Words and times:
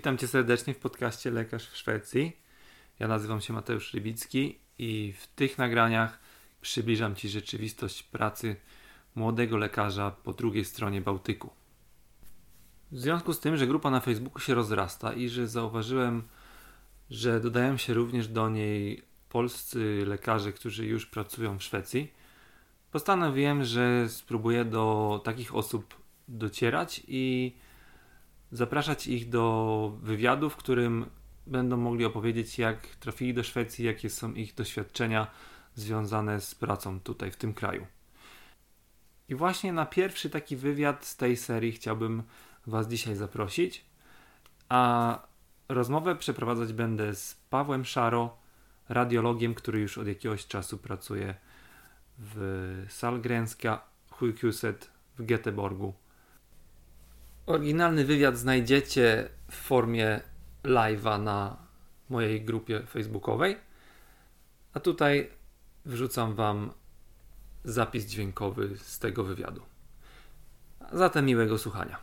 Witam 0.00 0.18
Cię 0.18 0.28
serdecznie 0.28 0.74
w 0.74 0.78
podcaście 0.78 1.30
Lekarz 1.30 1.68
w 1.68 1.76
Szwecji. 1.76 2.36
Ja 2.98 3.08
nazywam 3.08 3.40
się 3.40 3.52
Mateusz 3.52 3.94
Rybicki 3.94 4.58
i 4.78 5.14
w 5.18 5.26
tych 5.26 5.58
nagraniach 5.58 6.18
przybliżam 6.60 7.14
Ci 7.14 7.28
rzeczywistość 7.28 8.02
pracy 8.02 8.56
młodego 9.14 9.56
lekarza 9.56 10.10
po 10.10 10.32
drugiej 10.32 10.64
stronie 10.64 11.00
Bałtyku. 11.00 11.50
W 12.92 12.98
związku 12.98 13.32
z 13.32 13.40
tym, 13.40 13.56
że 13.56 13.66
grupa 13.66 13.90
na 13.90 14.00
Facebooku 14.00 14.40
się 14.40 14.54
rozrasta 14.54 15.12
i 15.12 15.28
że 15.28 15.48
zauważyłem, 15.48 16.22
że 17.10 17.40
dodają 17.40 17.76
się 17.76 17.94
również 17.94 18.28
do 18.28 18.48
niej 18.48 19.02
polscy 19.28 20.04
lekarze, 20.06 20.52
którzy 20.52 20.86
już 20.86 21.06
pracują 21.06 21.58
w 21.58 21.62
Szwecji, 21.62 22.12
postanowiłem, 22.90 23.64
że 23.64 24.08
spróbuję 24.08 24.64
do 24.64 25.20
takich 25.24 25.54
osób 25.54 25.94
docierać 26.28 27.02
i 27.08 27.52
zapraszać 28.52 29.06
ich 29.06 29.28
do 29.28 29.98
wywiadu, 30.02 30.50
w 30.50 30.56
którym 30.56 31.06
będą 31.46 31.76
mogli 31.76 32.04
opowiedzieć, 32.04 32.58
jak 32.58 32.86
trafili 32.86 33.34
do 33.34 33.42
Szwecji, 33.42 33.84
jakie 33.84 34.10
są 34.10 34.32
ich 34.32 34.54
doświadczenia 34.54 35.26
związane 35.74 36.40
z 36.40 36.54
pracą 36.54 37.00
tutaj 37.00 37.30
w 37.30 37.36
tym 37.36 37.54
kraju. 37.54 37.86
I 39.28 39.34
właśnie 39.34 39.72
na 39.72 39.86
pierwszy 39.86 40.30
taki 40.30 40.56
wywiad 40.56 41.06
z 41.06 41.16
tej 41.16 41.36
serii 41.36 41.72
chciałbym 41.72 42.22
Was 42.66 42.88
dzisiaj 42.88 43.16
zaprosić. 43.16 43.84
A 44.68 45.18
rozmowę 45.68 46.16
przeprowadzać 46.16 46.72
będę 46.72 47.14
z 47.14 47.34
Pawłem 47.50 47.84
Szaro, 47.84 48.36
radiologiem, 48.88 49.54
który 49.54 49.80
już 49.80 49.98
od 49.98 50.06
jakiegoś 50.06 50.46
czasu 50.46 50.78
pracuje 50.78 51.34
w 52.18 52.86
Salgrenska 52.88 53.84
Sjukhuset 54.18 54.90
w 55.18 55.22
Göteborgu 55.22 55.92
Oryginalny 57.50 58.04
wywiad 58.04 58.38
znajdziecie 58.38 59.28
w 59.50 59.54
formie 59.54 60.20
live'a 60.64 61.22
na 61.22 61.56
mojej 62.08 62.44
grupie 62.44 62.86
facebookowej. 62.86 63.56
A 64.74 64.80
tutaj 64.80 65.30
wrzucam 65.84 66.34
Wam 66.34 66.70
zapis 67.64 68.06
dźwiękowy 68.06 68.76
z 68.82 68.98
tego 68.98 69.24
wywiadu. 69.24 69.62
Zatem 70.92 71.26
miłego 71.26 71.58
słuchania. 71.58 71.98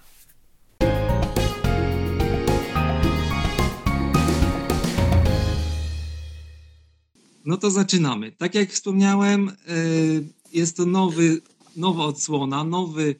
No 7.45 7.57
to 7.57 7.71
zaczynamy. 7.71 8.31
Tak 8.31 8.55
jak 8.55 8.69
wspomniałem, 8.69 9.49
y, 9.49 10.23
jest 10.53 10.77
to 10.77 10.85
nowy, 10.85 11.41
nowa 11.75 12.03
odsłona, 12.03 12.63
nowy 12.63 13.15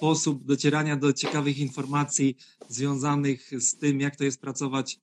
sposób 0.00 0.44
docierania 0.44 0.96
do 0.96 1.12
ciekawych 1.12 1.58
informacji 1.58 2.36
związanych 2.68 3.50
z 3.58 3.74
tym, 3.74 4.00
jak 4.00 4.16
to 4.16 4.24
jest 4.24 4.40
pracować 4.40 4.98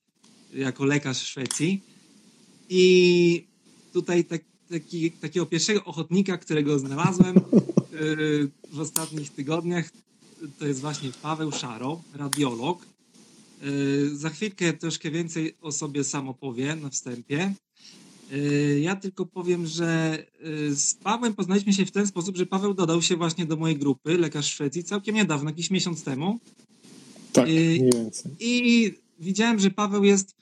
jako 0.54 0.84
lekarz 0.84 1.18
w 1.22 1.26
Szwecji. 1.26 1.82
I 2.68 3.46
tutaj 3.92 4.24
tak, 4.24 4.42
taki, 4.70 5.10
takiego 5.10 5.46
pierwszego 5.46 5.84
ochotnika, 5.84 6.38
którego 6.38 6.78
znalazłem 6.78 7.34
yy, 7.34 8.50
w 8.72 8.80
ostatnich 8.80 9.30
tygodniach, 9.30 9.90
to 10.58 10.66
jest 10.66 10.80
właśnie 10.80 11.10
Paweł 11.22 11.52
Szaro, 11.52 12.02
radiolog. 12.14 12.86
Yy, 13.62 14.16
za 14.16 14.30
chwilkę 14.30 14.72
troszkę 14.72 15.10
więcej 15.10 15.54
o 15.60 15.72
sobie 15.72 16.04
sam 16.04 16.28
opowie 16.28 16.76
na 16.76 16.90
wstępie. 16.90 17.54
Y, 18.32 18.80
ja 18.82 18.96
tylko 18.96 19.26
powiem, 19.26 19.66
że 19.66 20.18
y, 20.46 20.76
z 20.76 20.94
Pawłem 20.94 21.34
poznaliśmy 21.34 21.72
się 21.72 21.86
w 21.86 21.90
ten 21.90 22.06
sposób, 22.06 22.36
że 22.36 22.46
Paweł 22.46 22.74
dodał 22.74 23.02
się 23.02 23.16
właśnie 23.16 23.46
do 23.46 23.56
mojej 23.56 23.76
grupy, 23.76 24.18
lekarz 24.18 24.46
Szwecji, 24.46 24.84
całkiem 24.84 25.14
niedawno, 25.14 25.50
jakiś 25.50 25.70
miesiąc 25.70 26.04
temu. 26.04 26.40
Tak, 27.32 27.48
y, 27.48 27.52
mniej 27.52 27.90
więcej. 27.92 28.32
I 28.40 28.92
widziałem, 29.20 29.58
że 29.58 29.70
Paweł 29.70 30.04
jest 30.04 30.38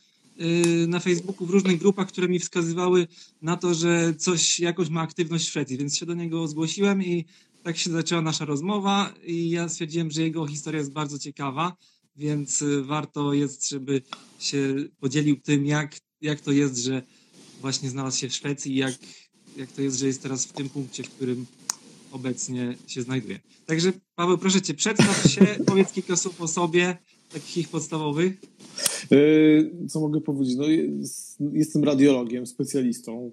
na 0.88 1.00
Facebooku 1.00 1.46
w 1.46 1.50
różnych 1.50 1.78
grupach, 1.78 2.08
które 2.08 2.28
mi 2.28 2.38
wskazywały 2.38 3.06
na 3.42 3.56
to, 3.56 3.74
że 3.74 4.14
coś, 4.18 4.60
jakąś 4.60 4.88
ma 4.88 5.00
aktywność 5.00 5.44
w 5.44 5.48
Szwecji, 5.48 5.78
więc 5.78 5.96
się 5.96 6.06
do 6.06 6.14
niego 6.14 6.48
zgłosiłem 6.48 7.02
i 7.02 7.24
tak 7.62 7.76
się 7.76 7.90
zaczęła 7.90 8.22
nasza 8.22 8.44
rozmowa 8.44 9.14
i 9.26 9.50
ja 9.50 9.68
stwierdziłem, 9.68 10.10
że 10.10 10.22
jego 10.22 10.46
historia 10.46 10.78
jest 10.78 10.92
bardzo 10.92 11.18
ciekawa, 11.18 11.76
więc 12.16 12.64
warto 12.82 13.32
jest, 13.32 13.68
żeby 13.68 14.02
się 14.38 14.74
podzielił 15.00 15.36
tym, 15.36 15.66
jak, 15.66 15.96
jak 16.20 16.40
to 16.40 16.52
jest, 16.52 16.76
że 16.76 17.02
właśnie 17.60 17.90
znalazł 17.90 18.18
się 18.18 18.28
w 18.28 18.34
Szwecji 18.34 18.72
i 18.72 18.76
jak, 18.76 18.94
jak 19.56 19.72
to 19.72 19.82
jest, 19.82 19.98
że 19.98 20.06
jest 20.06 20.22
teraz 20.22 20.46
w 20.46 20.52
tym 20.52 20.68
punkcie, 20.68 21.02
w 21.02 21.10
którym 21.10 21.46
obecnie 22.12 22.76
się 22.86 23.02
znajduje. 23.02 23.40
Także 23.66 23.92
Paweł, 24.14 24.38
proszę 24.38 24.62
Cię, 24.62 24.74
przedstaw 24.74 25.30
się, 25.30 25.46
powiedz 25.66 25.92
kilka 25.92 26.16
słów 26.16 26.40
o 26.40 26.48
sobie, 26.48 26.96
takich 27.32 27.68
podstawowych. 27.68 28.40
E, 29.12 29.88
co 29.88 30.00
mogę 30.00 30.20
powiedzieć? 30.20 30.56
No, 30.56 30.64
jestem 31.52 31.84
radiologiem, 31.84 32.46
specjalistą. 32.46 33.30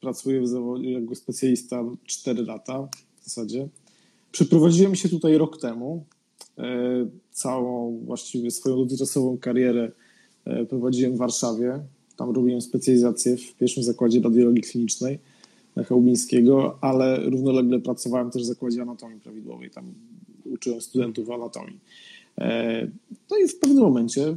Pracuję 0.00 0.40
w 0.40 0.48
zawodzie 0.48 0.90
jako 0.90 1.14
specjalista 1.14 1.84
4 2.06 2.42
lata 2.42 2.88
w 3.20 3.24
zasadzie. 3.24 3.68
Przeprowadziłem 4.32 4.94
się 4.94 5.08
tutaj 5.08 5.38
rok 5.38 5.60
temu. 5.60 6.04
E, 6.58 7.08
całą 7.30 8.00
właściwie 8.04 8.50
swoją 8.50 8.76
dotychczasową 8.76 9.38
karierę 9.38 9.92
e, 10.44 10.64
prowadziłem 10.64 11.14
w 11.14 11.18
Warszawie. 11.18 11.80
Tam 12.16 12.30
robiłem 12.30 12.60
specjalizację 12.60 13.36
w 13.36 13.54
pierwszym 13.54 13.82
zakładzie 13.82 14.20
radiologii 14.20 14.62
klinicznej 14.62 15.18
na 15.76 15.84
Chałubińskiego, 15.84 16.78
ale 16.80 17.30
równolegle 17.30 17.80
pracowałem 17.80 18.30
też 18.30 18.42
w 18.42 18.46
zakładzie 18.46 18.82
anatomii 18.82 19.20
prawidłowej. 19.20 19.70
Tam 19.70 19.94
uczyłem 20.44 20.80
studentów 20.80 21.30
anatomii. 21.30 21.80
E, 22.38 22.90
no 23.30 23.36
i 23.44 23.48
w 23.48 23.58
pewnym 23.58 23.82
momencie 23.82 24.36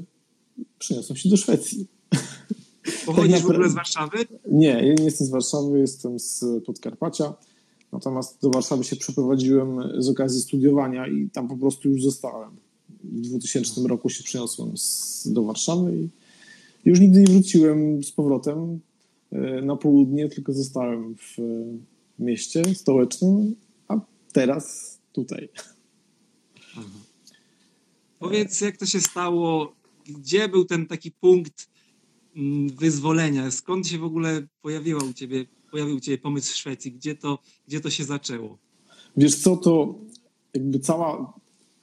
przeniosłem 0.79 1.17
się 1.17 1.29
do 1.29 1.37
Szwecji. 1.37 1.87
Pochodzisz 3.05 3.33
tak 3.33 3.41
w 3.41 3.49
ogóle 3.49 3.69
z 3.69 3.73
Warszawy? 3.73 4.17
Nie, 4.51 4.67
ja 4.67 4.93
nie 4.93 5.03
jestem 5.03 5.27
z 5.27 5.29
Warszawy, 5.29 5.79
jestem 5.79 6.19
z 6.19 6.45
Podkarpacia. 6.65 7.33
Natomiast 7.91 8.41
do 8.41 8.49
Warszawy 8.49 8.83
się 8.83 8.95
przeprowadziłem 8.95 9.79
z 9.97 10.09
okazji 10.09 10.41
studiowania 10.41 11.07
i 11.07 11.29
tam 11.29 11.47
po 11.47 11.57
prostu 11.57 11.89
już 11.89 12.03
zostałem. 12.03 12.49
W 13.03 13.21
2000 13.21 13.81
roku 13.87 14.09
się 14.09 14.23
przeniosłem 14.23 14.73
do 15.25 15.43
Warszawy 15.43 15.97
i 15.97 16.09
już 16.85 16.99
nigdy 16.99 17.19
nie 17.19 17.27
wróciłem 17.27 18.03
z 18.03 18.11
powrotem 18.11 18.79
e, 19.31 19.61
na 19.61 19.75
południe, 19.75 20.29
tylko 20.29 20.53
zostałem 20.53 21.15
w 21.15 21.37
mieście 22.19 22.75
stołecznym, 22.75 23.55
a 23.87 23.99
teraz 24.33 24.97
tutaj. 25.13 25.49
Aha. 26.71 26.99
Powiedz, 28.19 28.61
jak 28.61 28.77
to 28.77 28.85
się 28.85 29.01
stało? 29.01 29.75
Gdzie 30.05 30.49
był 30.49 30.65
ten 30.65 30.87
taki 30.87 31.11
punkt 31.11 31.69
mm, 32.35 32.69
wyzwolenia? 32.69 33.51
Skąd 33.51 33.87
się 33.87 33.97
w 33.97 34.03
ogóle 34.03 34.47
pojawiła 34.61 35.03
u 35.03 35.13
ciebie, 35.13 35.45
pojawił 35.71 35.95
u 35.95 35.99
ciebie 35.99 36.17
pomysł 36.17 36.53
w 36.53 36.55
Szwecji? 36.55 36.91
Gdzie 36.91 37.15
to, 37.15 37.39
gdzie 37.67 37.79
to 37.79 37.89
się 37.89 38.03
zaczęło? 38.03 38.57
Wiesz 39.17 39.35
co, 39.35 39.57
to 39.57 39.95
jakby 40.53 40.79
cała 40.79 41.33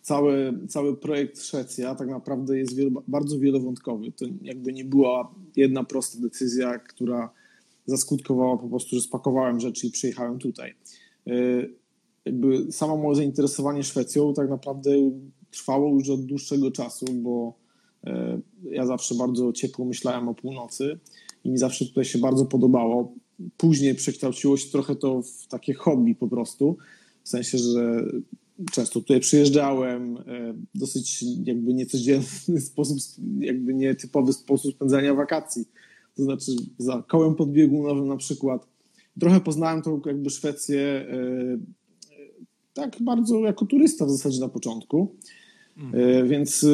cały, 0.07 0.59
cały 0.69 0.97
projekt 0.97 1.43
Szwecja 1.43 1.95
tak 1.95 2.09
naprawdę 2.09 2.59
jest 2.59 2.77
wielo, 2.77 3.03
bardzo 3.09 3.39
wielowątkowy. 3.39 4.13
To 4.13 4.25
jakby 4.43 4.73
nie 4.73 4.85
była 4.85 5.35
jedna 5.57 5.85
prosta 5.85 6.19
decyzja, 6.21 6.79
która 6.79 7.31
zaskutkowała 7.87 8.57
po 8.57 8.69
prostu, 8.69 8.97
że 8.97 9.03
spakowałem 9.03 9.61
rzeczy 9.61 9.87
i 9.87 9.91
przyjechałem 9.91 10.39
tutaj. 10.39 10.75
E, 11.27 11.33
jakby 12.25 12.73
samo 12.73 12.97
moje 12.97 13.17
zainteresowanie 13.17 13.83
Szwecją 13.83 14.35
tak 14.35 14.51
naprawdę 14.51 14.91
trwało 15.51 15.95
już 15.95 16.09
od 16.09 16.25
dłuższego 16.25 16.71
czasu, 16.71 17.07
bo 17.13 17.55
e, 18.05 18.41
ja 18.65 18.87
zawsze 18.87 19.15
bardzo 19.15 19.53
ciepło 19.53 19.85
myślałem 19.85 20.29
o 20.29 20.35
północy 20.35 20.99
i 21.45 21.51
mi 21.51 21.59
zawsze 21.59 21.87
tutaj 21.87 22.05
się 22.05 22.19
bardzo 22.19 22.45
podobało. 22.45 23.13
Później 23.57 23.95
przekształciło 23.95 24.57
się 24.57 24.71
trochę 24.71 24.97
to 24.97 25.23
w 25.23 25.47
takie 25.47 25.75
hobby 25.75 26.15
po 26.15 26.29
prostu, 26.29 26.77
w 27.25 27.29
sensie, 27.29 27.59
że 27.59 28.05
często 28.73 29.01
tutaj 29.01 29.21
przyjeżdżałem, 29.21 30.17
e, 30.17 30.23
dosyć 30.75 31.25
jakby 31.45 31.75
niecodzienny 31.75 32.61
sposób, 32.71 32.99
jakby 33.39 33.75
nietypowy 33.75 34.33
sposób 34.33 34.75
spędzania 34.75 35.15
wakacji. 35.15 35.65
To 36.17 36.23
znaczy 36.23 36.53
za 36.79 37.05
kołem 37.09 37.35
podbiegunowym 37.35 38.09
na 38.09 38.17
przykład. 38.17 38.67
Trochę 39.21 39.41
poznałem 39.41 39.83
tą 39.83 40.01
jakby 40.07 40.31
Szwecję 40.31 40.81
e, 40.81 41.59
tak 42.75 42.97
bardzo 43.01 43.41
jako 43.41 43.67
turysta 43.67 44.07
w 44.07 44.11
zasadzie 44.11 44.41
na 44.41 44.49
początku. 44.49 45.17
Mhm. 45.79 46.29
Więc 46.29 46.67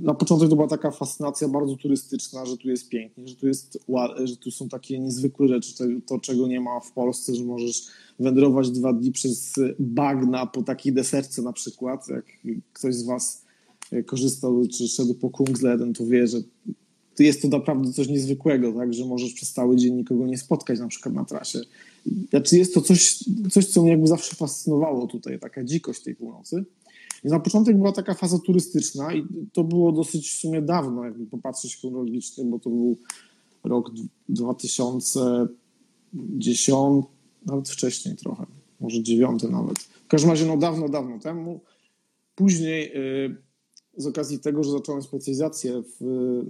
na 0.00 0.14
początek 0.14 0.48
to 0.48 0.56
była 0.56 0.68
taka 0.68 0.90
fascynacja 0.90 1.48
bardzo 1.48 1.76
turystyczna, 1.76 2.46
że 2.46 2.56
tu 2.56 2.70
jest 2.70 2.88
pięknie, 2.88 3.28
że 3.28 3.36
tu, 3.36 3.48
jest, 3.48 3.78
że 4.24 4.36
tu 4.36 4.50
są 4.50 4.68
takie 4.68 4.98
niezwykłe 4.98 5.48
rzeczy, 5.48 6.00
to 6.06 6.18
czego 6.18 6.46
nie 6.46 6.60
ma 6.60 6.80
w 6.80 6.92
Polsce, 6.92 7.34
że 7.34 7.44
możesz 7.44 7.86
wędrować 8.18 8.70
dwa 8.70 8.92
dni 8.92 9.12
przez 9.12 9.54
bagna 9.78 10.46
po 10.46 10.62
takiej 10.62 10.92
deserce 10.92 11.42
na 11.42 11.52
przykład. 11.52 12.08
Jak 12.08 12.24
ktoś 12.72 12.94
z 12.94 13.02
Was 13.02 13.44
e, 13.92 14.02
korzystał 14.02 14.66
czy 14.66 14.88
szedł 14.88 15.14
po 15.14 15.30
Kungsleden, 15.30 15.94
to 15.94 16.06
wie, 16.06 16.26
że 16.26 16.38
jest 17.18 17.42
to 17.42 17.48
naprawdę 17.48 17.92
coś 17.92 18.08
niezwykłego, 18.08 18.72
tak, 18.72 18.94
że 18.94 19.04
możesz 19.04 19.32
przez 19.32 19.52
cały 19.52 19.76
dzień 19.76 19.94
nikogo 19.94 20.26
nie 20.26 20.38
spotkać 20.38 20.78
na 20.78 20.88
przykład 20.88 21.14
na 21.14 21.24
trasie. 21.24 21.60
Znaczy 22.30 22.58
jest 22.58 22.74
to 22.74 22.80
coś, 22.80 23.24
coś 23.50 23.66
co 23.66 23.82
mnie 23.82 23.90
jakby 23.90 24.06
zawsze 24.06 24.36
fascynowało 24.36 25.06
tutaj, 25.06 25.40
taka 25.40 25.64
dzikość 25.64 26.02
tej 26.02 26.14
północy. 26.14 26.64
Na 27.24 27.40
początek 27.40 27.76
była 27.76 27.92
taka 27.92 28.14
faza 28.14 28.38
turystyczna 28.38 29.14
i 29.14 29.26
to 29.52 29.64
było 29.64 29.92
dosyć 29.92 30.30
w 30.30 30.40
sumie 30.40 30.62
dawno, 30.62 31.04
jakby 31.04 31.26
popatrzeć 31.26 31.76
chronologicznie, 31.76 32.44
bo 32.44 32.58
to 32.58 32.70
był 32.70 32.96
rok 33.64 33.90
2010, 34.28 37.06
nawet 37.46 37.68
wcześniej 37.68 38.16
trochę, 38.16 38.46
może 38.80 39.02
dziewiąty 39.02 39.48
nawet. 39.48 39.78
W 39.78 40.06
każdym 40.06 40.30
razie 40.30 40.46
no 40.46 40.56
dawno, 40.56 40.88
dawno 40.88 41.18
temu. 41.18 41.60
Później 42.34 42.96
y, 43.26 43.36
z 43.96 44.06
okazji 44.06 44.38
tego, 44.38 44.64
że 44.64 44.70
zacząłem 44.70 45.02
specjalizację 45.02 45.82
w, 45.82 45.96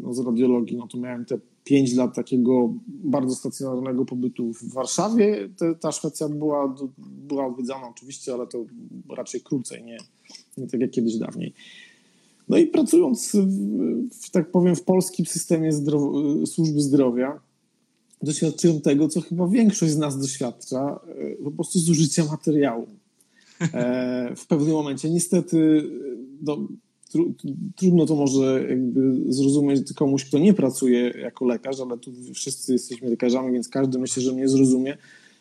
no, 0.00 0.14
z 0.14 0.26
radiologii, 0.26 0.76
no 0.76 0.88
to 0.88 0.98
miałem 0.98 1.24
te 1.24 1.38
5 1.64 1.94
lat 1.94 2.14
takiego 2.14 2.74
bardzo 2.86 3.34
stacjonarnego 3.34 4.04
pobytu 4.04 4.52
w 4.52 4.72
Warszawie. 4.72 5.48
Te, 5.56 5.74
ta 5.74 5.92
Szwecja 5.92 6.28
była, 6.28 6.74
była 6.98 7.46
odwiedzana 7.46 7.88
oczywiście, 7.88 8.34
ale 8.34 8.46
to 8.46 8.64
raczej 9.16 9.40
krócej, 9.40 9.84
nie, 9.84 9.98
nie 10.58 10.66
tak 10.66 10.80
jak 10.80 10.90
kiedyś 10.90 11.16
dawniej. 11.16 11.52
No 12.48 12.58
i 12.58 12.66
pracując, 12.66 13.36
w, 14.22 14.30
tak 14.30 14.50
powiem, 14.50 14.76
w 14.76 14.82
polskim 14.82 15.26
systemie 15.26 15.72
zdrow 15.72 16.02
służby 16.46 16.80
zdrowia, 16.80 17.40
doświadczyłem 18.22 18.80
tego, 18.80 19.08
co 19.08 19.20
chyba 19.20 19.48
większość 19.48 19.92
z 19.92 19.98
nas 19.98 20.18
doświadcza, 20.18 21.00
e, 21.18 21.44
po 21.44 21.50
prostu 21.50 21.78
zużycia 21.78 22.24
materiału. 22.24 22.86
E, 23.60 24.32
w 24.36 24.46
pewnym 24.46 24.72
momencie. 24.72 25.10
Niestety, 25.10 25.82
no, 26.42 26.68
tru, 27.12 27.34
trudno 27.76 28.06
to 28.06 28.16
może 28.16 28.66
jakby 28.68 29.32
zrozumieć 29.32 29.92
komuś, 29.92 30.24
kto 30.24 30.38
nie 30.38 30.54
pracuje 30.54 31.00
jako 31.00 31.44
lekarz, 31.44 31.80
ale 31.80 31.98
tu 31.98 32.12
wszyscy 32.34 32.72
jesteśmy 32.72 33.10
lekarzami, 33.10 33.52
więc 33.52 33.68
każdy 33.68 33.98
myślę, 33.98 34.22
że 34.22 34.32
mnie 34.32 34.48
zrozumie, 34.48 34.96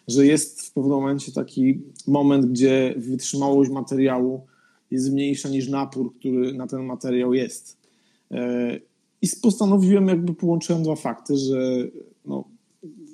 że 0.07 0.25
jest 0.25 0.61
w 0.61 0.71
pewnym 0.73 0.91
momencie 0.91 1.31
taki 1.31 1.81
moment, 2.07 2.45
gdzie 2.45 2.93
wytrzymałość 2.97 3.71
materiału 3.71 4.41
jest 4.91 5.11
mniejsza 5.11 5.49
niż 5.49 5.67
napór, 5.67 6.13
który 6.15 6.53
na 6.53 6.67
ten 6.67 6.85
materiał 6.85 7.33
jest. 7.33 7.77
E, 8.31 8.79
I 9.21 9.27
postanowiłem, 9.41 10.07
jakby 10.07 10.33
połączyłem 10.33 10.83
dwa 10.83 10.95
fakty, 10.95 11.37
że 11.37 11.87
no, 12.25 12.43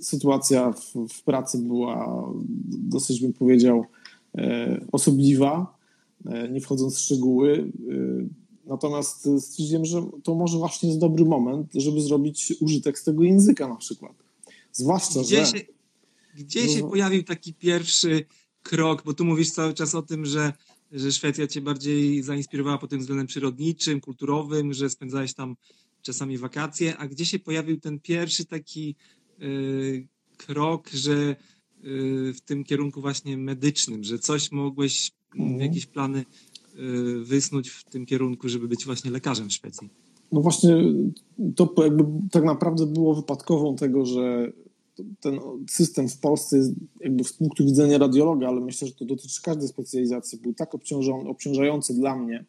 sytuacja 0.02 0.72
w, 0.72 1.08
w 1.10 1.24
pracy 1.24 1.58
była 1.58 2.24
dosyć, 2.68 3.22
bym 3.22 3.34
powiedział, 3.34 3.86
e, 4.38 4.82
osobliwa, 4.92 5.78
e, 6.26 6.50
nie 6.50 6.62
wchodząc 6.62 6.96
w 6.96 7.00
szczegóły. 7.00 7.72
Natomiast 8.66 9.30
stwierdziłem, 9.40 9.86
że 9.86 10.06
to 10.24 10.36
może 10.36 10.58
właśnie 10.58 10.90
jest 10.90 11.02
dobry 11.02 11.26
moment, 11.26 11.72
żeby 11.76 12.02
zrobić 12.02 12.54
użytek 12.60 13.00
z 13.00 13.04
tego 13.04 13.24
języka 13.24 13.68
na 13.68 13.76
przykład. 13.76 14.12
Zwłaszcza, 14.72 15.20
gdzie 15.20 15.46
że... 15.46 15.52
Się, 15.52 15.66
gdzie 16.36 16.62
no... 16.66 16.68
się 16.68 16.90
pojawił 16.90 17.24
taki 17.24 17.54
pierwszy 17.54 18.26
krok, 18.64 19.04
bo 19.06 19.14
tu 19.14 19.26
mówisz 19.26 19.52
cały 19.52 19.74
czas 19.74 19.96
o 19.96 20.02
tym, 20.02 20.26
że, 20.26 20.54
że 20.92 21.12
Szwecja 21.12 21.48
cię 21.48 21.62
bardziej 21.62 22.24
zainspirowała 22.24 22.78
pod 22.78 22.90
tym 22.90 23.00
względem 23.00 23.28
przyrodniczym, 23.28 24.02
kulturowym, 24.02 24.74
że 24.74 24.90
spędzałeś 24.90 25.34
tam 25.34 25.56
czasami 26.02 26.38
wakacje, 26.38 26.98
a 26.98 27.08
gdzie 27.08 27.26
się 27.26 27.40
pojawił 27.40 27.80
ten 27.80 28.00
pierwszy 28.00 28.46
taki 28.46 28.96
y, 29.42 30.08
krok, 30.38 30.90
że 30.90 31.36
y, 31.84 32.34
w 32.34 32.42
tym 32.42 32.64
kierunku 32.64 33.02
właśnie 33.02 33.38
medycznym, 33.38 34.04
że 34.04 34.20
coś 34.20 34.52
mogłeś, 34.52 35.12
mm. 35.36 35.60
jakieś 35.60 35.86
plany 35.86 36.26
Y, 36.80 37.24
wysnuć 37.24 37.70
w 37.70 37.84
tym 37.84 38.06
kierunku, 38.06 38.50
żeby 38.50 38.68
być 38.68 38.86
właśnie 38.86 39.12
lekarzem 39.12 39.50
w 39.50 39.54
Szwecji? 39.54 39.90
No 40.32 40.42
właśnie 40.42 40.84
to 41.56 41.74
jakby 41.78 42.06
tak 42.32 42.44
naprawdę 42.44 42.86
było 42.86 43.16
wypadkową 43.16 43.76
tego, 43.76 44.06
że 44.06 44.52
ten 45.20 45.40
system 45.70 46.10
w 46.10 46.20
Polsce 46.20 46.58
jest 46.58 46.72
jakby 47.02 47.24
z 47.24 47.34
punktu 47.34 47.66
widzenia 47.66 47.98
radiologa, 47.98 48.48
ale 48.48 48.62
myślę, 48.62 48.88
że 48.88 48.94
to 48.94 49.06
dotyczy 49.06 49.42
każdej 49.42 49.68
specjalizacji, 49.68 50.40
był 50.40 50.54
tak 50.54 50.76
obciążający 51.28 51.94
dla 51.94 52.16
mnie. 52.16 52.46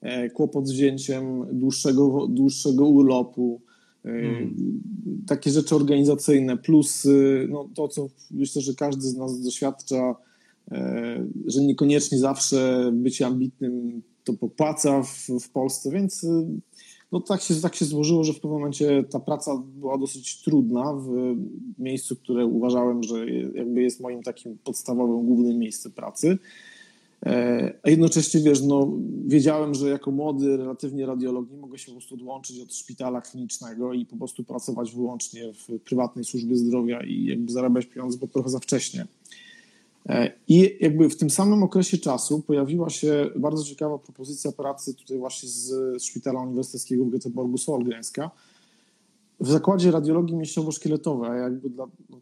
E, 0.00 0.30
kłopot 0.30 0.68
z 0.68 0.72
wzięciem 0.72 1.46
dłuższego, 1.52 2.26
dłuższego 2.26 2.88
urlopu, 2.88 3.60
e, 4.04 4.08
hmm. 4.08 4.54
takie 5.26 5.50
rzeczy 5.50 5.76
organizacyjne, 5.76 6.56
plus 6.56 7.08
no, 7.48 7.68
to, 7.74 7.88
co 7.88 8.08
myślę, 8.30 8.62
że 8.62 8.74
każdy 8.74 9.02
z 9.02 9.16
nas 9.16 9.40
doświadcza 9.40 10.16
E, 10.70 11.26
że 11.46 11.60
niekoniecznie 11.60 12.18
zawsze 12.18 12.90
bycie 12.94 13.26
ambitnym 13.26 14.02
to 14.24 14.32
popłaca 14.32 15.02
w, 15.02 15.28
w 15.40 15.50
Polsce, 15.50 15.90
więc 15.90 16.24
e, 16.24 16.46
no 17.12 17.20
tak, 17.20 17.42
się, 17.42 17.54
tak 17.54 17.74
się 17.74 17.84
złożyło, 17.84 18.24
że 18.24 18.32
w 18.32 18.36
pewnym 18.36 18.52
momencie 18.52 19.04
ta 19.10 19.20
praca 19.20 19.62
była 19.74 19.98
dosyć 19.98 20.42
trudna 20.42 20.92
w 20.92 21.34
miejscu, 21.78 22.16
które 22.16 22.46
uważałem, 22.46 23.02
że 23.02 23.30
jakby 23.30 23.82
jest 23.82 24.00
moim 24.00 24.22
takim 24.22 24.58
podstawowym, 24.64 25.26
głównym 25.26 25.58
miejscem 25.58 25.92
pracy. 25.92 26.38
E, 27.26 27.72
a 27.82 27.90
jednocześnie, 27.90 28.40
wiesz, 28.40 28.62
no, 28.62 28.92
wiedziałem, 29.26 29.74
że 29.74 29.88
jako 29.88 30.10
młody 30.10 30.56
relatywnie 30.56 31.06
radiolog 31.06 31.50
nie 31.50 31.56
mogę 31.56 31.78
się 31.78 31.86
po 31.86 31.92
prostu 31.92 32.14
odłączyć 32.14 32.60
od 32.60 32.74
szpitala 32.74 33.20
klinicznego 33.20 33.92
i 33.92 34.06
po 34.06 34.16
prostu 34.16 34.44
pracować 34.44 34.92
wyłącznie 34.94 35.52
w 35.52 35.80
prywatnej 35.80 36.24
służbie 36.24 36.56
zdrowia 36.56 37.02
i 37.02 37.24
jakby 37.24 37.52
zarabiać 37.52 37.86
pieniądze, 37.86 38.18
bo 38.18 38.26
trochę 38.26 38.48
za 38.48 38.58
wcześnie. 38.58 39.06
E, 40.06 40.32
I 40.48 40.76
jakby 40.80 41.08
w 41.08 41.16
tym 41.16 41.30
samym 41.30 41.62
okresie 41.62 41.98
czasu 41.98 42.40
pojawiła 42.40 42.90
się 42.90 43.30
bardzo 43.36 43.64
ciekawa 43.64 43.98
propozycja 43.98 44.52
pracy 44.52 44.94
tutaj 44.94 45.18
właśnie 45.18 45.48
z 45.48 46.02
Szpitala 46.02 46.40
Uniwersyteckiego 46.40 47.04
w 47.04 47.10
Göteborgu 47.10 47.58
Solgrenska 47.58 48.30
w 49.40 49.48
zakładzie 49.48 49.90
radiologii 49.90 50.36
mięśniowo-szkieletowej, 50.36 51.30
a 51.30 51.36
jakby 51.36 51.70
dla, 51.70 51.86
no, 52.10 52.20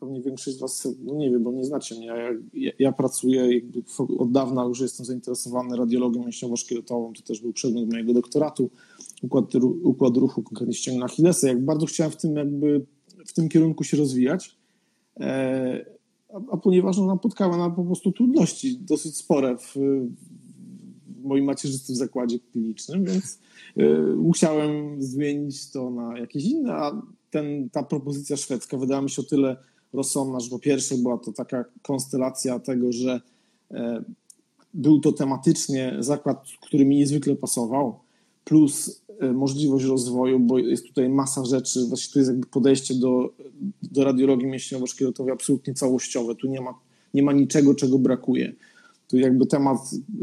pewnie 0.00 0.22
większość 0.22 0.56
z 0.56 0.60
Was, 0.60 0.88
no 1.04 1.14
nie 1.14 1.30
wiem, 1.30 1.42
bo 1.42 1.52
nie 1.52 1.64
znacie 1.64 1.94
mnie, 1.94 2.06
ja, 2.06 2.16
ja, 2.54 2.72
ja 2.78 2.92
pracuję 2.92 3.54
jakby 3.54 3.82
od 4.18 4.32
dawna 4.32 4.64
już 4.64 4.80
jestem 4.80 5.06
zainteresowany 5.06 5.76
radiologią 5.76 6.24
mięśniowo-szkieletową, 6.24 7.12
to 7.12 7.22
też 7.22 7.40
był 7.40 7.52
przedmiot 7.52 7.90
mojego 7.90 8.12
doktoratu, 8.14 8.70
układ, 9.22 9.44
układ 9.82 10.16
ruchu, 10.16 10.42
konkretnie 10.42 10.74
ścięgna 10.74 11.04
Achillesa, 11.04 11.48
jak 11.48 11.64
bardzo 11.64 11.86
chciałem 11.86 12.12
w 12.12 12.16
tym 12.16 12.36
jakby 12.36 12.86
w 13.26 13.32
tym 13.32 13.48
kierunku 13.48 13.84
się 13.84 13.96
rozwijać. 13.96 14.56
E, 15.20 15.95
a, 16.36 16.52
a 16.52 16.56
ponieważ 16.56 16.98
ona 16.98 17.06
napotkała 17.06 17.56
na 17.56 17.70
po 17.70 17.84
prostu 17.84 18.12
trudności 18.12 18.78
dosyć 18.78 19.16
spore 19.16 19.56
w, 19.58 19.74
w 21.06 21.24
moim 21.24 21.44
macierzystym 21.44 21.96
zakładzie 21.96 22.38
klinicznym, 22.38 23.04
więc 23.04 23.38
y, 23.78 24.16
musiałem 24.16 25.02
zmienić 25.02 25.70
to 25.70 25.90
na 25.90 26.18
jakieś 26.18 26.44
inne, 26.44 26.74
a 26.74 27.02
ten, 27.30 27.70
ta 27.70 27.82
propozycja 27.82 28.36
szwedzka 28.36 28.76
wydała 28.76 29.02
mi 29.02 29.10
się 29.10 29.22
o 29.22 29.24
tyle 29.24 29.56
rozsądna, 29.92 30.40
że 30.40 30.50
po 30.50 30.58
pierwsze 30.58 30.94
była 30.94 31.18
to 31.18 31.32
taka 31.32 31.64
konstelacja 31.82 32.58
tego, 32.58 32.92
że 32.92 33.20
y, 33.70 33.76
był 34.74 35.00
to 35.00 35.12
tematycznie 35.12 35.96
zakład, 35.98 36.44
który 36.60 36.84
mi 36.84 36.96
niezwykle 36.96 37.36
pasował, 37.36 37.98
plus 38.44 39.02
możliwość 39.34 39.84
rozwoju, 39.84 40.40
bo 40.40 40.58
jest 40.58 40.86
tutaj 40.86 41.08
masa 41.08 41.44
rzeczy, 41.44 41.86
właśnie 41.88 42.12
tu 42.12 42.18
jest 42.18 42.30
jakby 42.30 42.46
podejście 42.46 42.94
do, 42.94 43.32
do 43.82 44.04
radiologii 44.04 44.48
mięśniowo-szkieletowej 44.48 45.32
absolutnie 45.32 45.74
całościowe, 45.74 46.34
tu 46.34 46.48
nie 46.48 46.60
ma, 46.60 46.74
nie 47.14 47.22
ma 47.22 47.32
niczego, 47.32 47.74
czego 47.74 47.98
brakuje. 47.98 48.52
Tu 49.08 49.18
jakby 49.18 49.46
temat 49.46 49.78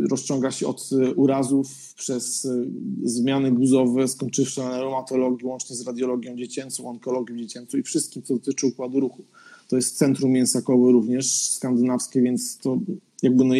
rozciąga 0.10 0.52
się 0.52 0.68
od 0.68 0.90
e, 0.92 1.14
urazów 1.14 1.94
przez 1.96 2.46
e, 2.46 2.66
zmiany 3.04 3.52
guzowe, 3.52 4.08
skończywszy 4.08 4.60
na 4.60 4.80
reumatologii, 4.80 5.48
łącznie 5.48 5.76
z 5.76 5.88
radiologią 5.88 6.36
dziecięcą, 6.36 6.90
onkologią 6.90 7.38
dziecięcą 7.38 7.78
i 7.78 7.84
wszystkim, 7.84 8.24
co 8.24 8.34
dotyczy 8.34 8.68
układu 8.68 9.00
ruchu. 9.00 9.24
To 9.68 9.76
jest 9.76 9.98
centrum 9.98 10.32
mięsakowe 10.32 10.92
również 10.92 11.32
skandynawskie, 11.32 12.22
więc 12.22 12.58
to 12.58 12.78
jakby 13.24 13.44
no, 13.44 13.56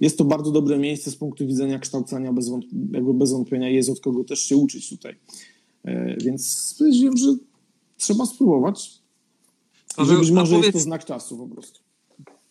jest 0.00 0.18
to 0.18 0.24
bardzo 0.24 0.50
dobre 0.50 0.78
miejsce 0.78 1.10
z 1.10 1.16
punktu 1.16 1.46
widzenia 1.46 1.78
kształcenia, 1.78 2.32
bez, 2.32 2.50
jakby 2.92 3.14
bez 3.14 3.32
wątpienia 3.32 3.68
jest 3.68 3.90
od 3.90 4.00
kogo 4.00 4.24
też 4.24 4.42
się 4.42 4.56
uczyć 4.56 4.88
tutaj. 4.88 5.16
E, 5.84 6.16
więc 6.16 6.50
stwierdziłem, 6.50 7.16
że 7.16 7.36
trzeba 7.96 8.26
spróbować. 8.26 8.90
Że 9.98 10.18
być 10.18 10.30
może 10.30 10.50
powiedz, 10.50 10.66
jest 10.66 10.78
to 10.78 10.80
znak 10.80 11.04
czasu 11.04 11.38
po 11.38 11.48
prostu. 11.48 11.80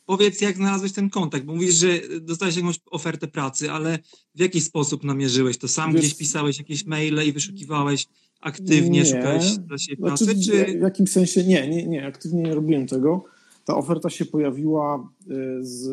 Powiedz, 0.06 0.42
jak 0.42 0.56
znalazłeś 0.56 0.92
ten 0.92 1.10
kontakt, 1.10 1.46
bo 1.46 1.54
mówisz, 1.54 1.76
że 1.76 1.88
dostałeś 2.22 2.56
jakąś 2.56 2.80
ofertę 2.92 3.28
pracy, 3.28 3.72
ale 3.72 4.00
w 4.36 4.40
jaki 4.40 4.62
sposób 4.62 5.04
namierzyłeś 5.04 5.58
to? 5.58 5.68
Sam 5.68 5.94
Wiesz, 5.94 6.02
gdzieś 6.02 6.16
pisałeś 6.16 6.58
jakieś 6.58 6.86
maile 6.86 7.28
i 7.28 7.32
wyszukiwałeś 7.32 8.08
aktywnie, 8.42 9.00
nie, 9.00 9.06
szukałeś 9.06 9.58
dla 9.58 9.78
siebie 9.78 9.98
pracy? 9.98 10.26
Znaczy, 10.26 10.40
czy... 10.42 10.80
W 10.80 10.82
jakimś 10.82 11.12
sensie 11.12 11.44
nie, 11.44 11.68
nie, 11.70 11.88
nie, 11.88 12.08
aktywnie 12.08 12.44
nie 12.44 12.56
robiłem 12.56 12.88
tego. 12.88 13.26
Ta 13.68 13.76
oferta 13.76 14.10
się 14.10 14.26
pojawiła 14.26 15.10
y, 15.22 15.34
z 15.62 15.90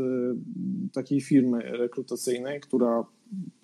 takiej 0.93 1.21
firmy 1.21 1.59
rekrutacyjnej, 1.62 2.61
która 2.61 3.04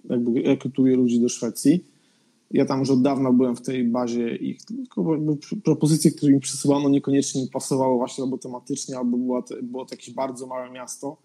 jakby 0.04 0.42
rekrutuje 0.42 0.96
ludzi 0.96 1.20
do 1.20 1.28
Szwecji. 1.28 1.84
Ja 2.50 2.64
tam 2.64 2.80
już 2.80 2.90
od 2.90 3.02
dawna 3.02 3.32
byłem 3.32 3.56
w 3.56 3.62
tej 3.62 3.84
bazie 3.84 4.36
i 4.36 4.58
tylko 4.66 5.18
propozycje, 5.64 6.10
które 6.10 6.32
mi 6.32 6.40
przysyłano, 6.40 6.88
niekoniecznie 6.88 7.42
mi 7.42 7.48
pasowały 7.48 7.96
właśnie 7.96 8.24
albo 8.24 8.38
tematycznie, 8.38 8.98
albo 8.98 9.16
było 9.16 9.42
to, 9.42 9.54
było 9.62 9.84
to 9.84 9.94
jakieś 9.94 10.14
bardzo 10.14 10.46
małe 10.46 10.70
miasto, 10.70 11.16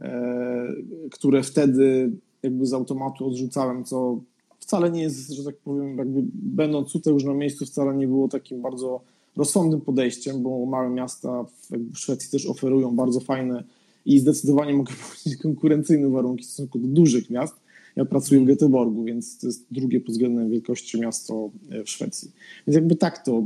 e, 0.00 0.72
które 1.10 1.42
wtedy 1.42 2.12
jakby 2.42 2.66
z 2.66 2.72
automatu 2.72 3.26
odrzucałem, 3.26 3.84
co 3.84 4.20
wcale 4.58 4.90
nie 4.90 5.02
jest, 5.02 5.30
że 5.30 5.44
tak 5.44 5.56
powiem, 5.56 5.98
jakby 5.98 6.22
będąc 6.32 6.92
tutaj 6.92 7.12
już 7.12 7.24
na 7.24 7.34
miejscu, 7.34 7.66
wcale 7.66 7.96
nie 7.96 8.06
było 8.06 8.28
takim 8.28 8.62
bardzo 8.62 9.00
rozsądnym 9.36 9.80
podejściem, 9.80 10.42
bo 10.42 10.66
małe 10.66 10.90
miasta 10.90 11.44
w, 11.44 11.98
Szwecji 11.98 12.30
też 12.30 12.46
oferują 12.46 12.96
bardzo 12.96 13.20
fajne 13.20 13.64
i 14.06 14.18
zdecydowanie 14.18 14.74
mogę 14.74 14.92
powiedzieć 15.08 15.42
konkurencyjne 15.42 16.08
warunki 16.08 16.44
w 16.44 16.46
stosunku 16.46 16.78
do 16.78 16.88
dużych 16.88 17.30
miast. 17.30 17.54
Ja 17.96 18.04
pracuję 18.04 18.40
w 18.40 18.44
Göteborgu, 18.44 19.04
więc 19.04 19.38
to 19.38 19.46
jest 19.46 19.66
drugie 19.70 20.00
pod 20.00 20.10
względem 20.10 20.50
wielkości 20.50 21.00
miasto 21.00 21.50
e, 21.70 21.84
w 21.84 21.90
Szwecji. 21.90 22.30
Więc 22.66 22.74
jakby 22.74 22.96
tak 22.96 23.24
to 23.24 23.42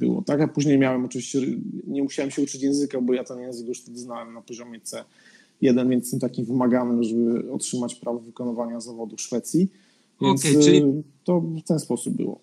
było. 0.00 0.22
Tak, 0.22 0.40
a 0.40 0.48
później 0.48 0.78
miałem 0.78 1.04
oczywiście, 1.04 1.40
nie 1.86 2.02
musiałem 2.02 2.30
się 2.30 2.42
uczyć 2.42 2.62
języka, 2.62 3.00
bo 3.00 3.12
ja 3.12 3.24
ten 3.24 3.40
język 3.40 3.68
już 3.68 3.80
wtedy 3.80 3.98
znałem 3.98 4.34
na 4.34 4.42
poziomie 4.42 4.80
C1, 4.80 5.88
więc 5.88 6.04
jestem 6.04 6.20
takim 6.20 6.44
wymaganym, 6.44 7.02
żeby 7.02 7.52
otrzymać 7.52 7.94
prawo 7.94 8.18
wykonywania 8.18 8.80
zawodu 8.80 9.16
w 9.16 9.20
Szwecji. 9.20 9.68
Więc 10.22 10.40
okay, 10.40 10.62
czyli 10.62 10.82
to 11.24 11.40
w 11.40 11.62
ten 11.62 11.78
sposób 11.78 12.14
było. 12.14 12.40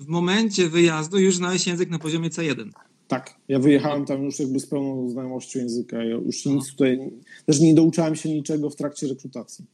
W 0.00 0.06
momencie 0.06 0.68
wyjazdu 0.68 1.18
już 1.18 1.36
znałeś 1.36 1.66
język 1.66 1.90
na 1.90 1.98
poziomie 1.98 2.30
C1. 2.30 2.70
Tak, 3.08 3.34
ja 3.48 3.58
wyjechałem 3.58 4.04
tam 4.04 4.24
już 4.24 4.38
jakby 4.38 4.60
z 4.60 4.66
pełną 4.66 5.10
znajomością 5.10 5.58
języka. 5.58 6.04
Ja 6.04 6.16
już 6.16 6.46
nic 6.46 6.70
tutaj, 6.70 7.10
też 7.46 7.60
nie 7.60 7.74
douczałem 7.74 8.16
się 8.16 8.28
niczego 8.28 8.70
w 8.70 8.76
trakcie 8.76 9.08
rekrutacji. 9.08 9.64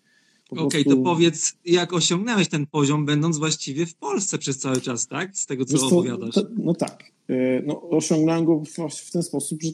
Okej, 0.50 0.64
okay, 0.64 0.84
prostu... 0.84 1.02
to 1.02 1.10
powiedz, 1.10 1.52
jak 1.64 1.92
osiągnąłeś 1.92 2.48
ten 2.48 2.66
poziom, 2.66 3.06
będąc 3.06 3.38
właściwie 3.38 3.86
w 3.86 3.94
Polsce 3.94 4.38
przez 4.38 4.58
cały 4.58 4.80
czas, 4.80 5.06
tak? 5.08 5.36
Z 5.36 5.46
tego, 5.46 5.64
co 5.64 5.72
Wiesz, 5.72 5.82
opowiadasz. 5.82 6.34
To, 6.34 6.42
no 6.56 6.74
tak. 6.74 7.04
E, 7.28 7.62
no, 7.66 7.82
osiągnąłem 7.90 8.44
go 8.44 8.62
w, 8.90 9.10
ten 9.10 9.22
sposób, 9.22 9.62
że 9.62 9.70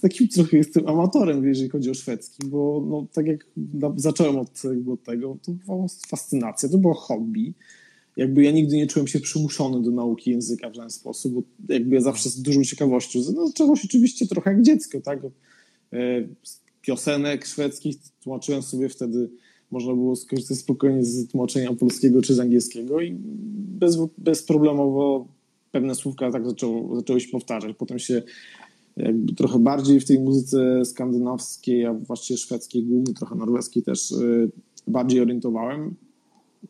takim 0.00 0.28
trochę 0.28 0.56
jestem 0.56 0.88
amatorem, 0.88 1.48
jeżeli 1.48 1.68
chodzi 1.68 1.90
o 1.90 1.94
szwedzki, 1.94 2.46
bo 2.46 2.84
no, 2.88 3.06
tak 3.12 3.26
jak 3.26 3.46
zacząłem 3.96 4.36
od, 4.36 4.62
od 4.92 5.04
tego, 5.04 5.36
to 5.42 5.52
była 5.52 5.86
fascynacja, 6.08 6.68
to 6.68 6.78
było 6.78 6.94
hobby 6.94 7.54
jakby 8.16 8.42
ja 8.42 8.50
nigdy 8.50 8.76
nie 8.76 8.86
czułem 8.86 9.06
się 9.08 9.20
przymuszony 9.20 9.82
do 9.82 9.90
nauki 9.90 10.30
języka 10.30 10.70
w 10.70 10.74
żaden 10.74 10.90
sposób, 10.90 11.32
bo 11.32 11.42
jakby 11.68 11.94
ja 11.94 12.00
zawsze 12.00 12.30
z 12.30 12.42
dużą 12.42 12.64
ciekawością, 12.64 13.20
no 13.34 13.76
się 13.76 13.82
oczywiście 13.84 14.26
trochę 14.26 14.50
jak 14.50 14.62
dziecko, 14.62 15.00
tak? 15.00 15.18
E, 15.92 15.98
piosenek 16.80 17.46
szwedzkich 17.46 17.96
tłumaczyłem 18.22 18.62
sobie 18.62 18.88
wtedy, 18.88 19.30
można 19.70 19.94
było 19.94 20.16
skorzystać 20.16 20.58
spokojnie 20.58 21.04
z 21.04 21.28
tłumaczenia 21.28 21.74
polskiego 21.74 22.22
czy 22.22 22.34
z 22.34 22.40
angielskiego 22.40 23.00
i 23.00 23.16
bez, 23.78 23.98
bezproblemowo 24.18 25.28
pewne 25.72 25.94
słówka 25.94 26.30
tak 26.30 26.46
zaczęło, 26.46 26.96
zaczęły 26.96 27.20
się 27.20 27.28
powtarzać. 27.28 27.76
Potem 27.78 27.98
się 27.98 28.22
jakby 28.96 29.34
trochę 29.34 29.58
bardziej 29.58 30.00
w 30.00 30.04
tej 30.04 30.20
muzyce 30.20 30.84
skandynawskiej, 30.84 31.86
a 31.86 31.94
właściwie 31.94 32.38
szwedzkiej, 32.38 32.82
głównie 32.82 33.14
trochę 33.14 33.34
norweskiej 33.34 33.82
też 33.82 34.12
e, 34.12 34.16
bardziej 34.86 35.20
orientowałem 35.20 35.94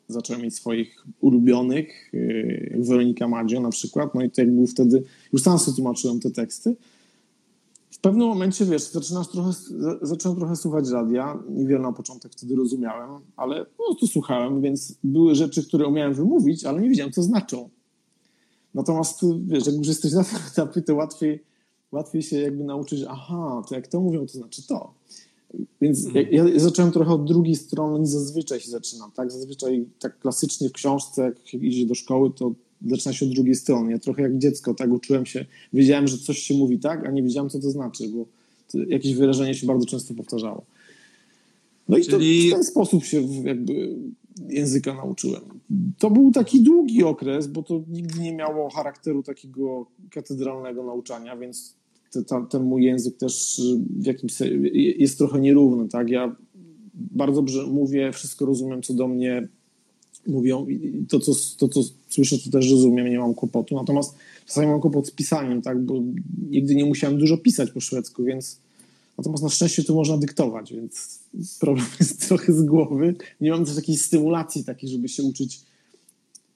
zacząłem 0.09 0.43
mieć 0.43 0.55
swoich 0.55 1.07
ulubionych, 1.21 2.15
y, 2.15 2.71
jak 2.73 2.85
Weronika 2.85 3.29
Madzio 3.29 3.61
na 3.61 3.71
przykład, 3.71 4.15
no 4.15 4.23
i 4.23 4.31
to 4.31 4.41
jak 4.41 4.55
był 4.55 4.67
wtedy, 4.67 5.03
już 5.33 5.43
sam 5.43 5.59
sobie 5.59 5.75
tłumaczyłem 5.77 6.21
te 6.21 6.31
teksty. 6.31 6.77
W 7.91 7.99
pewnym 7.99 8.29
momencie, 8.29 8.65
wiesz, 8.65 8.83
zaczynasz 8.83 9.29
trochę, 9.29 9.51
zacząłem 10.03 10.39
trochę 10.39 10.57
słuchać 10.57 10.91
radia, 10.91 11.39
niewiele 11.49 11.81
na 11.81 11.93
początek 11.93 12.33
wtedy 12.33 12.57
rozumiałem, 12.57 13.11
ale 13.37 13.65
po 13.65 13.85
prostu 13.85 14.07
słuchałem, 14.07 14.63
więc 14.63 14.95
były 15.05 15.35
rzeczy, 15.35 15.67
które 15.67 15.87
umiałem 15.87 16.15
wymówić, 16.15 16.65
ale 16.65 16.81
nie 16.81 16.89
wiedziałem, 16.89 17.13
co 17.13 17.23
znaczą. 17.23 17.69
Natomiast, 18.75 19.21
wiesz, 19.47 19.67
jak 19.67 19.77
już 19.77 19.87
jesteś 19.87 20.13
na 20.13 20.25
tym 20.25 20.39
etapie, 20.53 20.83
to 20.83 20.95
łatwiej, 20.95 21.45
łatwiej 21.93 22.23
się 22.23 22.41
jakby 22.41 22.65
nauczyć, 22.65 23.01
aha, 23.09 23.63
to 23.69 23.75
jak 23.75 23.87
to 23.87 24.01
mówią, 24.01 24.27
to 24.27 24.33
znaczy 24.33 24.67
to. 24.67 24.95
Więc 25.81 26.07
mhm. 26.07 26.27
ja, 26.31 26.49
ja, 26.49 26.59
zacząłem 26.59 26.93
trochę 26.93 27.11
od 27.11 27.25
drugiej 27.25 27.57
strony 27.57 28.01
niż 28.01 28.09
zazwyczaj 28.09 28.61
się 28.61 28.71
zaczynam, 28.71 29.11
tak? 29.13 29.33
Zazwyczaj 29.33 29.87
tak 29.99 30.19
klasycznie 30.19 30.69
w 30.69 30.73
książce, 30.73 31.23
jak 31.23 31.55
idzie 31.55 31.87
do 31.87 31.95
szkoły, 31.95 32.31
to 32.37 32.55
zaczyna 32.87 33.13
się 33.13 33.27
od 33.27 33.33
drugiej 33.33 33.55
strony. 33.55 33.93
Ja 33.93 33.99
trochę 33.99 34.23
jak 34.23 34.39
dziecko, 34.39 34.75
tak? 34.75 34.93
Uczyłem 34.93 35.27
się, 35.27 35.47
wiedziałem, 35.73 36.09
że 36.09 36.19
coś 36.19 36.39
się 36.39 36.55
mówi 36.55 36.79
tak, 36.79 37.07
a 37.07 37.11
nie 37.11 37.23
wiedziałem, 37.23 37.51
co 37.51 37.59
to 37.61 37.71
znaczy, 37.71 38.09
bo 38.09 38.27
to 38.73 38.79
jakieś 38.79 39.15
wyrażenie 39.15 39.55
się 39.55 39.67
bardzo 39.67 39.87
często 39.87 40.15
powtarzało. 40.15 40.65
No 41.89 41.99
i 41.99 42.05
Czyli... 42.05 42.51
to 42.51 42.57
w 42.57 42.59
ten 42.59 42.65
sposób 42.65 43.05
się 43.05 43.23
jakby 43.45 43.97
języka 44.49 44.95
nauczyłem. 44.95 45.43
To 45.99 46.11
był 46.11 46.33
taki 46.33 46.63
długi 46.63 47.05
okres, 47.05 47.47
bo 47.47 47.63
to 47.63 47.83
nigdy 47.89 48.21
nie 48.21 48.35
miało 48.35 48.71
charakteru 48.71 49.23
takiego 49.23 49.87
katedralnego 50.11 50.85
nauczania, 50.85 51.37
więc 51.37 51.77
ten, 52.23 52.47
ten 52.47 52.63
mój 52.63 52.85
język 52.85 53.17
też 53.17 53.63
w 53.97 54.07
jakimś 54.07 54.35
jest 54.75 55.19
trochę 55.19 55.41
nierówny, 55.41 55.89
tak? 55.89 56.11
Ja 56.11 56.37
bardzo 56.95 57.35
dobrze 57.35 57.67
mówię, 57.67 58.13
wszystko 58.13 58.47
rozumiem, 58.47 58.83
co 58.83 58.95
do 58.95 59.09
mnie 59.09 59.49
mówią 60.27 60.67
i 60.67 61.07
to, 61.09 61.21
co, 61.21 61.33
to, 61.59 61.69
co 61.69 61.81
słyszę, 62.09 62.39
to 62.39 62.51
też 62.51 62.71
rozumiem, 62.71 63.09
nie 63.09 63.19
mam 63.19 63.35
kłopotu. 63.35 63.75
Natomiast 63.75 64.15
czasami 64.47 64.67
mam 64.67 64.81
kłopot 64.81 65.07
z 65.07 65.11
pisaniem, 65.11 65.63
tak? 65.63 65.85
Bo 65.85 66.03
nigdy 66.51 66.75
nie 66.75 66.85
musiałem 66.85 67.19
dużo 67.19 67.39
pisać 67.39 67.71
po 67.71 67.81
szwedzku, 67.81 68.25
więc 68.25 68.59
natomiast 69.19 69.43
na 69.43 69.49
szczęście 69.49 69.85
tu 69.85 69.95
można 69.95 70.19
dyktować, 70.19 70.73
więc 70.73 71.21
problem 71.61 71.87
jest 72.01 72.29
trochę 72.29 72.53
z 72.53 72.63
głowy. 72.63 73.15
Nie 73.41 73.51
mam 73.51 73.65
też 73.65 73.77
jakiejś 73.77 74.01
stymulacji 74.01 74.65
takiej, 74.65 74.91
żeby 74.91 75.09
się 75.09 75.23
uczyć 75.23 75.61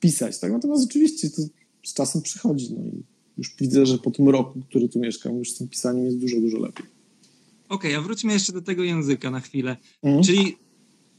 pisać, 0.01 0.39
tak? 0.39 0.53
Natomiast 0.53 0.85
oczywiście 0.85 1.31
to 1.31 1.43
z 1.85 1.95
czasem 1.95 2.23
przychodzi, 2.23 2.75
no 2.75 2.85
i 2.85 3.03
już 3.39 3.55
widzę, 3.61 3.87
że 3.87 3.99
po 3.99 4.11
tym 4.11 4.29
roku, 4.29 4.61
który 4.69 4.89
tu 4.89 4.99
mieszkam, 4.99 5.37
już 5.37 5.51
z 5.51 5.59
tym 5.59 5.69
pisaniem 5.69 6.05
jest 6.05 6.19
dużo, 6.19 6.41
dużo 6.41 6.59
lepiej. 6.59 6.87
Okej, 7.69 7.91
okay, 7.91 7.97
a 7.97 8.01
wróćmy 8.01 8.33
jeszcze 8.33 8.53
do 8.53 8.63
tego 8.63 8.85
języka 8.85 9.31
na 9.31 9.41
chwilę. 9.41 9.77
Mhm. 10.03 10.25
Czyli 10.25 10.57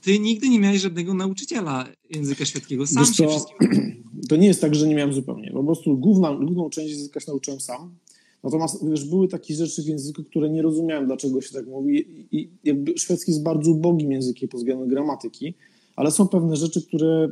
ty 0.02 0.20
nigdy 0.20 0.50
nie 0.50 0.60
miałeś 0.60 0.82
żadnego 0.82 1.14
nauczyciela 1.14 1.88
języka 2.10 2.46
szwedzkiego, 2.46 2.88
sam 2.88 3.06
Wiesz 3.06 3.16
się 3.16 3.24
to, 3.24 3.30
wszystkim... 3.30 3.60
To 4.30 4.36
nie 4.36 4.48
jest 4.48 4.62
tak, 4.62 4.76
że 4.76 4.88
nie 4.88 4.96
miałem 4.96 5.14
zupełnie. 5.14 5.52
Po 5.52 5.64
prostu 5.64 5.98
główną, 5.98 6.46
główną 6.46 6.70
część 6.70 6.92
języka 6.92 7.20
się 7.20 7.26
nauczyłem 7.28 7.60
sam. 7.60 7.96
Natomiast 8.44 8.90
wiesz, 8.90 9.06
były 9.06 9.28
takie 9.28 9.56
rzeczy 9.56 9.84
w 9.84 9.86
języku, 9.86 10.24
które 10.24 10.50
nie 10.50 10.62
rozumiałem, 10.62 11.06
dlaczego 11.06 11.42
się 11.42 11.54
tak 11.54 11.68
mówi. 11.68 12.06
I 12.32 12.50
jakby 12.64 12.98
szwedzki 12.98 13.32
jest 13.32 13.44
bardzo 13.44 13.72
ubogim 13.72 14.12
językiem 14.12 14.50
pod 14.50 14.60
względem 14.60 14.88
gramatyki, 14.88 15.54
ale 15.96 16.12
są 16.12 16.28
pewne 16.28 16.56
rzeczy, 16.56 16.82
które 16.82 17.30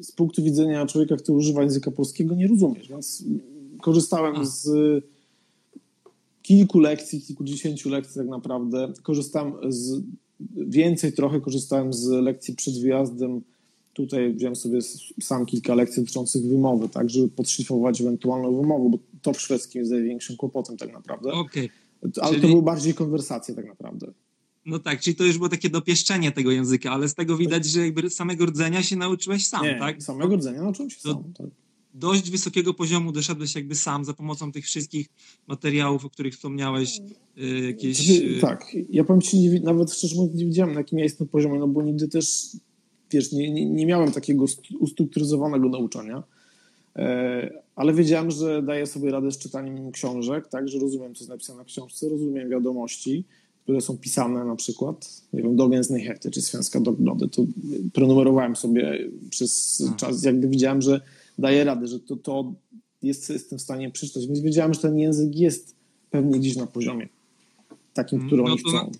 z 0.00 0.12
punktu 0.12 0.42
widzenia 0.42 0.86
człowieka, 0.86 1.16
który 1.16 1.38
używa 1.38 1.62
języka 1.62 1.90
polskiego, 1.90 2.34
nie 2.34 2.46
rozumiesz. 2.46 2.88
Więc 2.88 3.24
korzystałem 3.80 4.46
z 4.46 4.68
kilku 6.42 6.80
lekcji, 6.80 7.20
kilkudziesięciu 7.20 7.88
lekcji 7.88 8.18
tak 8.18 8.28
naprawdę. 8.28 8.92
Korzystałem 9.02 9.52
z, 9.68 10.02
więcej 10.56 11.12
trochę 11.12 11.40
korzystałem 11.40 11.92
z 11.92 12.06
lekcji 12.06 12.54
przed 12.54 12.80
wyjazdem. 12.80 13.40
Tutaj 13.92 14.34
wziąłem 14.34 14.56
sobie 14.56 14.78
sam 15.22 15.46
kilka 15.46 15.74
lekcji 15.74 16.02
dotyczących 16.02 16.42
wymowy, 16.42 16.88
tak, 16.88 17.10
żeby 17.10 17.28
podszlifować 17.28 18.00
ewentualną 18.00 18.60
wymowę, 18.60 18.90
bo 18.90 18.98
to 19.22 19.32
w 19.32 19.40
szwedzkim 19.40 19.80
jest 19.80 19.92
największym 19.92 20.36
kłopotem 20.36 20.76
tak 20.76 20.92
naprawdę. 20.92 21.32
Okay. 21.32 21.68
Ale 22.02 22.30
czyli... 22.30 22.42
to 22.42 22.48
były 22.48 22.62
bardziej 22.62 22.94
konwersacje 22.94 23.54
tak 23.54 23.66
naprawdę. 23.66 24.12
No 24.66 24.78
tak, 24.78 25.00
czyli 25.00 25.16
to 25.16 25.24
już 25.24 25.36
było 25.36 25.48
takie 25.48 25.70
dopieszczenie 25.70 26.32
tego 26.32 26.50
języka, 26.50 26.90
ale 26.90 27.08
z 27.08 27.14
tego 27.14 27.36
widać, 27.36 27.66
że 27.66 27.80
jakby 27.80 28.10
samego 28.10 28.46
rdzenia 28.46 28.82
się 28.82 28.96
nauczyłeś 28.96 29.46
sam, 29.46 29.64
Nie, 29.64 29.78
tak? 29.78 30.02
samego 30.02 30.36
rdzenia 30.36 30.62
nauczyłem 30.62 30.90
się 30.90 30.96
to, 31.02 31.12
sam, 31.12 31.32
tak 31.38 31.46
dość 31.94 32.30
wysokiego 32.30 32.74
poziomu 32.74 33.12
doszedłeś 33.12 33.54
jakby 33.54 33.74
sam 33.74 34.04
za 34.04 34.14
pomocą 34.14 34.52
tych 34.52 34.64
wszystkich 34.64 35.06
materiałów, 35.46 36.04
o 36.04 36.10
których 36.10 36.34
wspomniałeś. 36.34 37.00
Y, 37.38 37.66
jakieś... 37.66 37.96
Znaczy, 37.96 38.38
tak, 38.40 38.76
ja 38.90 39.04
powiem 39.04 39.20
Ci, 39.20 39.60
nawet 39.60 39.92
szczerze 39.92 40.16
mówiąc 40.16 40.34
nie 40.34 40.44
wiedziałem, 40.44 40.74
na 40.74 40.80
jakim 40.80 40.98
ja 40.98 41.04
jestem 41.04 41.28
poziomie, 41.28 41.58
no 41.58 41.68
bo 41.68 41.82
nigdy 41.82 42.08
też, 42.08 42.46
wiesz, 43.10 43.32
nie, 43.32 43.50
nie, 43.50 43.66
nie 43.66 43.86
miałem 43.86 44.12
takiego 44.12 44.44
ustrukturyzowanego 44.80 45.68
nauczania, 45.68 46.22
e, 46.96 47.62
ale 47.76 47.94
wiedziałem, 47.94 48.30
że 48.30 48.62
daję 48.62 48.86
sobie 48.86 49.10
radę 49.10 49.32
z 49.32 49.38
czytaniem 49.38 49.92
książek, 49.92 50.48
tak, 50.48 50.68
że 50.68 50.78
rozumiem, 50.78 51.14
co 51.14 51.20
jest 51.20 51.30
napisane 51.30 51.64
w 51.64 51.66
książce, 51.66 52.08
rozumiem 52.08 52.48
wiadomości, 52.48 53.24
które 53.62 53.80
są 53.80 53.98
pisane 53.98 54.44
na 54.44 54.56
przykład, 54.56 55.22
nie 55.32 55.42
wiem, 55.42 55.56
Dagens 55.56 55.90
Nyheter 55.90 56.32
czy 56.32 56.42
Svenska 56.42 56.80
Dagbladet, 56.80 57.36
to 57.36 57.42
prenumerowałem 57.92 58.56
sobie 58.56 59.10
przez 59.30 59.82
czas, 59.96 60.24
jakby 60.24 60.48
widziałem, 60.48 60.82
że 60.82 61.00
daje 61.40 61.64
radę, 61.64 61.86
że 61.86 62.00
to, 62.00 62.16
to 62.16 62.54
jest, 63.02 63.30
jestem 63.30 63.58
w 63.58 63.62
stanie 63.62 63.90
przeczytać. 63.90 64.26
Więc 64.26 64.40
wiedziałem, 64.40 64.74
że 64.74 64.80
ten 64.80 64.98
język 64.98 65.36
jest 65.36 65.76
pewnie 66.10 66.38
gdzieś 66.38 66.56
na 66.56 66.66
poziomie 66.66 67.08
takim, 67.94 68.18
mm, 68.18 68.28
który 68.28 68.42
no 68.42 68.48
oni 68.48 68.58
chcą. 68.58 68.90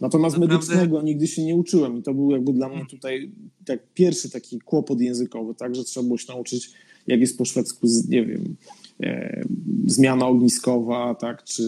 Natomiast 0.00 0.36
naprawdę... 0.36 0.54
medycznego 0.54 1.02
nigdy 1.02 1.26
się 1.26 1.44
nie 1.44 1.54
uczyłem 1.54 1.98
i 1.98 2.02
to 2.02 2.14
był 2.14 2.30
jakby 2.30 2.52
dla 2.52 2.68
mnie 2.68 2.76
mm. 2.76 2.88
tutaj 2.88 3.30
tak 3.64 3.80
pierwszy 3.94 4.30
taki 4.30 4.60
kłopot 4.60 5.00
językowy, 5.00 5.54
tak, 5.54 5.76
że 5.76 5.84
trzeba 5.84 6.06
było 6.06 6.18
się 6.18 6.32
nauczyć, 6.32 6.70
jak 7.06 7.20
jest 7.20 7.38
po 7.38 7.44
szwedzku, 7.44 7.86
nie 8.08 8.26
wiem, 8.26 8.56
e, 9.02 9.44
zmiana 9.86 10.26
ogniskowa, 10.26 11.14
tak, 11.14 11.44
czy 11.44 11.62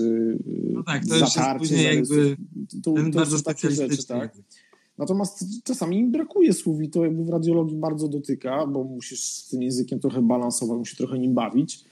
no 0.73 0.83
tak, 0.83 1.07
to 1.07 1.19
zatarcie. 1.19 1.83
Jakby 1.83 2.37
to, 2.83 2.95
to, 3.12 3.26
to 3.26 3.43
takie 3.43 3.71
rzeczy, 3.71 4.07
tak. 4.07 4.37
Natomiast 4.99 5.45
czasami 5.65 5.99
im 5.99 6.12
brakuje 6.12 6.53
słów 6.53 6.83
i 6.83 6.88
to 6.88 7.05
jakby 7.05 7.25
w 7.25 7.29
radiologii 7.29 7.76
bardzo 7.76 8.09
dotyka, 8.09 8.67
bo 8.67 8.85
musisz 8.85 9.21
z 9.23 9.49
tym 9.49 9.62
językiem 9.62 10.00
trochę 10.00 10.23
balansować, 10.23 10.79
musisz 10.79 10.97
trochę 10.97 11.19
nim 11.19 11.35
bawić. 11.35 11.85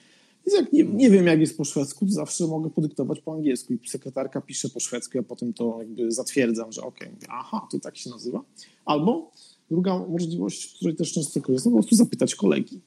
Więc 0.46 0.61
jak 0.61 0.73
nie, 0.73 0.84
nie 0.84 1.11
wiem, 1.11 1.26
jak 1.26 1.40
jest 1.40 1.56
po 1.56 1.64
szwedzku, 1.64 2.06
to 2.06 2.12
zawsze 2.12 2.46
mogę 2.46 2.70
podyktować 2.70 3.20
po 3.20 3.32
angielsku 3.32 3.73
i 3.73 3.88
sekretarka 3.88 4.40
pisze 4.40 4.68
po 4.68 4.80
szwedzku, 4.80 5.16
ja 5.16 5.23
potem 5.23 5.52
to 5.52 5.76
jakby 5.78 6.12
zatwierdzam, 6.12 6.73
że 6.73 6.82
okej, 6.82 7.08
okay, 7.08 7.28
aha, 7.28 7.68
to 7.70 7.78
tak 7.78 7.96
się 7.96 8.11
nazywa. 8.11 8.42
Albo 8.84 9.30
druga 9.70 9.99
możliwość, 9.99 10.76
której 10.76 10.96
też 10.96 11.12
często 11.12 11.40
korzystam, 11.40 11.73
po 11.73 11.78
prostu 11.78 11.96
zapytać 11.96 12.34
kolegi. 12.34 12.80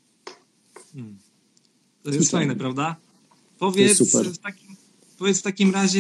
Hmm. 0.94 1.18
To 2.04 2.10
jest 2.10 2.32
fajne, 2.32 2.56
prawda? 2.56 2.96
Powiedz 3.60 4.02
w, 4.02 4.38
takim, 4.38 4.76
powiedz 5.18 5.40
w 5.40 5.42
takim 5.42 5.74
razie, 5.74 6.00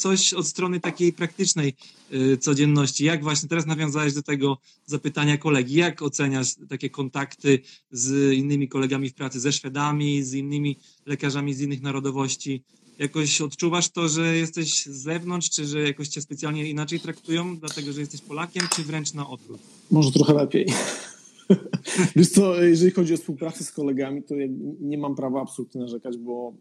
coś 0.00 0.34
od 0.34 0.46
strony 0.46 0.80
takiej 0.80 1.12
praktycznej 1.12 1.74
y, 2.14 2.38
codzienności. 2.38 3.04
Jak 3.04 3.22
właśnie 3.22 3.48
teraz 3.48 3.66
nawiązałeś 3.66 4.14
do 4.14 4.22
tego 4.22 4.58
zapytania 4.86 5.38
kolegi, 5.38 5.74
jak 5.74 6.02
oceniasz 6.02 6.54
takie 6.68 6.90
kontakty 6.90 7.58
z 7.90 8.32
innymi 8.32 8.68
kolegami 8.68 9.08
w 9.08 9.14
pracy, 9.14 9.40
ze 9.40 9.52
Szwedami, 9.52 10.22
z 10.22 10.34
innymi 10.34 10.78
lekarzami 11.06 11.54
z 11.54 11.60
innych 11.60 11.82
narodowości? 11.82 12.62
Jakoś 12.98 13.40
odczuwasz 13.40 13.88
to, 13.88 14.08
że 14.08 14.36
jesteś 14.36 14.86
z 14.86 15.02
zewnątrz, 15.02 15.50
czy 15.50 15.66
że 15.66 15.80
jakoś 15.80 16.08
cię 16.08 16.20
specjalnie 16.20 16.70
inaczej 16.70 17.00
traktują, 17.00 17.56
dlatego 17.58 17.92
że 17.92 18.00
jesteś 18.00 18.20
Polakiem, 18.20 18.62
czy 18.76 18.82
wręcz 18.82 19.14
na 19.14 19.28
odwrót? 19.28 19.60
Może 19.90 20.12
trochę 20.12 20.34
lepiej. 20.34 20.66
Wiesz 22.16 22.28
co, 22.28 22.62
jeżeli 22.62 22.90
chodzi 22.90 23.14
o 23.14 23.16
współpracę 23.16 23.64
z 23.64 23.72
kolegami, 23.72 24.22
to 24.22 24.34
ja 24.34 24.46
nie 24.80 24.98
mam 24.98 25.14
prawa 25.14 25.42
absolutnie 25.42 25.80
narzekać, 25.80 26.18
bo 26.18 26.54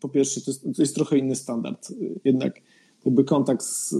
po 0.00 0.08
pierwsze 0.08 0.40
to 0.40 0.50
jest, 0.50 0.62
to 0.76 0.82
jest 0.82 0.94
trochę 0.94 1.18
inny 1.18 1.36
standard. 1.36 1.94
Jednak 2.24 2.60
jakby 3.04 3.24
kontakt 3.24 3.62
z, 3.62 3.94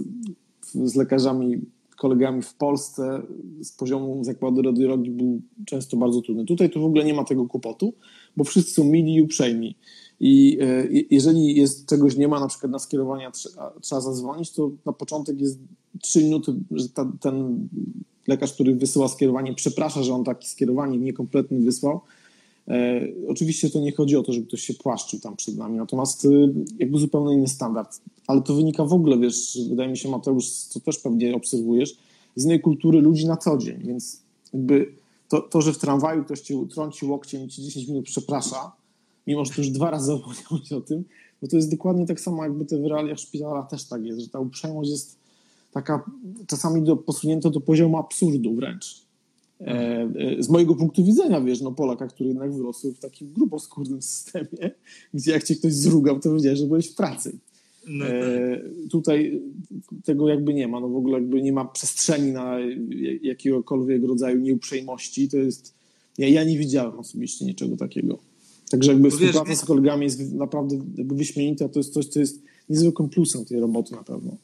z 0.73 0.95
lekarzami, 0.95 1.61
kolegami 1.97 2.41
w 2.41 2.53
Polsce 2.53 3.21
z 3.61 3.71
poziomu 3.71 4.23
zakładu 4.23 4.61
radiologii 4.61 5.11
był 5.11 5.41
często 5.65 5.97
bardzo 5.97 6.21
trudny. 6.21 6.45
Tutaj 6.45 6.69
to 6.69 6.79
w 6.79 6.85
ogóle 6.85 7.05
nie 7.05 7.13
ma 7.13 7.23
tego 7.23 7.45
kłopotu, 7.45 7.93
bo 8.37 8.43
wszyscy 8.43 8.73
są 8.73 8.83
mili 8.83 9.15
i 9.15 9.21
uprzejmi. 9.21 9.75
I 10.19 10.57
e, 10.61 10.87
jeżeli 11.09 11.55
jest 11.55 11.85
czegoś 11.85 12.17
nie 12.17 12.27
ma, 12.27 12.39
na 12.39 12.47
przykład 12.47 12.71
na 12.71 12.79
skierowania 12.79 13.31
trzeba 13.81 14.01
zadzwonić, 14.01 14.51
to 14.51 14.71
na 14.85 14.93
początek 14.93 15.41
jest 15.41 15.59
trzy 16.01 16.23
minuty, 16.23 16.53
że 16.71 16.89
ta, 16.89 17.11
ten 17.19 17.67
lekarz, 18.27 18.53
który 18.53 18.75
wysyła 18.75 19.07
skierowanie, 19.07 19.53
przeprasza, 19.53 20.03
że 20.03 20.13
on 20.13 20.23
takie 20.23 20.47
skierowanie 20.47 20.97
niekompletnie 20.97 21.59
wysłał. 21.59 22.01
E, 22.67 23.01
oczywiście 23.27 23.69
to 23.69 23.79
nie 23.79 23.91
chodzi 23.91 24.15
o 24.15 24.23
to, 24.23 24.33
żeby 24.33 24.47
ktoś 24.47 24.61
się 24.61 24.73
płaszczył 24.73 25.19
tam 25.19 25.35
przed 25.35 25.57
nami, 25.57 25.77
natomiast 25.77 26.25
y, 26.25 26.53
jakby 26.79 26.99
zupełnie 26.99 27.33
inny 27.33 27.47
standard. 27.47 28.01
Ale 28.27 28.41
to 28.41 28.55
wynika 28.55 28.85
w 28.85 28.93
ogóle, 28.93 29.17
wiesz, 29.17 29.59
wydaje 29.69 29.89
mi 29.89 29.97
się 29.97 30.09
Mateusz, 30.09 30.49
co 30.49 30.79
też 30.79 30.99
pewnie 30.99 31.35
obserwujesz, 31.35 31.97
z 32.35 32.45
innej 32.45 32.61
kultury 32.61 33.01
ludzi 33.01 33.27
na 33.27 33.37
co 33.37 33.57
dzień, 33.57 33.79
więc 33.83 34.21
jakby 34.53 34.93
to, 35.27 35.41
to 35.41 35.61
że 35.61 35.73
w 35.73 35.77
tramwaju 35.77 36.23
ktoś 36.23 36.41
cię 36.41 36.67
trąci 36.73 37.05
łokciem 37.05 37.45
i 37.45 37.47
ci 37.47 37.63
10 37.63 37.87
minut 37.87 38.05
przeprasza, 38.05 38.71
mimo 39.27 39.45
że 39.45 39.51
to 39.53 39.61
już 39.61 39.69
dwa 39.69 39.91
razy 39.91 40.13
opowiem 40.13 40.43
o 40.77 40.81
tym, 40.81 41.03
no 41.41 41.47
to 41.47 41.55
jest 41.55 41.71
dokładnie 41.71 42.05
tak 42.05 42.19
samo, 42.19 42.43
jakby 42.43 42.65
te 42.65 42.77
w 42.77 42.85
realiach 42.85 43.19
szpitala 43.19 43.63
też 43.63 43.83
tak 43.83 44.05
jest, 44.05 44.19
że 44.19 44.27
ta 44.27 44.39
uprzejmość 44.39 44.89
jest 44.89 45.19
taka 45.71 46.05
czasami 46.47 46.81
do, 46.81 46.97
posunięta 46.97 47.49
do 47.49 47.61
poziomu 47.61 47.97
absurdu 47.97 48.55
wręcz. 48.55 49.01
E, 49.67 50.09
e, 50.15 50.43
z 50.43 50.49
mojego 50.49 50.75
punktu 50.75 51.05
widzenia, 51.05 51.41
wiesz, 51.41 51.61
no 51.61 51.71
Polaka, 51.71 52.07
który 52.07 52.29
jednak 52.29 52.53
wyrosł 52.53 52.93
w 52.93 52.99
takim 52.99 53.33
gruboskórnym 53.33 54.01
systemie, 54.01 54.71
gdzie 55.13 55.31
jak 55.31 55.43
cię 55.43 55.55
ktoś 55.55 55.73
zrugał, 55.73 56.19
to 56.19 56.33
wiedziałeś, 56.33 56.59
że 56.59 56.65
byłeś 56.65 56.91
w 56.91 56.95
pracy. 56.95 57.37
No 57.87 58.05
e, 58.05 58.57
tak. 58.57 58.89
tutaj 58.91 59.41
tego 60.03 60.29
jakby 60.29 60.53
nie 60.53 60.67
ma, 60.67 60.79
no 60.79 60.89
w 60.89 60.95
ogóle 60.95 61.19
jakby 61.19 61.41
nie 61.41 61.53
ma 61.53 61.65
przestrzeni 61.65 62.31
na 62.31 62.57
jakiegokolwiek 63.21 64.03
rodzaju 64.03 64.39
nieuprzejmości, 64.39 65.29
to 65.29 65.37
jest, 65.37 65.73
ja, 66.17 66.27
ja 66.27 66.43
nie 66.43 66.57
widziałem 66.57 66.99
osobiście 66.99 67.45
niczego 67.45 67.77
takiego. 67.77 68.17
Także 68.69 68.91
jakby 68.91 69.11
współpraca 69.11 69.55
z 69.55 69.65
kolegami 69.65 70.03
jest 70.03 70.33
naprawdę 70.33 70.75
jakby 70.97 71.15
wyśmienita, 71.15 71.69
to 71.69 71.79
jest 71.79 71.93
coś, 71.93 72.05
co 72.05 72.19
jest 72.19 72.41
niezwykłym 72.69 73.09
plusem 73.09 73.45
tej 73.45 73.59
roboty 73.59 73.95
na 73.95 74.03
pewno. 74.03 74.37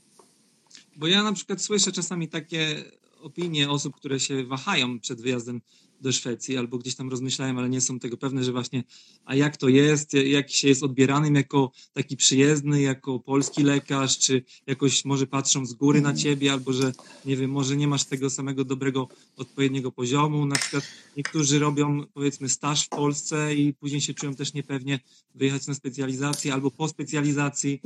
Bo 0.98 1.08
ja 1.08 1.24
na 1.24 1.34
przykład 1.34 1.62
słyszę 1.62 1.92
czasami 1.92 2.28
takie 2.28 2.84
opinie 3.22 3.70
osób, 3.70 3.96
które 3.96 4.20
się 4.20 4.46
wahają 4.46 5.00
przed 5.00 5.22
wyjazdem 5.22 5.62
do 6.02 6.12
Szwecji 6.12 6.58
albo 6.58 6.78
gdzieś 6.78 6.96
tam 6.96 7.10
rozmyślają, 7.10 7.58
ale 7.58 7.70
nie 7.70 7.82
są 7.82 8.00
tego 8.00 8.18
pewne, 8.18 8.44
że 8.44 8.52
właśnie, 8.52 8.84
a 9.26 9.36
jak 9.36 9.58
to 9.58 9.70
jest, 9.70 10.14
jak 10.14 10.50
się 10.50 10.68
jest 10.68 10.84
odbieranym 10.84 11.36
jako 11.36 11.72
taki 11.94 12.18
przyjezdny, 12.18 12.82
jako 12.82 13.20
polski 13.20 13.64
lekarz, 13.64 14.18
czy 14.18 14.44
jakoś 14.68 15.06
może 15.06 15.28
patrzą 15.28 15.66
z 15.66 15.74
góry 15.74 16.02
na 16.02 16.14
ciebie, 16.14 16.52
albo 16.52 16.74
że 16.74 16.92
nie 17.26 17.38
wiem, 17.38 17.52
może 17.52 17.78
nie 17.78 17.88
masz 17.88 18.04
tego 18.04 18.30
samego 18.30 18.66
dobrego, 18.66 19.08
odpowiedniego 19.38 19.92
poziomu. 19.92 20.46
Na 20.46 20.56
przykład 20.56 20.84
niektórzy 21.18 21.60
robią 21.60 22.04
powiedzmy 22.14 22.50
staż 22.50 22.86
w 22.86 22.90
Polsce 22.90 23.56
i 23.56 23.74
później 23.74 24.02
się 24.02 24.14
czują 24.14 24.36
też 24.36 24.54
niepewnie 24.54 25.00
wyjechać 25.36 25.68
na 25.68 25.74
specjalizację 25.74 26.54
albo 26.54 26.72
po 26.72 26.88
specjalizacji. 26.88 27.82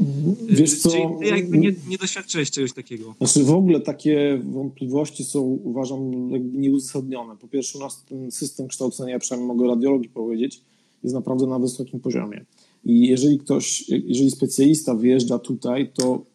Wiesz 0.49 0.79
co? 0.79 0.89
Czyli 0.89 1.03
ty 1.19 1.25
jakby 1.25 1.57
nie, 1.57 1.73
nie 1.87 1.97
doświadczyłeś 1.97 2.51
czegoś 2.51 2.73
takiego. 2.73 3.15
Znaczy 3.17 3.43
w 3.43 3.51
ogóle 3.51 3.81
takie 3.81 4.41
wątpliwości 4.45 5.23
są 5.23 5.41
uważam 5.41 6.31
jakby 6.31 6.57
nieuzasadnione. 6.57 7.37
Po 7.37 7.47
pierwsze 7.47 7.77
u 7.77 7.81
nas 7.81 8.00
ten 8.05 8.31
system 8.31 8.67
kształcenia, 8.67 9.19
przynajmniej 9.19 9.47
mogę 9.47 9.67
radiologii 9.67 10.09
powiedzieć, 10.09 10.61
jest 11.03 11.15
naprawdę 11.15 11.47
na 11.47 11.59
wysokim 11.59 11.99
poziomie. 11.99 12.45
I 12.85 13.07
jeżeli 13.07 13.37
ktoś, 13.37 13.89
jeżeli 13.89 14.31
specjalista 14.31 14.95
wyjeżdża 14.95 15.39
tutaj, 15.39 15.91
to 15.93 16.25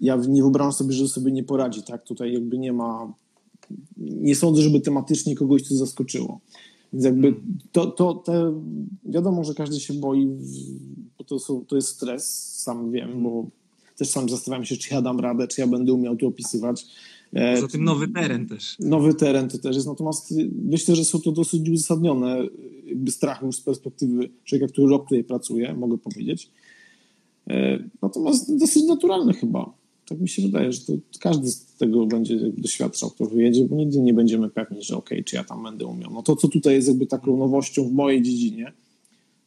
ja 0.00 0.16
nie 0.16 0.42
wyobrażam 0.42 0.72
sobie, 0.72 0.92
że 0.92 1.08
sobie 1.08 1.32
nie 1.32 1.44
poradzi, 1.44 1.82
tak? 1.82 2.04
Tutaj 2.04 2.32
jakby 2.32 2.58
nie 2.58 2.72
ma, 2.72 3.12
nie 3.98 4.36
sądzę, 4.36 4.62
żeby 4.62 4.80
tematycznie 4.80 5.34
kogoś 5.34 5.68
to 5.68 5.74
zaskoczyło. 5.74 6.40
Więc 6.92 7.04
jakby 7.04 7.34
to, 7.72 7.86
to 7.86 8.14
te, 8.14 8.62
wiadomo, 9.04 9.44
że 9.44 9.54
każdy 9.54 9.80
się 9.80 9.94
boi, 9.94 10.28
bo 11.18 11.24
to, 11.24 11.38
są, 11.38 11.64
to 11.64 11.76
jest 11.76 11.88
stres, 11.88 12.54
sam 12.62 12.90
wiem, 12.90 13.22
bo 13.22 13.46
też 13.96 14.08
sam 14.08 14.28
zastanawiam 14.28 14.64
się, 14.64 14.76
czy 14.76 14.94
ja 14.94 15.02
dam 15.02 15.20
radę, 15.20 15.48
czy 15.48 15.60
ja 15.60 15.66
będę 15.66 15.92
umiał 15.92 16.16
to 16.16 16.26
opisywać. 16.26 16.86
E, 17.32 17.54
Poza 17.54 17.68
tym 17.68 17.84
nowy 17.84 18.08
teren 18.08 18.46
też. 18.46 18.76
Nowy 18.80 19.14
teren 19.14 19.48
to 19.48 19.58
też 19.58 19.76
jest, 19.76 19.86
natomiast 19.86 20.34
myślę, 20.64 20.96
że 20.96 21.04
są 21.04 21.20
to 21.20 21.32
dosyć 21.32 21.68
uzasadnione 21.68 22.46
strachy 23.08 23.46
już 23.46 23.56
z 23.56 23.60
perspektywy 23.60 24.28
człowieka, 24.44 24.72
który 24.72 24.88
rok 24.88 25.02
tutaj 25.02 25.24
pracuje, 25.24 25.74
mogę 25.74 25.98
powiedzieć. 25.98 26.50
E, 27.50 27.78
natomiast 28.02 28.58
dosyć 28.58 28.84
naturalne 28.84 29.32
chyba. 29.32 29.72
Tak 30.08 30.20
mi 30.20 30.28
się 30.28 30.42
wydaje, 30.42 30.72
że 30.72 30.80
to 30.80 30.92
każdy 31.20 31.48
z 31.48 31.66
tego 31.66 32.06
będzie 32.06 32.38
doświadczał, 32.56 33.10
kto 33.10 33.26
wyjedzie, 33.26 33.64
bo 33.64 33.76
nigdy 33.76 34.00
nie 34.00 34.14
będziemy 34.14 34.50
pewni, 34.50 34.82
że 34.82 34.96
okej, 34.96 35.18
okay, 35.18 35.24
czy 35.24 35.36
ja 35.36 35.44
tam 35.44 35.62
będę 35.62 35.86
umiał. 35.86 36.10
No 36.12 36.22
to, 36.22 36.36
co 36.36 36.48
tutaj 36.48 36.74
jest 36.74 36.88
jakby 36.88 37.06
taką 37.06 37.36
nowością 37.36 37.88
w 37.88 37.92
mojej 37.92 38.22
dziedzinie, 38.22 38.72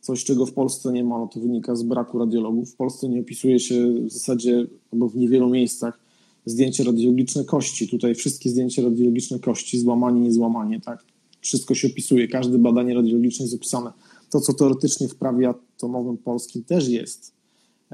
coś, 0.02 0.24
czego 0.24 0.46
w 0.46 0.54
Polsce 0.54 0.92
nie 0.92 1.04
ma, 1.04 1.18
no 1.18 1.28
to 1.28 1.40
wynika 1.40 1.76
z 1.76 1.84
braku 1.84 2.20
radiologów. 2.20 2.72
W 2.72 2.76
Polsce 2.76 3.10
nie 3.10 3.22
opisuje 3.22 3.60
się 3.60 3.94
w 3.94 4.12
zasadzie, 4.12 4.68
albo 4.94 5.10
w 5.10 5.16
niewielu 5.16 5.50
miejscach, 5.50 6.00
zdjęcie 6.46 6.84
radiologiczne 6.84 7.46
kości. 7.46 7.88
Tutaj 7.88 8.16
wszystkie 8.16 8.50
zdjęcia 8.50 8.82
radiologiczne 8.82 9.40
kości, 9.40 9.80
złamanie, 9.80 10.20
niezłamanie, 10.22 10.80
tak? 10.80 11.06
Wszystko 11.42 11.76
się 11.76 11.88
opisuje, 11.88 12.28
każde 12.28 12.58
badanie 12.58 12.94
radiologiczne 12.94 13.44
jest 13.44 13.56
opisane. 13.56 13.92
To, 14.30 14.42
co 14.42 14.54
teoretycznie 14.54 15.08
w 15.08 15.16
prawie 15.16 15.50
atomowym 15.50 16.18
polskim 16.18 16.64
też 16.64 16.88
jest. 16.88 17.34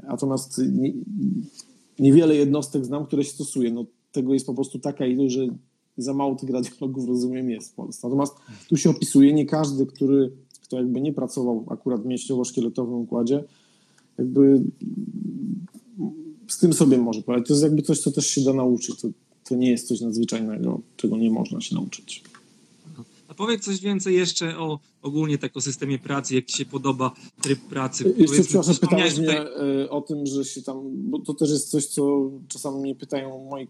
Natomiast 0.08 0.60
nie, 0.72 0.92
niewiele 1.98 2.36
jednostek 2.36 2.84
znam, 2.84 3.06
które 3.06 3.24
się 3.24 3.30
stosuje. 3.30 3.72
No, 3.72 3.84
tego 4.12 4.34
jest 4.34 4.46
po 4.46 4.54
prostu 4.54 4.78
taka 4.78 5.06
ilość, 5.06 5.34
że 5.34 5.48
za 5.96 6.14
mało 6.14 6.34
tych 6.34 6.50
radiologów, 6.50 7.08
rozumiem, 7.08 7.50
jest 7.50 7.72
w 7.72 7.74
Polsce. 7.74 8.08
Natomiast 8.08 8.34
tu 8.68 8.76
się 8.76 8.90
opisuje, 8.90 9.32
nie 9.32 9.46
każdy, 9.46 9.86
który, 9.86 10.32
kto 10.60 10.76
jakby 10.76 11.00
nie 11.00 11.12
pracował 11.12 11.64
akurat 11.70 12.02
w 12.02 12.06
mięśniowo-szkieletowym 12.06 12.94
układzie, 12.94 13.44
jakby 14.18 14.62
z 16.48 16.58
tym 16.58 16.72
sobie 16.72 16.98
może 16.98 17.22
poradzić. 17.22 17.48
To 17.48 17.54
jest 17.54 17.62
jakby 17.62 17.82
coś, 17.82 17.98
co 17.98 18.12
też 18.12 18.26
się 18.26 18.40
da 18.40 18.52
nauczyć. 18.52 19.00
To, 19.00 19.08
to 19.48 19.54
nie 19.54 19.70
jest 19.70 19.88
coś 19.88 20.00
nadzwyczajnego, 20.00 20.80
czego 20.96 21.16
nie 21.16 21.30
można 21.30 21.60
się 21.60 21.74
nauczyć. 21.74 22.22
A 23.28 23.34
powiedz 23.34 23.64
coś 23.64 23.80
więcej 23.80 24.14
jeszcze 24.14 24.58
o 24.58 24.78
ogólnie 25.02 25.38
tak 25.38 25.56
o 25.56 25.60
systemie 25.60 25.98
pracy, 25.98 26.34
jak 26.34 26.44
Ci 26.44 26.56
się 26.56 26.64
podoba 26.64 27.14
tryb 27.42 27.60
pracy. 27.60 28.14
Jeszcze 28.18 28.42
przepraszam, 28.42 28.76
pytałeś 28.76 29.14
tutaj... 29.14 29.24
mnie 29.24 29.40
e, 29.84 29.90
o 29.90 30.00
tym, 30.00 30.26
że 30.26 30.44
się 30.44 30.62
tam, 30.62 30.76
bo 31.10 31.18
to 31.18 31.34
też 31.34 31.50
jest 31.50 31.70
coś, 31.70 31.86
co 31.86 32.30
czasami 32.48 32.80
mnie 32.80 32.94
pytają 32.94 33.48
moi 33.50 33.68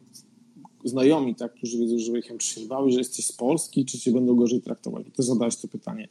znajomi, 0.85 1.35
tak, 1.35 1.55
którzy 1.55 1.79
wiedzą, 1.79 1.99
że 1.99 2.13
wyjechałem, 2.13 2.39
czy 2.39 2.47
się 2.47 2.67
bały, 2.67 2.93
że 2.93 2.99
jesteś 2.99 3.27
z 3.27 3.33
Polski, 3.33 3.85
czy 3.85 3.99
Cię 3.99 4.13
będą 4.13 4.37
gorzej 4.37 4.61
traktowali. 4.63 5.05
Też 5.05 5.27
zadałeś 5.27 5.57
to 5.57 5.69
pytanie. 5.69 6.09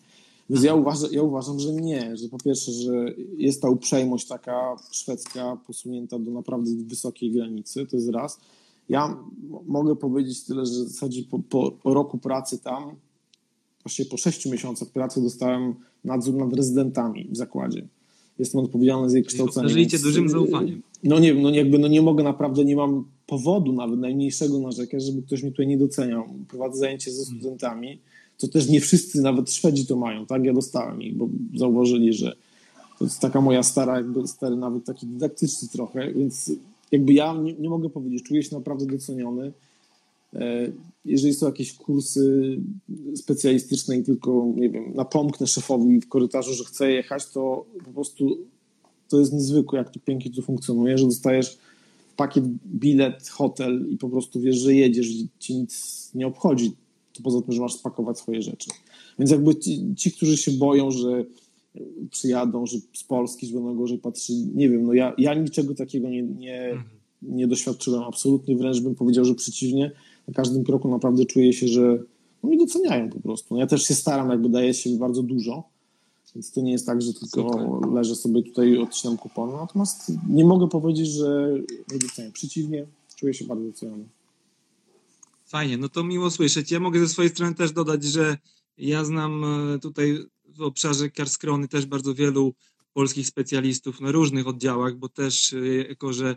Więc 0.49 0.63
ja 0.63 0.75
uważam, 0.75 1.09
ja 1.11 1.23
uważam, 1.23 1.59
że 1.59 1.73
nie, 1.73 2.17
że 2.17 2.29
po 2.29 2.37
pierwsze, 2.37 2.71
że 2.71 2.91
jest 3.37 3.61
ta 3.61 3.69
uprzejmość 3.69 4.27
taka 4.27 4.75
szwedzka 4.91 5.57
posunięta 5.67 6.19
do 6.19 6.31
naprawdę 6.31 6.71
wysokiej 6.75 7.31
granicy, 7.31 7.85
to 7.85 7.95
jest 7.95 8.09
raz. 8.09 8.39
Ja 8.89 9.17
mogę 9.65 9.95
powiedzieć 9.95 10.43
tyle, 10.43 10.65
że 10.65 10.71
w 10.71 10.87
zasadzie 10.87 11.23
po, 11.23 11.39
po, 11.83 11.93
roku 11.93 12.17
pracy 12.17 12.59
tam, 12.59 12.95
właściwie 13.83 14.09
po 14.09 14.17
sześciu 14.17 14.51
miesiącach 14.51 14.89
pracy 14.89 15.21
dostałem 15.21 15.75
nadzór 16.03 16.35
nad 16.35 16.53
rezydentami 16.53 17.27
w 17.31 17.37
zakładzie. 17.37 17.87
Jestem 18.39 18.61
odpowiedzialny 18.61 19.09
za 19.09 19.19
ich 19.19 19.25
kształcenie. 19.25 19.69
Żyjcie 19.69 19.99
dużym 19.99 20.29
zaufaniem. 20.29 20.81
No 21.03 21.19
nie, 21.19 21.33
no 21.33 21.49
jakby 21.49 21.79
no 21.79 21.87
nie 21.87 22.01
mogę 22.01 22.23
naprawdę, 22.23 22.65
nie 22.65 22.75
mam 22.75 23.05
powodu 23.27 23.73
nawet 23.73 23.99
najmniejszego 23.99 24.59
narzekać, 24.59 25.03
żeby 25.03 25.21
ktoś 25.21 25.43
mi 25.43 25.51
tutaj 25.51 25.67
nie 25.67 25.77
doceniał. 25.77 26.25
Prowadzę 26.47 26.79
zajęcie 26.79 27.11
ze 27.11 27.25
studentami 27.25 27.99
to 28.37 28.47
też 28.47 28.69
nie 28.69 28.81
wszyscy, 28.81 29.21
nawet 29.21 29.51
Szwedzi 29.51 29.85
to 29.85 29.95
mają, 29.95 30.25
tak? 30.25 30.45
Ja 30.45 30.53
dostałem 30.53 31.01
ich, 31.01 31.17
bo 31.17 31.29
zauważyli, 31.55 32.13
że 32.13 32.35
to 32.99 33.05
jest 33.05 33.19
taka 33.19 33.41
moja 33.41 33.63
stara, 33.63 33.97
jakby 33.97 34.27
stary 34.27 34.55
nawet 34.55 34.85
taki 34.85 35.07
dydaktyczny 35.07 35.67
trochę, 35.67 36.13
więc 36.13 36.51
jakby 36.91 37.13
ja 37.13 37.33
nie, 37.33 37.53
nie 37.53 37.69
mogę 37.69 37.89
powiedzieć, 37.89 38.23
czuję 38.23 38.43
się 38.43 38.55
naprawdę 38.55 38.85
doceniony. 38.85 39.51
E, 40.33 40.71
jeżeli 41.05 41.33
są 41.33 41.45
jakieś 41.45 41.73
kursy 41.73 42.57
specjalistyczne 43.15 43.97
i 43.97 44.03
tylko, 44.03 44.53
nie 44.55 44.69
wiem, 44.69 44.93
napomknę 44.95 45.47
szefowi 45.47 46.01
w 46.01 46.09
korytarzu, 46.09 46.53
że 46.53 46.63
chcę 46.63 46.91
jechać, 46.91 47.29
to 47.29 47.65
po 47.85 47.91
prostu 47.91 48.37
to 49.09 49.19
jest 49.19 49.33
niezwykłe, 49.33 49.79
jak 49.79 49.89
to 49.89 49.99
pięknie 49.99 50.31
tu 50.31 50.41
funkcjonuje, 50.41 50.97
że 50.97 51.05
dostajesz 51.05 51.57
pakiet, 52.15 52.43
bilet, 52.65 53.29
hotel 53.29 53.87
i 53.89 53.97
po 53.97 54.09
prostu 54.09 54.41
wiesz, 54.41 54.55
że 54.55 54.73
jedziesz 54.73 55.07
i 55.07 55.27
ci 55.39 55.55
nic 55.55 56.11
nie 56.15 56.27
obchodzi, 56.27 56.71
to 57.17 57.23
poza 57.23 57.41
tym, 57.41 57.53
że 57.53 57.61
masz 57.61 57.73
spakować 57.73 58.19
swoje 58.19 58.41
rzeczy. 58.41 58.69
Więc 59.19 59.31
jakby 59.31 59.55
ci, 59.55 59.95
ci 59.97 60.11
którzy 60.11 60.37
się 60.37 60.51
boją, 60.51 60.91
że 60.91 61.25
przyjadą, 62.11 62.65
że 62.65 62.77
z 62.93 63.03
Polski, 63.03 63.47
że 63.47 63.53
będą 63.53 63.75
gorzej 63.75 63.97
patrzyli, 63.97 64.51
nie 64.55 64.69
wiem, 64.69 64.85
no 64.85 64.93
ja, 64.93 65.13
ja 65.17 65.33
niczego 65.33 65.75
takiego 65.75 66.09
nie, 66.09 66.23
nie, 66.23 66.63
mhm. 66.63 66.89
nie 67.21 67.47
doświadczyłem 67.47 68.03
absolutnie, 68.03 68.55
wręcz 68.55 68.79
bym 68.79 68.95
powiedział, 68.95 69.25
że 69.25 69.35
przeciwnie, 69.35 69.91
na 70.27 70.33
każdym 70.33 70.63
kroku 70.63 70.89
naprawdę 70.89 71.25
czuję 71.25 71.53
się, 71.53 71.67
że 71.67 71.99
no 72.43 72.51
i 72.51 72.57
doceniają 72.57 73.09
po 73.09 73.19
prostu. 73.19 73.53
No 73.53 73.59
ja 73.59 73.67
też 73.67 73.83
się 73.83 73.93
staram, 73.93 74.29
jakby 74.29 74.49
daję 74.49 74.73
się 74.73 74.89
bardzo 74.89 75.23
dużo, 75.23 75.63
więc 76.35 76.51
to 76.51 76.61
nie 76.61 76.71
jest 76.71 76.85
tak, 76.85 77.01
że 77.01 77.13
tylko 77.13 77.51
Super. 77.51 77.91
leżę 77.93 78.15
sobie 78.15 78.43
tutaj 78.43 78.69
i 78.69 78.77
odcinam 78.77 79.17
kupony. 79.17 79.53
Natomiast 79.53 80.11
nie 80.29 80.45
mogę 80.45 80.69
powiedzieć, 80.69 81.07
że 81.07 81.51
nie 81.93 81.99
doceniam. 81.99 82.31
Przeciwnie, 82.31 82.85
czuję 83.15 83.33
się 83.33 83.45
bardzo 83.45 83.65
doceniony. 83.65 84.05
Fajnie, 85.55 85.77
no 85.77 85.89
to 85.89 86.03
miło 86.03 86.31
słyszeć. 86.31 86.71
Ja 86.71 86.79
mogę 86.79 86.99
ze 86.99 87.09
swojej 87.09 87.31
strony 87.31 87.55
też 87.55 87.71
dodać, 87.71 88.03
że 88.03 88.37
ja 88.77 89.05
znam 89.05 89.43
e, 89.43 89.79
tutaj 89.79 90.25
w 90.45 90.61
obszarze 90.61 91.09
Karskrony 91.09 91.67
też 91.67 91.85
bardzo 91.85 92.15
wielu 92.15 92.53
polskich 92.93 93.27
specjalistów 93.27 94.01
na 94.01 94.11
różnych 94.11 94.47
oddziałach, 94.47 94.95
bo 94.95 95.09
też 95.09 95.53
e, 95.53 95.57
jako, 95.75 96.13
że 96.13 96.29
e, 96.29 96.35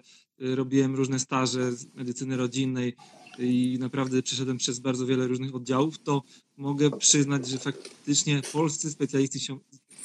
robiłem 0.55 0.97
różne 0.97 1.19
staże 1.19 1.73
z 1.73 1.95
medycyny 1.95 2.37
rodzinnej, 2.37 2.97
i 3.39 3.77
naprawdę 3.81 4.23
przeszedłem 4.23 4.59
przez 4.59 4.79
bardzo 4.79 5.07
wiele 5.07 5.27
różnych 5.27 5.55
oddziałów, 5.55 5.99
to 5.99 6.23
mogę 6.57 6.91
przyznać, 6.91 7.49
że 7.49 7.59
faktycznie 7.59 8.43
polscy 8.53 8.91
specjaliści 8.91 9.41
są, 9.41 9.59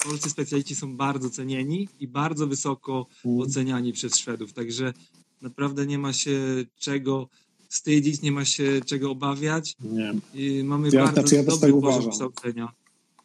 polscy 0.04 0.30
specjaliści 0.30 0.74
są 0.74 0.96
bardzo 0.96 1.30
cenieni 1.30 1.88
i 2.00 2.08
bardzo 2.08 2.46
wysoko 2.46 3.06
mm. 3.24 3.40
oceniani 3.40 3.92
przez 3.92 4.16
Szwedów. 4.16 4.52
Także 4.52 4.92
naprawdę 5.40 5.86
nie 5.86 5.98
ma 5.98 6.12
się 6.12 6.64
czego 6.76 7.28
wstydzić, 7.74 8.22
nie 8.22 8.32
ma 8.32 8.44
się 8.44 8.80
czego 8.86 9.10
obawiać. 9.10 9.76
Nie. 9.80 10.14
I 10.34 10.64
mamy 10.64 10.88
ja, 10.92 11.04
bardzo 11.04 11.20
znaczy 11.20 11.34
ja 11.34 11.42
dobry 11.44 11.72
tak 11.72 11.80
poziom 11.80 12.10
kształcenia. 12.10 12.72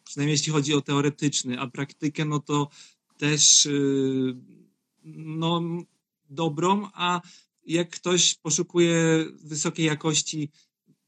Przynajmniej 0.04 0.34
jeśli 0.34 0.52
chodzi 0.52 0.74
o 0.74 0.80
teoretyczny, 0.80 1.60
a 1.60 1.66
praktykę, 1.66 2.24
no 2.24 2.40
to 2.40 2.68
też 3.18 3.64
yy, 3.64 4.36
no, 5.14 5.62
dobrą, 6.30 6.88
a 6.94 7.20
jak 7.66 7.90
ktoś 7.90 8.34
poszukuje 8.34 9.24
wysokiej 9.44 9.86
jakości 9.86 10.50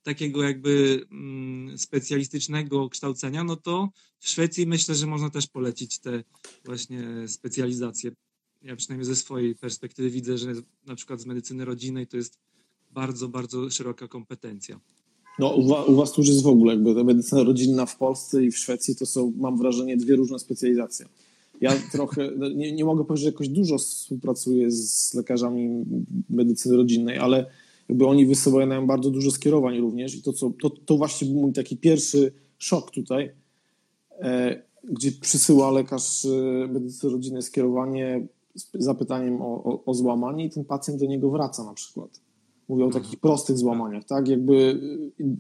takiego 0.03 0.43
jakby 0.43 1.07
mm, 1.11 1.79
specjalistycznego 1.79 2.89
kształcenia, 2.89 3.45
no 3.45 3.57
to 3.57 3.89
w 4.19 4.29
Szwecji 4.29 4.67
myślę, 4.67 4.95
że 4.95 5.07
można 5.07 5.31
też 5.31 5.47
polecić 5.47 5.99
te 5.99 6.25
właśnie 6.65 7.29
specjalizacje. 7.29 8.11
Ja 8.63 8.77
przynajmniej 8.77 9.07
ze 9.07 9.17
swojej 9.17 9.55
perspektywy 9.55 10.11
widzę, 10.11 10.39
że 10.39 10.53
na 10.87 10.95
przykład 10.95 11.21
z 11.21 11.27
medycyny 11.27 11.65
rodzinnej 11.65 12.07
to 12.07 12.17
jest 12.17 12.39
bardzo, 12.95 13.29
bardzo 13.29 13.71
szeroka 13.71 14.09
kompetencja. 14.09 14.81
No, 15.39 15.55
u, 15.89 15.97
was 15.97 16.13
tu 16.13 16.21
już 16.21 16.29
jest 16.29 16.43
w 16.43 16.47
ogóle 16.47 16.75
jakby 16.75 16.95
ta 16.95 17.05
medycyna 17.05 17.43
rodzinna 17.43 17.87
w 17.87 17.97
Polsce 17.97 18.45
i 18.45 18.51
w 18.51 18.59
Szwecji 18.59 18.97
to 18.97 19.07
są, 19.07 19.33
mam 19.37 19.59
wrażenie, 19.59 19.97
dwie 19.97 20.17
różne 20.17 20.39
specjalizacje. 20.39 21.07
Ja 21.61 21.73
trochę, 21.93 22.31
no, 22.37 22.49
nie, 22.49 22.73
nie 22.73 22.85
mogę 22.85 23.05
powiedzieć, 23.05 23.23
że 23.23 23.31
jakoś 23.31 23.49
dużo 23.49 23.79
współpracuję 23.79 24.71
z 24.71 25.15
lekarzami 25.15 25.85
medycyny 26.31 26.77
rodzinnej, 26.77 27.19
ale 27.19 27.47
jakby 27.89 28.07
oni 28.07 28.27
wysyłają 28.27 28.87
bardzo 28.87 29.11
dużo 29.11 29.31
skierowań 29.31 29.79
również 29.79 30.15
i 30.15 30.23
to, 30.23 30.33
co, 30.33 30.53
to, 30.63 30.71
to 30.71 30.97
właśnie 30.97 31.29
był 31.29 31.41
mój 31.41 31.53
taki 31.53 31.77
pierwszy 31.77 32.33
szok 32.59 32.91
tutaj, 32.91 33.33
e, 34.21 34.63
gdzie 34.85 35.13
przysyła 35.13 35.71
lekarz 35.71 36.25
e, 36.25 36.29
medycyny 36.69 37.13
rodzinnej 37.13 37.43
skierowanie 37.43 38.27
z 38.55 38.67
zapytaniem 38.75 39.43
o, 39.43 39.65
o, 39.65 39.85
o, 39.85 39.95
złamanie 39.95 40.45
i 40.45 40.51
ten 40.51 40.65
pacjent 40.65 41.01
do 41.01 41.07
niego 41.07 41.31
wraca 41.31 41.65
na 41.65 41.75
przykład. 41.75 42.21
Mówię 42.73 42.85
o 42.85 42.87
mhm. 42.87 43.05
takich 43.05 43.21
prostych 43.21 43.59
złamaniach, 43.59 44.05
tak? 44.05 44.29
Jakby 44.29 44.81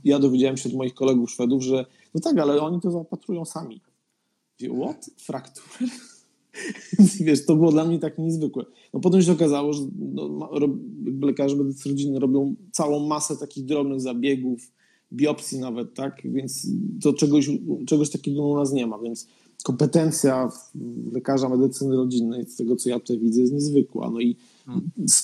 ja 0.04 0.18
dowiedziałem 0.18 0.56
się 0.56 0.68
od 0.68 0.74
moich 0.74 0.94
kolegów 0.94 1.30
Szwedów, 1.30 1.62
że 1.62 1.86
no 2.14 2.20
tak, 2.20 2.38
ale 2.38 2.60
oni 2.60 2.80
to 2.80 2.90
zaopatrują 2.90 3.44
sami. 3.44 3.80
What? 4.80 5.10
Fraktury? 5.16 5.90
wiesz, 7.26 7.46
to 7.46 7.56
było 7.56 7.72
dla 7.72 7.84
mnie 7.84 7.98
tak 7.98 8.18
niezwykłe. 8.18 8.64
No 8.94 9.00
potem 9.00 9.22
się 9.22 9.32
okazało, 9.32 9.72
że 9.72 9.82
no, 10.14 10.50
lekarze 11.22 11.56
medycyny 11.56 11.92
rodzinnej 11.92 12.20
robią 12.20 12.54
całą 12.72 13.06
masę 13.06 13.36
takich 13.36 13.64
drobnych 13.64 14.00
zabiegów, 14.00 14.72
biopsji 15.12 15.58
nawet, 15.58 15.94
tak? 15.94 16.22
Więc 16.24 16.66
to 17.02 17.12
czegoś, 17.12 17.50
czegoś 17.86 18.10
takiego 18.10 18.46
u 18.46 18.56
nas 18.56 18.72
nie 18.72 18.86
ma, 18.86 18.98
więc 18.98 19.26
kompetencja 19.64 20.50
lekarza 21.12 21.48
medycyny 21.48 21.96
rodzinnej, 21.96 22.44
z 22.46 22.56
tego 22.56 22.76
co 22.76 22.88
ja 22.88 23.00
tutaj 23.00 23.18
widzę, 23.18 23.40
jest 23.40 23.52
niezwykła. 23.52 24.10
No 24.10 24.20
i. 24.20 24.36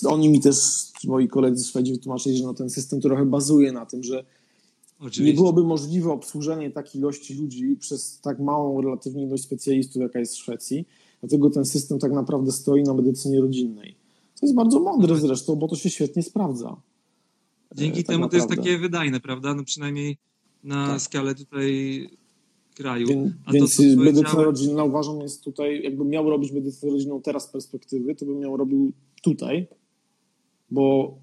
oni 0.07 0.29
mi 0.29 0.41
też, 0.41 0.57
moi 1.05 1.29
koledzy 1.29 1.65
Szwedzi 1.65 1.93
wytłumaczyli, 1.93 2.37
że 2.37 2.45
no 2.45 2.55
ten 2.55 2.71
system 2.71 3.01
trochę 3.01 3.27
bazuje 3.27 3.73
na 3.73 3.87
tym, 3.87 4.03
że 4.03 4.25
Oczywiście. 5.01 5.25
Nie 5.25 5.35
byłoby 5.35 5.65
możliwe 5.65 6.13
obsłużenie 6.13 6.71
takiej 6.71 7.01
ilości 7.01 7.35
ludzi 7.35 7.77
przez 7.81 8.21
tak 8.21 8.39
małą 8.39 8.81
relatywnie 8.81 9.23
ilość 9.23 9.43
specjalistów, 9.43 10.03
jaka 10.03 10.19
jest 10.19 10.35
w 10.35 10.39
Szwecji. 10.39 10.87
Dlatego 11.21 11.51
ten 11.51 11.65
system 11.65 11.99
tak 11.99 12.13
naprawdę 12.13 12.53
stoi 12.53 12.83
na 12.83 12.95
medycynie 12.95 13.41
rodzinnej. 13.41 13.95
To 14.41 14.47
jest 14.47 14.57
bardzo 14.57 14.81
mądre 14.81 15.15
no. 15.15 15.21
zresztą, 15.21 15.57
bo 15.57 15.69
to 15.69 15.77
się 15.77 15.91
świetnie 15.91 16.23
sprawdza. 16.23 16.77
Dzięki 17.75 18.01
e, 18.01 18.03
tak 18.03 18.07
temu 18.07 18.21
naprawdę. 18.21 18.47
to 18.47 18.55
jest 18.55 18.63
takie 18.63 18.79
wydajne, 18.79 19.21
prawda? 19.21 19.55
No 19.55 19.65
przynajmniej 19.65 20.19
na 20.65 20.87
tak. 20.87 21.03
skalę 21.03 21.35
tutaj 21.35 22.09
kraju. 22.75 23.09
Więc, 23.09 23.33
A 23.45 23.53
więc 23.53 23.77
to, 23.77 23.83
medycyna 23.97 24.43
rodzinna 24.43 24.85
uważam 24.85 25.21
jest 25.21 25.45
tutaj, 25.45 25.83
jakbym 25.83 26.09
miał 26.09 26.31
robić 26.31 26.53
medycynę 26.53 26.93
rodzinną 26.93 27.23
teraz 27.23 27.45
z 27.45 27.49
perspektywy, 27.49 28.15
to 28.15 28.27
bym 28.27 28.39
miał 28.39 28.57
robił 28.57 28.93
tutaj, 29.23 29.67
bo 30.71 31.15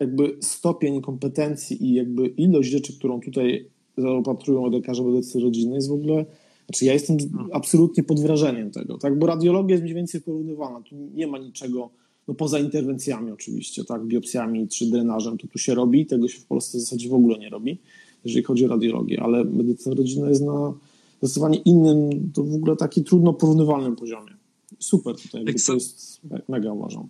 jakby 0.00 0.36
stopień 0.40 1.00
kompetencji 1.00 1.84
i 1.84 1.94
jakby 1.94 2.26
ilość 2.26 2.70
rzeczy, 2.70 2.98
którą 2.98 3.20
tutaj 3.20 3.66
zaopatrują 3.96 4.70
lekarze 4.70 5.04
medycyny 5.04 5.44
rodzinnej 5.44 5.74
jest 5.74 5.88
w 5.88 5.92
ogóle 5.92 6.24
znaczy 6.66 6.84
ja 6.84 6.92
jestem 6.92 7.16
absolutnie 7.52 8.02
pod 8.02 8.20
wrażeniem 8.20 8.70
tego, 8.70 8.98
tak? 8.98 9.18
Bo 9.18 9.26
radiologia 9.26 9.74
jest 9.74 9.82
mniej 9.82 9.94
więcej 9.94 10.20
porównywana. 10.20 10.80
Tu 10.80 10.94
nie 11.14 11.26
ma 11.26 11.38
niczego, 11.38 11.90
no 12.28 12.34
poza 12.34 12.58
interwencjami 12.58 13.32
oczywiście, 13.32 13.84
tak? 13.84 14.06
Biopsjami 14.06 14.68
czy 14.68 14.86
drenażem 14.86 15.38
to 15.38 15.46
tu 15.46 15.58
się 15.58 15.74
robi, 15.74 16.06
tego 16.06 16.28
się 16.28 16.40
w 16.40 16.44
Polsce 16.44 16.78
w 16.78 16.80
zasadzie 16.80 17.08
w 17.08 17.14
ogóle 17.14 17.38
nie 17.38 17.48
robi, 17.48 17.78
jeżeli 18.24 18.44
chodzi 18.44 18.64
o 18.64 18.68
radiologię, 18.68 19.22
ale 19.22 19.44
medycyna 19.44 19.94
rodzinna 19.94 20.28
jest 20.28 20.42
na 20.42 20.74
zdecydowanie 21.18 21.58
innym, 21.58 22.30
to 22.34 22.44
w 22.44 22.54
ogóle 22.54 22.76
taki 22.76 23.04
trudno 23.04 23.32
porównywalnym 23.32 23.96
poziomie. 23.96 24.32
Super 24.78 25.16
tutaj, 25.16 25.44
tak 25.44 25.54
to 25.66 25.74
jest 25.74 26.20
mega 26.48 26.72
uważam. 26.72 27.08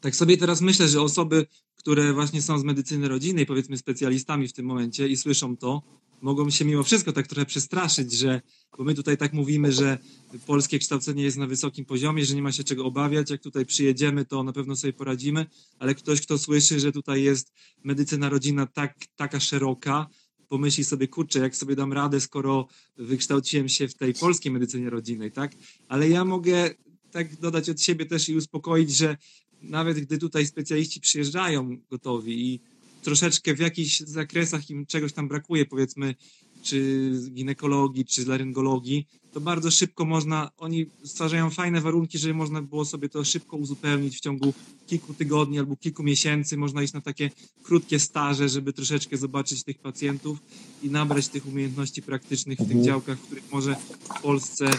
Tak 0.00 0.16
sobie 0.16 0.36
teraz 0.36 0.60
myślę, 0.60 0.88
że 0.88 1.02
osoby, 1.02 1.46
które 1.74 2.12
właśnie 2.12 2.42
są 2.42 2.58
z 2.58 2.64
medycyny 2.64 3.08
rodzinnej, 3.08 3.46
powiedzmy 3.46 3.76
specjalistami 3.76 4.48
w 4.48 4.52
tym 4.52 4.66
momencie 4.66 5.08
i 5.08 5.16
słyszą 5.16 5.56
to, 5.56 5.82
mogą 6.20 6.50
się 6.50 6.64
mimo 6.64 6.82
wszystko 6.82 7.12
tak 7.12 7.26
trochę 7.26 7.46
przestraszyć, 7.46 8.12
że, 8.12 8.40
bo 8.78 8.84
my 8.84 8.94
tutaj 8.94 9.16
tak 9.16 9.32
mówimy, 9.32 9.72
że 9.72 9.98
polskie 10.46 10.78
kształcenie 10.78 11.22
jest 11.22 11.36
na 11.36 11.46
wysokim 11.46 11.84
poziomie, 11.84 12.24
że 12.24 12.34
nie 12.34 12.42
ma 12.42 12.52
się 12.52 12.64
czego 12.64 12.84
obawiać, 12.84 13.30
jak 13.30 13.40
tutaj 13.40 13.66
przyjedziemy, 13.66 14.24
to 14.24 14.42
na 14.42 14.52
pewno 14.52 14.76
sobie 14.76 14.92
poradzimy, 14.92 15.46
ale 15.78 15.94
ktoś, 15.94 16.20
kto 16.20 16.38
słyszy, 16.38 16.80
że 16.80 16.92
tutaj 16.92 17.22
jest 17.22 17.52
medycyna 17.84 18.28
rodzinna 18.28 18.66
tak, 18.66 18.94
taka 19.16 19.40
szeroka, 19.40 20.06
pomyśli 20.48 20.84
sobie, 20.84 21.08
kurczę, 21.08 21.38
jak 21.38 21.56
sobie 21.56 21.76
dam 21.76 21.92
radę, 21.92 22.20
skoro 22.20 22.68
wykształciłem 22.96 23.68
się 23.68 23.88
w 23.88 23.94
tej 23.94 24.14
polskiej 24.14 24.52
medycynie 24.52 24.90
rodzinnej, 24.90 25.32
tak? 25.32 25.52
Ale 25.88 26.08
ja 26.08 26.24
mogę 26.24 26.70
tak 27.10 27.36
dodać 27.36 27.70
od 27.70 27.80
siebie 27.80 28.06
też 28.06 28.28
i 28.28 28.36
uspokoić, 28.36 28.96
że 28.96 29.16
nawet 29.62 30.00
gdy 30.00 30.18
tutaj 30.18 30.46
specjaliści 30.46 31.00
przyjeżdżają 31.00 31.76
gotowi 31.90 32.46
i 32.46 32.60
troszeczkę 33.02 33.54
w 33.54 33.58
jakichś 33.58 34.00
zakresach 34.00 34.70
im 34.70 34.86
czegoś 34.86 35.12
tam 35.12 35.28
brakuje, 35.28 35.66
powiedzmy, 35.66 36.14
czy 36.62 37.10
z 37.14 37.30
ginekologii, 37.30 38.04
czy 38.04 38.22
z 38.22 38.26
laryngologii, 38.26 39.06
to 39.32 39.40
bardzo 39.40 39.70
szybko 39.70 40.04
można, 40.04 40.50
oni 40.58 40.86
stwarzają 41.04 41.50
fajne 41.50 41.80
warunki, 41.80 42.18
żeby 42.18 42.34
można 42.34 42.62
było 42.62 42.84
sobie 42.84 43.08
to 43.08 43.24
szybko 43.24 43.56
uzupełnić 43.56 44.16
w 44.16 44.20
ciągu 44.20 44.54
kilku 44.86 45.14
tygodni 45.14 45.58
albo 45.58 45.76
kilku 45.76 46.02
miesięcy. 46.02 46.56
Można 46.56 46.82
iść 46.82 46.92
na 46.92 47.00
takie 47.00 47.30
krótkie 47.62 47.98
staże, 47.98 48.48
żeby 48.48 48.72
troszeczkę 48.72 49.16
zobaczyć 49.16 49.64
tych 49.64 49.78
pacjentów 49.78 50.38
i 50.82 50.90
nabrać 50.90 51.28
tych 51.28 51.46
umiejętności 51.46 52.02
praktycznych 52.02 52.58
w 52.58 52.62
tych 52.62 52.76
mhm. 52.76 52.84
działkach, 52.84 53.18
w 53.18 53.22
których 53.22 53.52
może 53.52 53.76
w 54.04 54.22
Polsce 54.22 54.70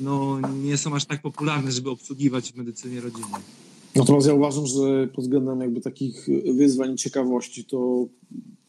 no, 0.00 0.40
nie 0.40 0.76
są 0.76 0.94
aż 0.94 1.04
tak 1.04 1.22
popularne, 1.22 1.72
żeby 1.72 1.90
obsługiwać 1.90 2.52
w 2.52 2.56
medycynie 2.56 3.00
rodzinnej. 3.00 3.42
Natomiast 3.96 4.26
ja 4.26 4.34
uważam, 4.34 4.66
że 4.66 5.08
pod 5.14 5.24
względem 5.24 5.60
jakby 5.60 5.80
takich 5.80 6.28
wyzwań 6.54 6.92
i 6.92 6.96
ciekawości, 6.96 7.64
to 7.64 8.06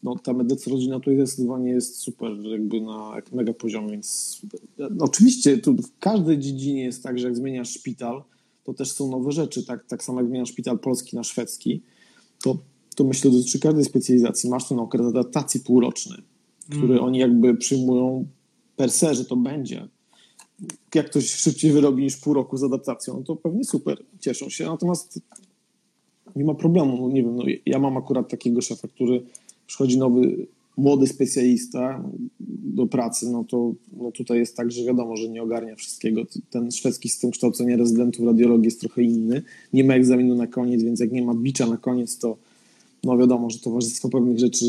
no, 0.03 0.15
ta 0.23 0.33
medycyna 0.33 0.75
rodzina 0.75 0.99
tutaj 0.99 1.15
zdecydowanie 1.15 1.71
jest 1.71 1.97
super, 1.97 2.31
jakby 2.51 2.81
na 2.81 3.21
mega 3.31 3.53
poziomie, 3.53 3.91
więc 3.91 4.41
no, 4.77 5.05
oczywiście 5.05 5.57
tu 5.57 5.75
w 5.75 5.99
każdej 5.99 6.39
dziedzinie 6.39 6.83
jest 6.83 7.03
tak, 7.03 7.19
że 7.19 7.27
jak 7.27 7.37
zmieniasz 7.37 7.69
szpital, 7.69 8.23
to 8.63 8.73
też 8.73 8.91
są 8.91 9.11
nowe 9.11 9.31
rzeczy, 9.31 9.65
tak, 9.65 9.85
tak 9.87 10.03
samo 10.03 10.19
jak 10.19 10.29
zmieniasz 10.29 10.49
szpital 10.49 10.79
polski 10.79 11.15
na 11.15 11.23
szwedzki, 11.23 11.81
to, 12.43 12.57
to 12.95 13.03
myślę 13.03 13.31
dotyczy 13.31 13.59
każdej 13.59 13.85
specjalizacji. 13.85 14.49
Masz 14.49 14.67
ten 14.67 14.79
okres 14.79 15.07
adaptacji 15.07 15.59
półroczny, 15.59 16.15
który 16.69 16.93
mm. 16.93 17.03
oni 17.03 17.19
jakby 17.19 17.55
przyjmują 17.55 18.25
per 18.75 18.91
se, 18.91 19.15
że 19.15 19.25
to 19.25 19.35
będzie 19.35 19.87
jak 20.95 21.05
ktoś 21.05 21.29
szybciej 21.29 21.71
wyrobi 21.71 22.03
niż 22.03 22.17
pół 22.17 22.33
roku 22.33 22.57
z 22.57 22.63
adaptacją, 22.63 23.13
no 23.17 23.23
to 23.23 23.35
pewnie 23.35 23.63
super, 23.63 24.03
cieszą 24.19 24.49
się. 24.49 24.65
Natomiast 24.65 25.19
nie 26.35 26.43
ma 26.45 26.53
problemu. 26.53 27.09
Nie 27.09 27.23
wiem, 27.23 27.35
no, 27.35 27.43
ja 27.65 27.79
mam 27.79 27.97
akurat 27.97 28.29
takiego 28.29 28.61
szefa, 28.61 28.87
który 28.87 29.21
przychodzi 29.67 29.97
nowy, 29.97 30.47
młody 30.77 31.07
specjalista 31.07 32.03
do 32.75 32.87
pracy, 32.87 33.29
no 33.29 33.43
to 33.43 33.73
no 33.97 34.11
tutaj 34.11 34.39
jest 34.39 34.57
tak, 34.57 34.71
że 34.71 34.83
wiadomo, 34.83 35.17
że 35.17 35.29
nie 35.29 35.43
ogarnia 35.43 35.75
wszystkiego. 35.75 36.21
Ten 36.49 36.71
szwedzki 36.71 37.09
system 37.09 37.31
kształcenia 37.31 37.77
rezydentów 37.77 38.25
radiologii 38.25 38.65
jest 38.65 38.79
trochę 38.79 39.03
inny. 39.03 39.41
Nie 39.73 39.83
ma 39.83 39.93
egzaminu 39.93 40.35
na 40.35 40.47
koniec, 40.47 40.83
więc 40.83 40.99
jak 40.99 41.11
nie 41.11 41.21
ma 41.21 41.33
bicza 41.33 41.67
na 41.67 41.77
koniec, 41.77 42.17
to 42.17 42.37
no 43.03 43.17
wiadomo, 43.17 43.49
że 43.49 43.59
towarzystwo 43.59 44.09
pewnych 44.09 44.39
rzeczy 44.39 44.65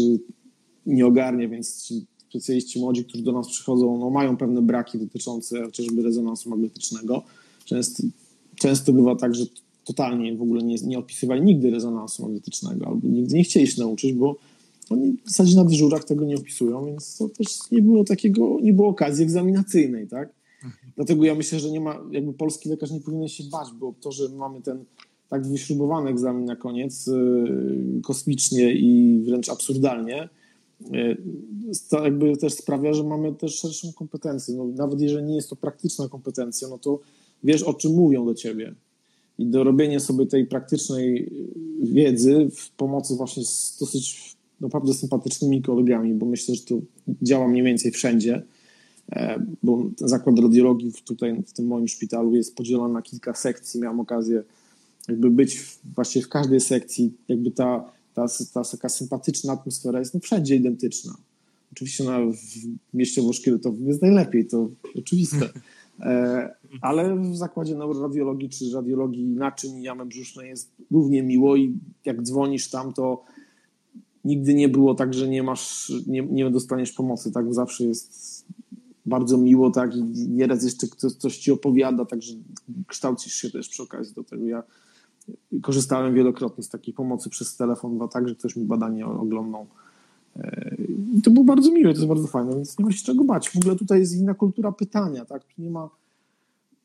nie 0.87 1.07
ogarnia, 1.07 1.49
więc 1.49 1.93
specjaliści 2.35 2.81
młodzi, 2.81 3.05
którzy 3.05 3.25
do 3.25 3.33
nas 3.33 3.49
przychodzą, 3.49 3.99
no 3.99 4.11
mają 4.11 4.37
pewne 4.37 4.63
braki 4.63 4.99
dotyczące 4.99 5.63
chociażby 5.63 6.03
rezonansu 6.03 6.51
magnetycznego. 6.51 7.23
Często, 7.65 8.03
często 8.57 8.93
bywa 8.93 9.17
tak, 9.17 9.35
że 9.35 9.45
totalnie 9.85 10.37
w 10.37 10.43
ogóle 10.43 10.63
nie, 10.63 10.77
nie 10.77 10.99
opisywali 10.99 11.43
nigdy 11.43 11.71
rezonansu 11.71 12.23
magnetycznego 12.23 12.87
albo 12.87 13.09
nigdy 13.09 13.35
nie 13.35 13.45
chcieli 13.45 13.67
się 13.67 13.83
nauczyć, 13.83 14.13
bo 14.13 14.37
oni 14.91 15.17
w 15.25 15.29
zasadzie 15.29 15.57
na 15.57 15.65
dyżurach 15.65 16.05
tego 16.05 16.25
nie 16.25 16.37
opisują, 16.37 16.87
więc 16.87 17.17
to 17.17 17.29
też 17.29 17.71
nie 17.71 17.83
było 17.83 18.05
takiego, 18.05 18.59
nie 18.63 18.73
było 18.73 18.89
okazji 18.89 19.25
egzaminacyjnej, 19.25 20.09
tak? 20.09 20.29
Mhm. 20.65 20.93
Dlatego 20.97 21.25
ja 21.25 21.35
myślę, 21.35 21.61
że 21.61 21.71
nie 21.71 21.81
ma, 21.81 22.01
jakby 22.11 22.33
polski 22.33 22.69
lekarz 22.69 22.91
nie 22.91 23.01
powinien 23.01 23.29
się 23.29 23.45
bać, 23.45 23.69
bo 23.81 23.95
to, 24.01 24.13
że 24.13 24.29
mamy 24.29 24.63
ten 24.63 24.85
tak 25.29 25.47
wyśrubowany 25.47 26.11
egzamin 26.11 26.45
na 26.45 26.57
koniec, 26.57 27.07
yy, 27.07 28.01
kosmicznie 28.03 28.75
i 28.75 29.23
wręcz 29.27 29.49
absurdalnie, 29.49 30.29
to 31.91 32.05
jakby 32.05 32.37
też 32.37 32.53
sprawia, 32.53 32.93
że 32.93 33.05
mamy 33.05 33.35
też 33.35 33.55
szerszą 33.55 33.93
kompetencję. 33.93 34.55
No, 34.55 34.65
nawet 34.65 35.01
jeżeli 35.01 35.25
nie 35.25 35.37
jest 35.37 35.51
to 35.51 35.57
praktyczna 35.57 36.09
kompetencja, 36.09 36.69
no 36.69 36.79
to 36.79 37.01
wiesz, 37.45 37.63
o 37.63 37.75
czym 37.75 37.93
mówią 37.95 38.27
do 38.27 38.35
ciebie 38.35 38.75
i 39.39 39.47
dorobienie 39.47 40.01
sobie 40.01 40.27
tej 40.27 40.47
praktycznej 40.47 41.33
wiedzy 41.83 42.49
w 42.57 42.71
pomocy 42.71 43.15
właśnie 43.15 43.45
z 43.45 43.77
dosyć 43.81 44.35
naprawdę 44.61 44.95
sympatycznymi 44.95 45.63
kolegami, 45.63 46.15
bo 46.15 46.27
myślę, 46.27 46.55
że 46.55 46.63
to 46.63 46.75
działa 47.23 47.49
mniej 47.49 47.65
więcej 47.65 47.91
wszędzie, 47.91 48.43
e, 49.13 49.47
bo 49.63 49.91
zakład 49.97 50.39
radiologii 50.39 50.93
tutaj 51.05 51.43
w 51.47 51.53
tym 51.53 51.67
moim 51.67 51.89
szpitalu 51.89 52.37
jest 52.37 52.57
podzielony 52.57 52.95
na 52.95 53.03
kilka 53.03 53.35
sekcji. 53.35 53.81
Miałem 53.81 54.01
okazję 54.01 54.43
jakby 55.09 55.31
być 55.31 55.79
właśnie 55.95 56.23
w 56.23 56.29
każdej 56.29 56.61
sekcji, 56.61 57.13
jakby 57.29 57.51
ta, 57.51 57.93
ta, 58.15 58.27
ta 58.55 58.65
taka 58.65 58.89
sympatyczna 58.89 59.53
atmosfera 59.53 59.99
jest 59.99 60.15
no 60.15 60.21
wszędzie 60.21 60.57
identyczna. 60.57 61.15
Oczywiście 61.73 62.05
na, 62.05 62.19
w 62.21 62.95
mieście 62.95 63.23
Woszkielotowym 63.23 63.89
jest 63.89 64.03
najlepiej, 64.03 64.47
to 64.47 64.71
oczywiste. 64.99 65.49
E, 66.01 66.55
ale 66.81 67.17
w 67.17 67.37
zakładzie 67.37 67.77
radiologii 68.03 68.49
czy 68.49 68.65
radiologii 68.75 69.25
naczyń 69.25 69.77
i 69.77 69.83
jamy 69.83 70.07
brzusznej 70.07 70.49
jest 70.49 70.71
równie 70.91 71.23
miło 71.23 71.57
i 71.57 71.79
jak 72.05 72.23
dzwonisz 72.23 72.71
tam, 72.71 72.93
to 72.93 73.25
nigdy 74.25 74.55
nie 74.55 74.69
było 74.69 74.95
tak, 74.95 75.15
że 75.15 75.29
nie 75.29 75.43
masz, 75.43 75.93
nie, 76.07 76.23
nie 76.23 76.51
dostaniesz 76.51 76.93
pomocy, 76.93 77.33
tak? 77.33 77.55
Zawsze 77.55 77.85
jest 77.85 78.45
bardzo 79.07 79.39
miło, 79.39 79.71
tak? 79.71 79.97
I 79.97 80.03
nieraz 80.29 80.65
jeszcze 80.65 80.87
ktoś 80.87 81.13
coś 81.13 81.39
ci 81.39 81.53
opowiada, 81.53 82.05
także 82.05 82.35
kształcisz 82.87 83.35
się 83.35 83.51
też 83.51 83.69
przy 83.69 83.83
okazji 83.83 84.15
do 84.15 84.25
tego. 84.25 84.47
Ja 84.47 84.63
korzystałem 85.63 86.15
wielokrotnie 86.15 86.65
z 86.65 86.69
takiej 86.69 86.95
pomocy 86.95 87.31
przez 87.31 87.57
telefon, 87.57 87.99
bo 87.99 88.09
tak, 88.09 88.29
że 88.29 88.35
ktoś 88.35 88.57
mi 88.57 88.65
badanie 88.65 89.07
oglądał. 89.07 89.67
E, 90.37 90.77
I 91.15 91.23
to 91.23 91.31
było 91.31 91.45
bardzo 91.45 91.73
miłe, 91.73 91.93
to 91.93 91.99
jest 91.99 92.09
bardzo 92.09 92.27
fajne, 92.27 92.55
więc 92.55 92.79
nie 92.79 92.85
ma 92.85 92.93
się 92.93 93.05
czego 93.05 93.25
bać. 93.25 93.51
W 93.51 93.57
ogóle 93.57 93.77
tutaj 93.77 94.01
jest 94.01 94.17
inna 94.17 94.35
kultura 94.35 94.73
pytania, 94.73 95.25
tak? 95.25 95.45
Tu 95.45 95.63
nie 95.63 95.71
ma 95.71 95.91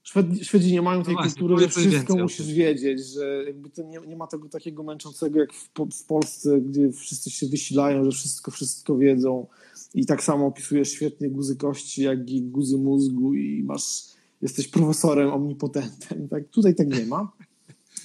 Szwedzi, 0.04 0.46
Szwedzi 0.46 0.74
nie 0.74 0.82
mają 0.82 1.04
tej 1.04 1.14
no 1.14 1.22
właśnie, 1.22 1.40
kultury, 1.40 1.62
że 1.62 1.70
wszystko 1.70 2.18
musisz 2.18 2.54
wiedzieć, 2.54 3.06
że 3.06 3.44
jakby 3.48 3.70
to 3.70 3.84
nie, 3.84 4.00
nie 4.08 4.16
ma 4.16 4.28
tego 4.28 4.50
takiego 4.50 4.84
męczącego 4.84 5.40
jak 5.40 5.54
w, 5.54 5.70
w, 5.92 6.06
Polsce, 6.06 6.62
gdzie 6.62 6.92
wszyscy 6.92 7.30
się 7.32 7.48
wysilają, 7.48 8.06
że 8.06 8.12
wszystko, 8.12 8.52
wszystko 8.52 8.98
wiedzą 8.98 9.48
i 9.94 10.06
tak 10.06 10.24
samo 10.24 10.46
opisujesz 10.46 10.92
świetnie 10.92 11.30
guzy 11.30 11.56
kości, 11.56 12.04
jak 12.04 12.30
i 12.30 12.42
guzy 12.42 12.78
mózgu 12.78 13.34
i 13.34 13.64
masz, 13.64 14.04
jesteś 14.42 14.68
profesorem 14.68 15.30
omnipotentem. 15.30 16.28
Tak? 16.28 16.44
Tutaj 16.48 16.76
tak 16.76 16.88
nie 16.88 17.06
ma. 17.06 17.32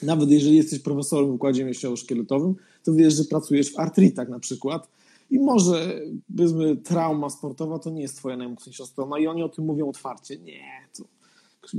Nawet 0.02 0.30
jeżeli 0.30 0.56
jesteś 0.56 0.78
profesorem 0.78 1.30
w 1.30 1.34
układzie 1.34 1.64
mięśniowo-szkieletowym, 1.64 2.54
to 2.84 2.94
wiesz, 2.94 3.14
że 3.14 3.24
pracujesz 3.24 3.72
w 3.72 3.78
artritach 3.78 4.28
na 4.28 4.38
przykład 4.38 4.88
i 5.30 5.38
może, 5.38 6.00
powiedzmy, 6.36 6.76
trauma 6.76 7.30
sportowa 7.30 7.78
to 7.78 7.90
nie 7.90 8.02
jest 8.02 8.16
twoja 8.16 8.36
najmocniejsza 8.36 8.86
strona 8.86 9.18
i 9.18 9.26
oni 9.26 9.42
o 9.42 9.48
tym 9.48 9.64
mówią 9.64 9.88
otwarcie. 9.88 10.38
Nie, 10.38 10.88
to 10.96 11.04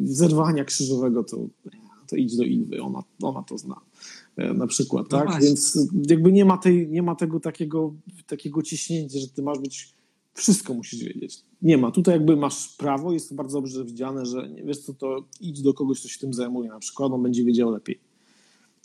zerwania 0.03 0.65
krzyżowego 0.65 1.23
to, 1.23 1.37
to 2.07 2.15
idź 2.15 2.37
do 2.37 2.43
Ilwy, 2.43 2.81
ona, 2.81 3.03
ona 3.21 3.43
to 3.43 3.57
zna 3.57 3.81
e, 4.37 4.53
na 4.53 4.67
przykład, 4.67 5.05
no 5.11 5.17
tak? 5.17 5.27
Właśnie. 5.27 5.47
Więc 5.47 5.87
jakby 6.09 6.31
nie 6.31 6.45
ma, 6.45 6.57
tej, 6.57 6.87
nie 6.87 7.01
ma 7.01 7.15
tego 7.15 7.39
takiego, 7.39 7.93
takiego 8.27 8.61
ciśnięcia, 8.61 9.19
że 9.19 9.27
ty 9.27 9.41
masz 9.41 9.59
być, 9.59 9.93
wszystko 10.33 10.73
musisz 10.73 11.03
wiedzieć. 11.03 11.41
Nie 11.61 11.77
ma. 11.77 11.91
Tutaj 11.91 12.13
jakby 12.13 12.37
masz 12.37 12.67
prawo, 12.67 13.13
jest 13.13 13.29
to 13.29 13.35
bardzo 13.35 13.61
dobrze 13.61 13.85
widziane, 13.85 14.25
że 14.25 14.49
wiesz 14.65 14.79
co, 14.79 14.93
to 14.93 15.23
idź 15.41 15.61
do 15.61 15.73
kogoś, 15.73 15.99
kto 15.99 16.09
się 16.09 16.19
tym 16.19 16.33
zajmuje 16.33 16.69
na 16.69 16.79
przykład, 16.79 17.11
on 17.11 17.23
będzie 17.23 17.43
wiedział 17.43 17.71
lepiej. 17.71 17.99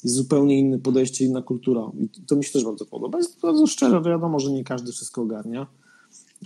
Jest 0.05 0.17
zupełnie 0.17 0.59
inne 0.59 0.79
podejście, 0.79 1.25
inna 1.25 1.43
kultura 1.43 1.91
i 2.01 2.09
to 2.27 2.37
mi 2.37 2.45
się 2.45 2.53
też 2.53 2.65
bardzo 2.65 2.87
podoba. 2.87 3.19
Jest 3.19 3.41
bardzo 3.41 3.67
szczere, 3.67 4.03
wiadomo, 4.03 4.41
że 4.41 4.53
nie 4.53 4.65
każdy 4.65 4.93
wszystko 4.93 5.23
ogarnia, 5.23 5.67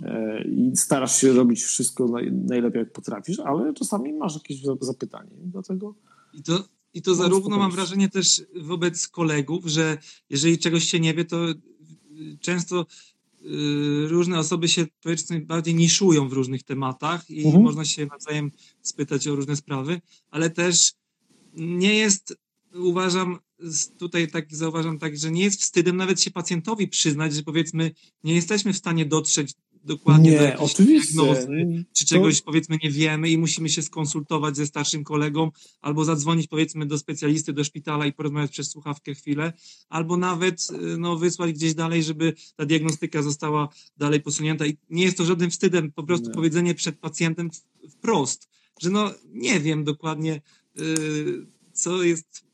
E, 0.03 0.43
i 0.43 0.77
starasz 0.77 1.21
się 1.21 1.33
robić 1.33 1.63
wszystko 1.63 2.07
najlepiej, 2.31 2.79
jak 2.79 2.91
potrafisz, 2.91 3.39
ale 3.39 3.73
czasami 3.73 4.13
masz 4.13 4.33
jakieś 4.33 4.61
zapytanie. 4.79 5.31
Dlatego. 5.43 5.95
I 6.33 6.43
to, 6.43 6.63
i 6.93 7.01
to 7.01 7.15
zarówno 7.15 7.57
mam 7.57 7.71
wrażenie 7.71 8.09
też 8.09 8.43
wobec 8.61 9.07
kolegów, 9.07 9.65
że 9.65 9.97
jeżeli 10.29 10.57
czegoś 10.57 10.83
się 10.83 10.99
nie 10.99 11.13
wie, 11.13 11.25
to 11.25 11.37
często 12.39 12.85
y, 13.41 14.07
różne 14.07 14.39
osoby 14.39 14.67
się 14.67 14.85
powiedzmy 15.03 15.41
bardziej 15.41 15.75
niszują 15.75 16.29
w 16.29 16.33
różnych 16.33 16.63
tematach 16.63 17.29
i 17.29 17.45
mhm. 17.45 17.63
można 17.63 17.85
się 17.85 18.05
nawzajem 18.05 18.51
spytać 18.81 19.27
o 19.27 19.35
różne 19.35 19.55
sprawy, 19.55 20.01
ale 20.31 20.49
też 20.49 20.93
nie 21.53 21.95
jest, 21.95 22.37
uważam, 22.73 23.39
tutaj 23.97 24.27
tak 24.27 24.55
zauważam 24.55 24.99
tak, 24.99 25.17
że 25.17 25.31
nie 25.31 25.43
jest 25.43 25.61
wstydem 25.61 25.97
nawet 25.97 26.21
się 26.21 26.31
pacjentowi 26.31 26.87
przyznać, 26.87 27.33
że 27.33 27.43
powiedzmy 27.43 27.91
nie 28.23 28.35
jesteśmy 28.35 28.73
w 28.73 28.77
stanie 28.77 29.05
dotrzeć 29.05 29.53
dokładnie 29.85 30.31
nie, 30.31 30.55
do 30.57 30.63
oczywiście. 30.63 31.13
diagnozy, 31.13 31.85
czy 31.93 32.05
czegoś 32.05 32.39
to... 32.39 32.45
powiedzmy 32.45 32.77
nie 32.83 32.91
wiemy 32.91 33.29
i 33.29 33.37
musimy 33.37 33.69
się 33.69 33.81
skonsultować 33.81 34.57
ze 34.57 34.67
starszym 34.67 35.03
kolegą, 35.03 35.51
albo 35.81 36.05
zadzwonić 36.05 36.47
powiedzmy 36.47 36.85
do 36.85 36.97
specjalisty, 36.97 37.53
do 37.53 37.63
szpitala 37.63 38.05
i 38.05 38.13
porozmawiać 38.13 38.51
przez 38.51 38.71
słuchawkę 38.71 39.15
chwilę, 39.15 39.53
albo 39.89 40.17
nawet 40.17 40.67
y, 40.71 40.97
no, 40.97 41.15
wysłać 41.17 41.53
gdzieś 41.53 41.73
dalej, 41.73 42.03
żeby 42.03 42.33
ta 42.55 42.65
diagnostyka 42.65 43.21
została 43.21 43.69
dalej 43.97 44.21
posunięta. 44.21 44.65
I 44.65 44.77
nie 44.89 45.03
jest 45.03 45.17
to 45.17 45.25
żadnym 45.25 45.51
wstydem, 45.51 45.91
po 45.91 46.03
prostu 46.03 46.27
nie. 46.27 46.35
powiedzenie 46.35 46.75
przed 46.75 46.99
pacjentem 46.99 47.49
wprost, 47.89 48.49
że 48.81 48.89
no 48.89 49.11
nie 49.33 49.59
wiem 49.59 49.83
dokładnie, 49.83 50.41
yy, 50.75 51.47
co 51.73 52.03
jest 52.03 52.44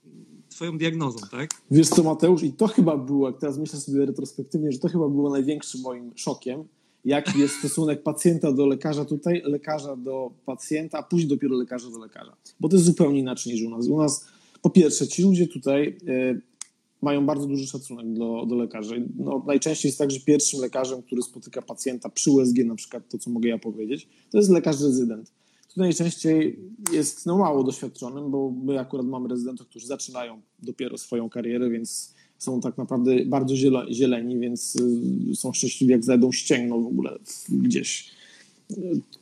twoją 0.62 0.78
diagnozą, 0.78 1.20
tak? 1.32 1.50
Wiesz 1.72 1.90
co, 1.90 2.04
Mateusz, 2.04 2.44
i 2.44 2.54
to 2.54 2.68
chyba 2.68 2.98
było, 2.98 3.28
jak 3.28 3.40
teraz 3.40 3.58
myślę 3.58 3.80
sobie 3.80 4.06
retrospektywnie, 4.06 4.72
że 4.72 4.80
to 4.80 4.88
chyba 4.88 5.10
było 5.10 5.30
największym 5.30 5.82
moim 5.82 6.12
szokiem, 6.16 6.64
jaki 7.06 7.40
jest 7.40 7.56
stosunek 7.56 8.04
pacjenta 8.04 8.52
do 8.52 8.66
lekarza 8.66 9.06
tutaj, 9.06 9.42
lekarza 9.46 9.96
do 9.96 10.32
pacjenta, 10.46 10.98
a 10.98 11.04
później 11.04 11.30
dopiero 11.30 11.56
lekarza 11.56 11.90
do 11.90 12.00
lekarza. 12.00 12.36
Bo 12.60 12.70
to 12.70 12.76
jest 12.76 12.86
zupełnie 12.86 13.20
inaczej 13.20 13.54
niż 13.54 13.64
u 13.64 13.70
nas. 13.70 13.88
U 13.88 13.98
nas, 13.98 14.26
po 14.62 14.70
pierwsze, 14.70 15.08
ci 15.08 15.24
ludzie 15.24 15.48
tutaj 15.48 15.98
y, 16.08 16.42
mają 17.02 17.26
bardzo 17.26 17.48
duży 17.48 17.68
szacunek 17.68 18.14
do, 18.14 18.46
do 18.46 18.56
lekarzy. 18.56 19.08
No, 19.18 19.44
najczęściej 19.48 19.90
jest 19.90 20.00
tak, 20.00 20.12
że 20.12 20.20
pierwszym 20.20 20.62
lekarzem, 20.62 21.02
który 21.02 21.22
spotyka 21.22 21.62
pacjenta 21.62 22.10
przy 22.10 22.32
USG, 22.32 22.58
na 22.66 22.76
przykład 22.76 23.10
to, 23.10 23.18
co 23.18 23.30
mogę 23.30 23.50
ja 23.50 23.58
powiedzieć, 23.58 24.08
to 24.32 24.38
jest 24.38 24.50
lekarz 24.50 24.82
rezydent. 24.82 25.32
Tutaj 25.72 25.88
najczęściej 25.88 26.60
jest 26.94 27.26
no, 27.26 27.38
mało 27.38 27.64
doświadczonym, 27.64 28.32
bo 28.32 28.54
my 28.64 28.80
akurat 28.80 29.06
mamy 29.06 29.30
rezydentów, 29.30 29.68
którzy 29.68 29.88
zaczynają 29.88 30.42
dopiero 30.60 30.98
swoją 30.98 31.30
karierę, 31.30 31.70
więc 31.70 32.14
są 32.38 32.62
tak 32.62 32.78
naprawdę 32.78 33.26
bardzo 33.26 33.56
zieleni, 33.92 34.40
więc 34.40 34.76
y, 35.32 35.36
są 35.36 35.54
szczęśliwi, 35.54 35.92
jak 35.92 36.04
znajdą 36.04 36.32
ścięgno 36.32 36.80
w 36.80 36.88
ogóle 36.88 37.20
gdzieś. 37.50 38.12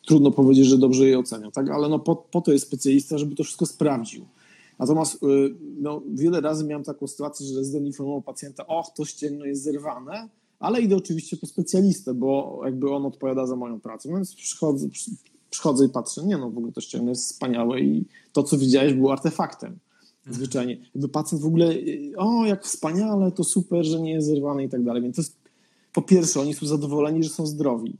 Trudno 0.06 0.32
powiedzieć, 0.32 0.66
że 0.66 0.78
dobrze 0.78 1.08
je 1.08 1.20
ocenią, 1.20 1.52
tak? 1.52 1.70
ale 1.70 1.90
no 1.90 2.00
po, 2.00 2.16
po 2.16 2.42
to 2.42 2.52
jest 2.52 2.68
specjalista, 2.68 3.18
żeby 3.18 3.36
to 3.36 3.44
wszystko 3.44 3.66
sprawdził. 3.66 4.26
Natomiast 4.80 5.24
y, 5.24 5.56
no, 5.80 6.02
wiele 6.14 6.42
razy 6.42 6.66
miałem 6.66 6.84
taką 6.84 7.08
sytuację, 7.08 7.46
że 7.46 7.56
rezydent 7.56 7.88
informował 7.88 8.22
pacjenta, 8.22 8.68
och, 8.68 8.94
to 8.96 9.06
ścięgno 9.06 9.46
jest 9.46 9.64
zerwane, 9.64 10.30
ale 10.60 10.82
idę 10.82 10.96
oczywiście 10.96 11.38
po 11.38 11.48
specjalistę, 11.48 12.14
bo 12.14 12.62
jakby 12.66 12.92
on 12.92 13.06
odpowiada 13.06 13.48
za 13.48 13.56
moją 13.56 13.80
pracę. 13.80 14.10
Więc 14.10 14.36
przychodzę, 14.36 14.90
przychodzę 15.50 15.86
i 15.86 15.90
patrzę, 15.90 16.26
nie 16.26 16.38
no, 16.38 16.50
w 16.50 16.58
ogóle 16.58 16.72
to 16.72 16.82
ścięgno 16.82 17.10
jest 17.10 17.26
wspaniałe 17.26 17.82
i 17.82 18.06
to, 18.34 18.44
co 18.44 18.58
widziałeś, 18.58 18.94
było 18.94 19.12
artefaktem. 19.12 19.80
Zwyczajnie. 20.30 20.78
Jakby 20.96 21.10
pacjent 21.10 21.44
w 21.44 21.46
ogóle, 21.46 21.74
o 22.18 22.46
jak 22.46 22.66
wspaniale, 22.66 23.32
to 23.32 23.44
super, 23.44 23.86
że 23.86 24.02
nie 24.02 24.12
jest 24.12 24.28
zerwany 24.28 24.64
i 24.64 24.70
tak 24.70 24.84
dalej. 24.84 25.02
Więc 25.02 25.16
to 25.16 25.22
jest, 25.22 25.38
po 25.94 26.02
pierwsze, 26.02 26.42
oni 26.42 26.54
są 26.54 26.66
zadowoleni, 26.66 27.24
że 27.24 27.30
są 27.30 27.46
zdrowi. 27.46 27.98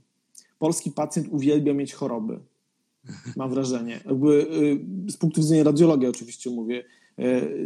Polski 0.58 0.90
pacjent 0.90 1.28
uwielbia 1.30 1.74
mieć 1.74 1.94
choroby. 1.94 2.40
mam 3.36 3.50
wrażenie. 3.50 4.00
Jakby, 4.06 4.46
z 5.08 5.16
punktu 5.16 5.40
widzenia 5.40 5.64
radiologii 5.64 6.08
oczywiście 6.08 6.50
mówię. 6.50 6.84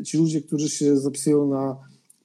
Ci 0.05 0.18
ludzie, 0.18 0.40
którzy 0.40 0.68
się 0.70 0.97
zapisują 0.97 1.49
na 1.49 1.77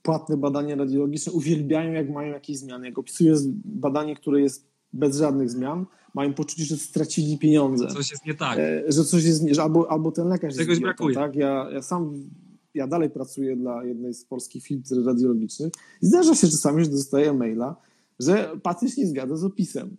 płatne 0.03 0.37
badania 0.37 0.75
radiologiczne, 0.75 1.31
uwielbiają 1.31 1.93
jak 1.93 2.09
mają 2.09 2.33
jakieś 2.33 2.57
zmiany. 2.57 2.87
Jak 2.87 2.99
opisuję 2.99 3.35
badanie, 3.65 4.15
które 4.15 4.41
jest 4.41 4.67
bez 4.93 5.17
żadnych 5.17 5.49
zmian, 5.49 5.85
mają 6.13 6.33
poczucie, 6.33 6.63
że 6.63 6.77
stracili 6.77 7.37
pieniądze. 7.37 7.87
Coś 7.87 8.11
jest 8.11 8.25
nie 8.25 8.33
tak. 8.33 8.59
Że 8.87 9.05
coś 9.05 9.23
jest, 9.23 9.43
że 9.51 9.63
albo, 9.63 9.91
albo 9.91 10.11
ten 10.11 10.27
lekarz 10.27 10.55
Czegoś 10.55 10.69
jest 10.69 10.81
brakuje. 10.81 11.15
Tak? 11.15 11.35
Ja, 11.35 11.67
ja 11.71 11.81
sam 11.81 12.29
ja 12.73 12.87
dalej 12.87 13.09
pracuję 13.09 13.55
dla 13.55 13.83
jednej 13.83 14.13
z 14.13 14.25
polskich 14.25 14.63
filtr 14.63 14.95
radiologicznych 15.05 15.73
i 16.01 16.05
zdarza 16.05 16.35
się 16.35 16.47
czasami, 16.47 16.85
że 16.85 16.91
dostaję 16.91 17.33
maila, 17.33 17.75
że 18.19 18.51
pacjent 18.63 18.97
nie 18.97 19.07
zgadza 19.07 19.37
z 19.37 19.43
opisem. 19.43 19.97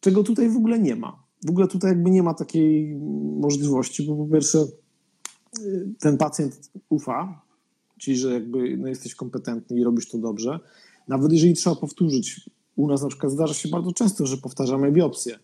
Czego 0.00 0.22
tutaj 0.22 0.48
w 0.48 0.56
ogóle 0.56 0.78
nie 0.78 0.96
ma. 0.96 1.22
W 1.46 1.50
ogóle 1.50 1.68
tutaj 1.68 1.90
jakby 1.90 2.10
nie 2.10 2.22
ma 2.22 2.34
takiej 2.34 2.94
możliwości, 3.40 4.06
bo 4.06 4.16
po 4.16 4.32
pierwsze 4.32 4.66
ten 6.00 6.18
pacjent 6.18 6.70
ufa, 6.88 7.42
czyli 7.98 8.16
że 8.16 8.32
jakby 8.32 8.76
no, 8.76 8.88
jesteś 8.88 9.14
kompetentny 9.14 9.80
i 9.80 9.84
robisz 9.84 10.08
to 10.08 10.18
dobrze. 10.18 10.60
Nawet 11.08 11.32
jeżeli 11.32 11.54
trzeba 11.54 11.76
powtórzyć, 11.76 12.50
u 12.78 12.88
nas 12.88 13.02
na 13.02 13.08
przykład 13.08 13.32
zdarza 13.32 13.54
się 13.54 13.68
bardzo 13.68 13.92
często, 13.92 14.26
że 14.26 14.36
powtarzamy 14.36 14.92
biopsję 14.92 15.38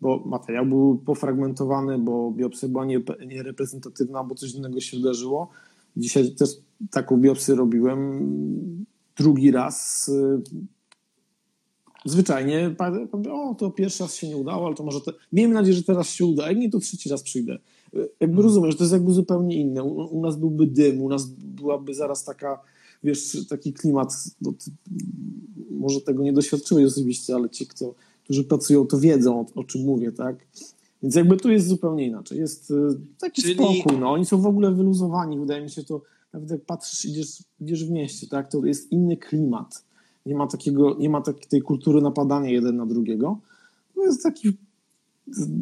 bo 0.00 0.22
materiał 0.26 0.66
był 0.66 0.98
pofragmentowany, 0.98 1.98
bo 1.98 2.30
biopsja 2.30 2.68
była 2.68 2.86
niereprezentatywna, 3.26 4.24
bo 4.24 4.34
coś 4.34 4.54
innego 4.54 4.80
się 4.80 4.96
wydarzyło. 4.96 5.48
Dzisiaj 5.96 6.34
też 6.34 6.50
taką 6.90 7.16
biopsję 7.16 7.54
robiłem 7.54 8.86
drugi 9.16 9.50
raz. 9.50 10.10
Zwyczajnie, 12.04 12.76
o, 13.30 13.54
to 13.54 13.70
pierwszy 13.70 14.02
raz 14.02 14.14
się 14.14 14.28
nie 14.28 14.36
udało, 14.36 14.66
ale 14.66 14.74
to 14.74 14.84
może. 14.84 15.00
Te... 15.00 15.12
Miejmy 15.32 15.54
nadzieję, 15.54 15.76
że 15.76 15.82
teraz 15.82 16.10
się 16.10 16.26
uda. 16.26 16.48
Jak 16.48 16.58
nie, 16.58 16.70
to 16.70 16.78
trzeci 16.78 17.08
raz 17.08 17.22
przyjdę. 17.22 17.58
Jakby 18.20 18.42
rozumiem, 18.42 18.70
że 18.70 18.76
to 18.76 18.84
jest 18.84 18.92
jakby 18.92 19.12
zupełnie 19.12 19.60
inne. 19.60 19.82
U, 19.82 20.18
u 20.18 20.22
nas 20.22 20.36
byłby 20.36 20.66
dym, 20.66 21.02
u 21.02 21.08
nas 21.08 21.26
byłaby 21.30 21.94
zaraz 21.94 22.24
taka, 22.24 22.60
wiesz, 23.04 23.46
taki 23.48 23.72
klimat. 23.72 24.14
No, 24.40 24.52
może 25.70 26.00
tego 26.00 26.22
nie 26.22 26.32
doświadczyłeś 26.32 26.84
osobiście, 26.84 27.34
ale 27.34 27.50
ci, 27.50 27.66
kto 27.66 27.94
którzy 28.28 28.44
pracują, 28.44 28.86
to 28.86 28.98
wiedzą, 28.98 29.40
o, 29.40 29.60
o 29.60 29.64
czym 29.64 29.84
mówię, 29.84 30.12
tak? 30.12 30.36
Więc 31.02 31.14
jakby 31.14 31.36
tu 31.36 31.50
jest 31.50 31.66
zupełnie 31.66 32.06
inaczej. 32.06 32.38
Jest 32.38 32.70
y, 32.70 32.74
taki 33.18 33.42
Czyli... 33.42 33.54
spokój, 33.54 33.98
no. 33.98 34.10
Oni 34.10 34.26
są 34.26 34.40
w 34.40 34.46
ogóle 34.46 34.72
wyluzowani. 34.72 35.38
Wydaje 35.38 35.62
mi 35.62 35.70
się 35.70 35.84
to, 35.84 36.02
nawet 36.32 36.50
jak 36.50 36.60
patrzysz, 36.64 37.04
idziesz, 37.04 37.42
idziesz 37.60 37.84
w 37.84 37.90
mieście, 37.90 38.26
tak? 38.26 38.50
To 38.50 38.66
jest 38.66 38.92
inny 38.92 39.16
klimat. 39.16 39.84
Nie 40.26 40.34
ma 40.34 40.46
takiego, 40.46 40.96
nie 40.98 41.10
ma 41.10 41.20
takiej 41.20 41.48
tej 41.48 41.62
kultury 41.62 42.00
napadania 42.00 42.50
jeden 42.50 42.76
na 42.76 42.86
drugiego. 42.86 43.38
To 43.94 44.04
jest 44.04 44.22
taki 44.22 44.56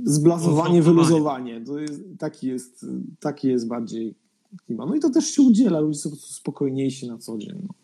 zblazowanie, 0.04 0.82
wyluzowanie. 0.82 1.64
To 1.64 1.78
jest, 1.78 2.02
taki, 2.18 2.46
jest, 2.46 2.86
taki 3.20 3.48
jest 3.48 3.66
bardziej 3.66 4.14
klimat. 4.66 4.88
No 4.88 4.94
i 4.94 5.00
to 5.00 5.10
też 5.10 5.26
się 5.26 5.42
udziela. 5.42 5.80
Ludzie 5.80 5.98
są 5.98 6.10
spokojniejsi 6.16 7.08
na 7.08 7.18
co 7.18 7.38
dzień. 7.38 7.58
No. 7.62 7.74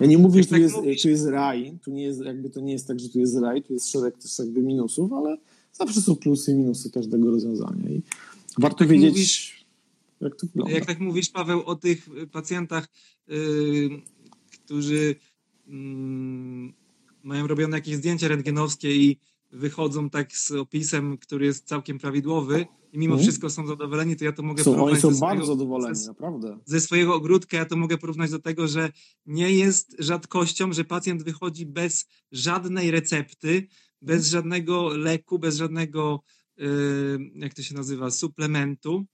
Ja 0.00 0.06
nie 0.06 0.18
mówię, 0.18 0.42
że 0.42 0.48
tu 0.48 0.54
tak 0.54 0.60
jest, 0.60 0.74
tu 1.02 1.08
jest 1.08 1.26
raj, 1.26 1.78
tu 1.84 1.90
nie 1.90 2.02
jest, 2.02 2.24
jakby 2.24 2.50
to 2.50 2.60
nie 2.60 2.72
jest 2.72 2.88
tak, 2.88 3.00
że 3.00 3.08
tu 3.08 3.18
jest 3.18 3.36
raj, 3.36 3.62
tu 3.62 3.72
jest 3.72 3.90
szereg 3.90 4.18
też 4.18 4.38
jakby 4.38 4.62
minusów, 4.62 5.12
ale 5.12 5.36
zawsze 5.72 6.00
są 6.00 6.16
plusy 6.16 6.52
i 6.52 6.54
minusy 6.54 6.90
każdego 6.90 7.30
rozwiązania 7.30 7.90
i 7.90 8.02
warto 8.58 8.78
tak 8.78 8.88
wiedzieć, 8.88 9.12
mówisz, 9.12 9.66
jak 10.20 10.36
to 10.36 10.46
wygląda. 10.46 10.74
Jak 10.74 10.86
tak 10.86 11.00
mówisz, 11.00 11.28
Paweł, 11.28 11.62
o 11.62 11.76
tych 11.76 12.08
pacjentach, 12.32 12.88
yy, 13.28 13.90
którzy 14.52 15.14
yy, 15.66 15.74
mają 17.22 17.46
robione 17.46 17.76
jakieś 17.76 17.96
zdjęcia 17.96 18.28
rentgenowskie 18.28 18.96
i 18.96 19.18
wychodzą 19.56 20.10
tak 20.10 20.36
z 20.36 20.52
opisem, 20.52 21.18
który 21.18 21.46
jest 21.46 21.68
całkiem 21.68 21.98
prawidłowy 21.98 22.66
i 22.92 22.98
mimo 22.98 23.14
hmm. 23.14 23.22
wszystko 23.22 23.50
są 23.50 23.66
zadowoleni, 23.66 24.16
to 24.16 24.24
ja 24.24 24.32
to 24.32 24.42
mogę 24.42 24.64
są, 24.64 24.70
porównać... 24.72 25.04
Oni 25.04 25.14
są 25.14 25.20
bardzo 25.20 25.46
zadowoleni, 25.46 25.96
ze, 25.96 26.08
naprawdę. 26.08 26.58
Ze 26.64 26.80
swojego 26.80 27.14
ogródka 27.14 27.56
ja 27.56 27.64
to 27.64 27.76
mogę 27.76 27.98
porównać 27.98 28.30
do 28.30 28.38
tego, 28.38 28.68
że 28.68 28.92
nie 29.26 29.52
jest 29.52 29.96
rzadkością, 29.98 30.72
że 30.72 30.84
pacjent 30.84 31.22
wychodzi 31.22 31.66
bez 31.66 32.06
żadnej 32.32 32.90
recepty, 32.90 33.68
bez 34.02 34.16
mhm. 34.16 34.30
żadnego 34.30 34.88
leku, 34.96 35.38
bez 35.38 35.56
żadnego, 35.56 36.22
yy, 36.56 36.66
jak 37.34 37.54
to 37.54 37.62
się 37.62 37.74
nazywa, 37.74 38.10
suplementu, 38.10 39.06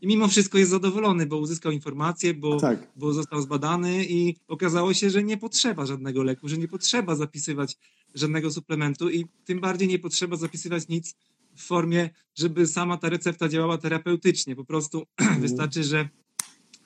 i 0.00 0.06
mimo 0.06 0.28
wszystko 0.28 0.58
jest 0.58 0.70
zadowolony, 0.70 1.26
bo 1.26 1.38
uzyskał 1.38 1.72
informacje, 1.72 2.34
bo, 2.34 2.60
tak. 2.60 2.88
bo 2.96 3.12
został 3.12 3.42
zbadany 3.42 4.04
i 4.08 4.36
okazało 4.48 4.94
się, 4.94 5.10
że 5.10 5.22
nie 5.22 5.36
potrzeba 5.36 5.86
żadnego 5.86 6.22
leku, 6.22 6.48
że 6.48 6.58
nie 6.58 6.68
potrzeba 6.68 7.14
zapisywać 7.14 7.76
żadnego 8.14 8.50
suplementu 8.50 9.10
i 9.10 9.26
tym 9.44 9.60
bardziej 9.60 9.88
nie 9.88 9.98
potrzeba 9.98 10.36
zapisywać 10.36 10.88
nic 10.88 11.16
w 11.56 11.66
formie, 11.66 12.10
żeby 12.34 12.66
sama 12.66 12.96
ta 12.96 13.08
recepta 13.08 13.48
działała 13.48 13.78
terapeutycznie. 13.78 14.56
Po 14.56 14.64
prostu 14.64 15.02
mm. 15.18 15.40
wystarczy, 15.40 15.84
że 15.84 16.08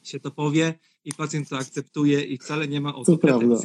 się 0.03 0.21
to 0.21 0.31
powie 0.31 0.75
i 1.05 1.13
pacjent 1.13 1.49
to 1.49 1.59
akceptuje 1.59 2.25
i 2.25 2.39
wcale 2.39 2.69
nie 2.69 2.81
ma 2.81 2.95
o 2.95 3.05
to, 3.05 3.19
prawda. 3.19 3.57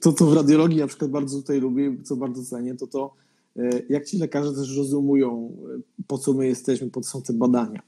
To, 0.00 0.12
co 0.12 0.26
w 0.26 0.32
radiologii 0.32 0.78
na 0.78 0.86
przykład 0.86 1.10
bardzo 1.10 1.38
tutaj 1.38 1.60
lubię, 1.60 1.96
co 2.02 2.16
bardzo 2.16 2.44
cenię, 2.44 2.74
to 2.74 2.86
to, 2.86 3.14
e, 3.56 3.82
jak 3.88 4.06
ci 4.06 4.18
lekarze 4.18 4.52
też 4.54 4.76
rozumują, 4.76 5.56
e, 5.78 6.04
po 6.06 6.18
co 6.18 6.32
my 6.32 6.46
jesteśmy, 6.46 6.90
po 6.90 7.00
co 7.00 7.10
są 7.10 7.22
te 7.22 7.32
badania. 7.32 7.82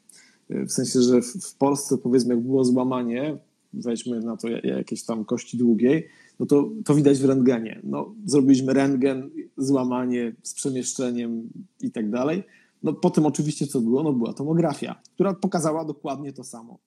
E, 0.50 0.66
w 0.66 0.72
sensie, 0.72 1.02
że 1.02 1.22
w 1.22 1.54
Polsce 1.54 1.98
powiedzmy, 1.98 2.34
jak 2.34 2.44
było 2.44 2.64
złamanie, 2.64 3.38
weźmy 3.72 4.20
na 4.20 4.36
to 4.36 4.48
jakieś 4.48 5.02
tam 5.02 5.24
kości 5.24 5.58
długiej, 5.58 6.08
no 6.40 6.47
to, 6.47 6.70
to 6.85 6.94
widać 6.94 7.18
w 7.18 7.25
rentgenie. 7.25 7.81
No, 7.85 8.14
zrobiliśmy 8.27 8.73
rentgen, 8.73 9.31
złamanie 9.57 10.35
z 10.42 10.55
przemieszczeniem 10.55 11.49
i 11.81 11.90
tak 11.90 12.11
dalej. 12.11 12.42
No 12.83 12.92
po 12.92 13.11
tym 13.11 13.27
oczywiście 13.27 13.66
co 13.66 13.81
było? 13.81 14.03
No 14.03 14.12
była 14.12 14.33
tomografia, 14.33 15.01
która 15.14 15.35
pokazała 15.35 15.85
dokładnie 15.85 16.33
to 16.33 16.44
samo. 16.44 16.79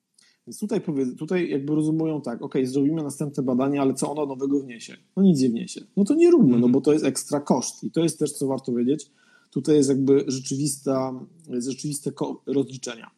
Więc 0.46 0.58
tutaj, 0.58 0.80
tutaj 1.18 1.50
jakby 1.50 1.74
rozumują 1.74 2.20
tak, 2.20 2.42
ok, 2.42 2.54
zrobimy 2.64 3.02
następne 3.02 3.42
badania, 3.42 3.82
ale 3.82 3.94
co 3.94 4.12
ono 4.12 4.26
nowego 4.26 4.60
wniesie? 4.60 4.96
No 5.16 5.22
nic 5.22 5.40
nie 5.40 5.48
wniesie. 5.48 5.80
No 5.96 6.04
to 6.04 6.14
nie 6.14 6.30
róbmy, 6.30 6.58
no 6.58 6.68
bo 6.68 6.80
to 6.80 6.92
jest 6.92 7.04
ekstra 7.04 7.40
koszt 7.40 7.84
i 7.84 7.90
to 7.90 8.02
jest 8.02 8.18
też, 8.18 8.32
co 8.32 8.46
warto 8.46 8.72
wiedzieć, 8.72 9.10
tutaj 9.50 9.76
jest 9.76 9.88
jakby 9.88 10.24
rzeczywista, 10.26 11.20
rzeczywiste 11.58 12.12
rozliczenia. 12.46 13.10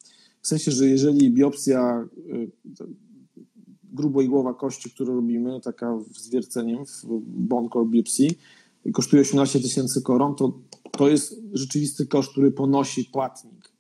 W 0.43 0.49
sensie, 0.49 0.71
że 0.71 0.87
jeżeli 0.87 1.31
biopsja 1.31 2.09
y, 3.93 3.97
gruboigłowa 3.97 4.55
kości, 4.55 4.91
którą 4.91 5.15
robimy, 5.15 5.61
taka 5.61 5.99
z 6.17 6.31
wierceniem 6.31 6.87
w 6.87 7.21
bone 7.23 7.69
core 7.69 7.87
kosztuje 8.93 9.23
18 9.23 9.61
tysięcy 9.61 10.03
koron, 10.03 10.35
to 10.35 10.53
to 10.91 11.09
jest 11.09 11.43
rzeczywisty 11.53 12.07
koszt, 12.07 12.31
który 12.31 12.51
ponosi 12.51 13.05
płatnik. 13.05 13.73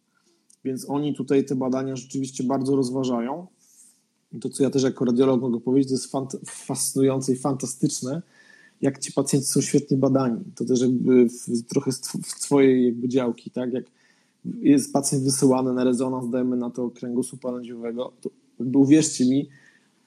Więc 0.64 0.90
oni 0.90 1.14
tutaj 1.14 1.44
te 1.44 1.55
badania 1.55 1.96
rzeczywiście 1.96 2.44
bardzo 2.44 2.77
rozważają. 2.77 3.46
I 4.33 4.38
to, 4.38 4.49
co 4.49 4.62
ja 4.62 4.70
też 4.70 4.83
jako 4.83 5.05
radiolog 5.05 5.40
mogę 5.40 5.61
powiedzieć, 5.61 5.88
to 5.88 5.94
jest 5.94 6.46
fascynujące 6.46 7.33
i 7.33 7.37
fantastyczne, 7.37 8.23
jak 8.81 8.99
ci 8.99 9.12
pacjenci 9.12 9.46
są 9.46 9.61
świetnie 9.61 9.96
badani. 9.96 10.44
To 10.55 10.64
też 10.64 10.81
jakby 10.81 11.29
w, 11.29 11.62
trochę 11.68 11.92
w 12.23 12.40
twojej 12.40 12.85
jakby 12.85 13.09
działki, 13.09 13.51
tak? 13.51 13.73
Jak 13.73 13.85
jest 14.44 14.92
pacjent 14.92 15.25
wysyłany 15.25 15.73
na 15.73 15.85
rezonans, 15.85 16.31
dajemy 16.31 16.57
na 16.57 16.70
to 16.70 16.90
kręgosłupa 16.90 17.51
lędźwiowego, 17.51 18.12
to 18.23 18.31
uwierzcie 18.79 19.25
mi, 19.25 19.49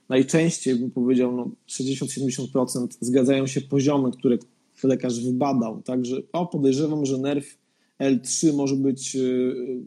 najczęściej 0.09 0.75
bym 0.75 0.91
powiedział, 0.91 1.35
no 1.35 1.51
60-70% 1.69 2.87
zgadzają 2.99 3.47
się 3.47 3.61
poziomy, 3.61 4.11
które 4.11 4.37
lekarz 4.83 5.19
wybadał. 5.19 5.81
Także 5.81 6.21
o, 6.33 6.45
podejrzewam, 6.45 7.05
że 7.05 7.17
nerw 7.17 7.57
L3 7.99 8.53
może 8.53 8.75
być 8.75 9.15
yy, 9.15 9.83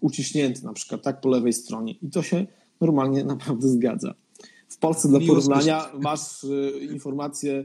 uciśnięty 0.00 0.64
na 0.64 0.72
przykład 0.72 1.02
tak 1.02 1.20
po 1.20 1.28
lewej 1.28 1.52
stronie 1.52 1.94
i 2.02 2.10
to 2.10 2.22
się 2.22 2.46
normalnie 2.80 3.24
naprawdę 3.24 3.68
zgadza. 3.68 4.14
W 4.68 4.78
Polsce 4.78 5.08
dla 5.08 5.20
porównania 5.20 5.92
masz 6.00 6.44
y, 6.44 6.72
informację 6.92 7.64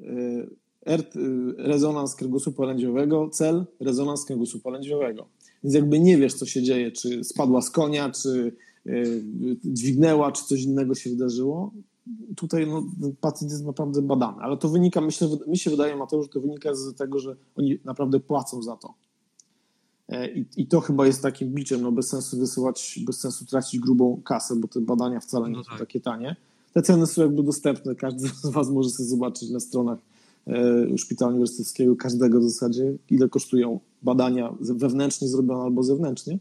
y, 0.00 0.04
y, 0.04 1.54
rezonans 1.58 2.14
kręgosłupa 2.14 2.64
lędźwiowego, 2.64 3.28
cel 3.32 3.64
rezonans 3.80 4.24
kręgosłupa 4.24 4.70
lędźwiowego. 4.70 5.28
Więc 5.64 5.74
jakby 5.74 6.00
nie 6.00 6.18
wiesz, 6.18 6.34
co 6.34 6.46
się 6.46 6.62
dzieje, 6.62 6.92
czy 6.92 7.24
spadła 7.24 7.60
z 7.60 7.70
konia, 7.70 8.10
czy 8.10 8.28
y, 8.28 8.52
dźwignęła, 9.64 10.32
czy 10.32 10.44
coś 10.44 10.62
innego 10.62 10.94
się 10.94 11.10
wydarzyło, 11.10 11.72
tutaj 12.36 12.66
no, 12.66 12.82
pacjent 13.20 13.52
jest 13.52 13.64
naprawdę 13.64 14.02
badany. 14.02 14.42
Ale 14.42 14.56
to 14.56 14.68
wynika, 14.68 15.00
myślę, 15.00 15.28
mi 15.46 15.58
się 15.58 15.70
wydaje, 15.70 15.96
Mateusz, 15.96 16.24
że 16.24 16.32
to 16.32 16.40
wynika 16.40 16.74
z 16.74 16.94
tego, 16.94 17.18
że 17.18 17.36
oni 17.56 17.78
naprawdę 17.84 18.20
płacą 18.20 18.62
za 18.62 18.76
to. 18.76 18.94
E, 20.08 20.32
I, 20.32 20.46
I, 20.56 20.66
to 20.66 20.80
chyba 20.80 21.06
jest 21.06 21.22
takim 21.22 21.48
biczem, 21.54 21.82
no 21.82 21.92
bez 21.92 22.08
sensu 22.08 22.38
wysyłać, 22.38 23.00
bez 23.06 23.20
sensu 23.20 23.44
tracić 23.44 23.80
grubą 23.80 24.20
kasę, 24.24 24.56
bo 24.56 24.68
te 24.68 24.80
badania 24.80 25.20
wcale 25.20 25.50
nie 25.50 25.56
no 25.56 25.64
tak. 25.64 25.72
są 25.72 25.78
takie 25.78 26.00
tanie. 26.00 26.36
Te 26.74 26.82
ceny 26.82 27.06
są 27.06 27.22
jakby 27.22 27.42
dostępne, 27.42 27.94
każdy 27.94 28.28
z 28.28 28.46
Was 28.46 28.70
może 28.70 28.90
sobie 28.90 29.08
zobaczyć 29.08 29.50
na 29.50 29.60
stronach 29.60 29.98
e, 30.46 30.98
Szpitala 30.98 31.30
Uniwersyteckiego, 31.30 31.96
każdego 31.96 32.40
w 32.40 32.44
zasadzie, 32.44 32.94
ile 33.10 33.28
kosztują 33.28 33.80
badania 34.02 34.54
wewnętrznie 34.60 35.28
zrobione 35.28 35.62
albo 35.62 35.82
zewnętrznie, 35.82 36.38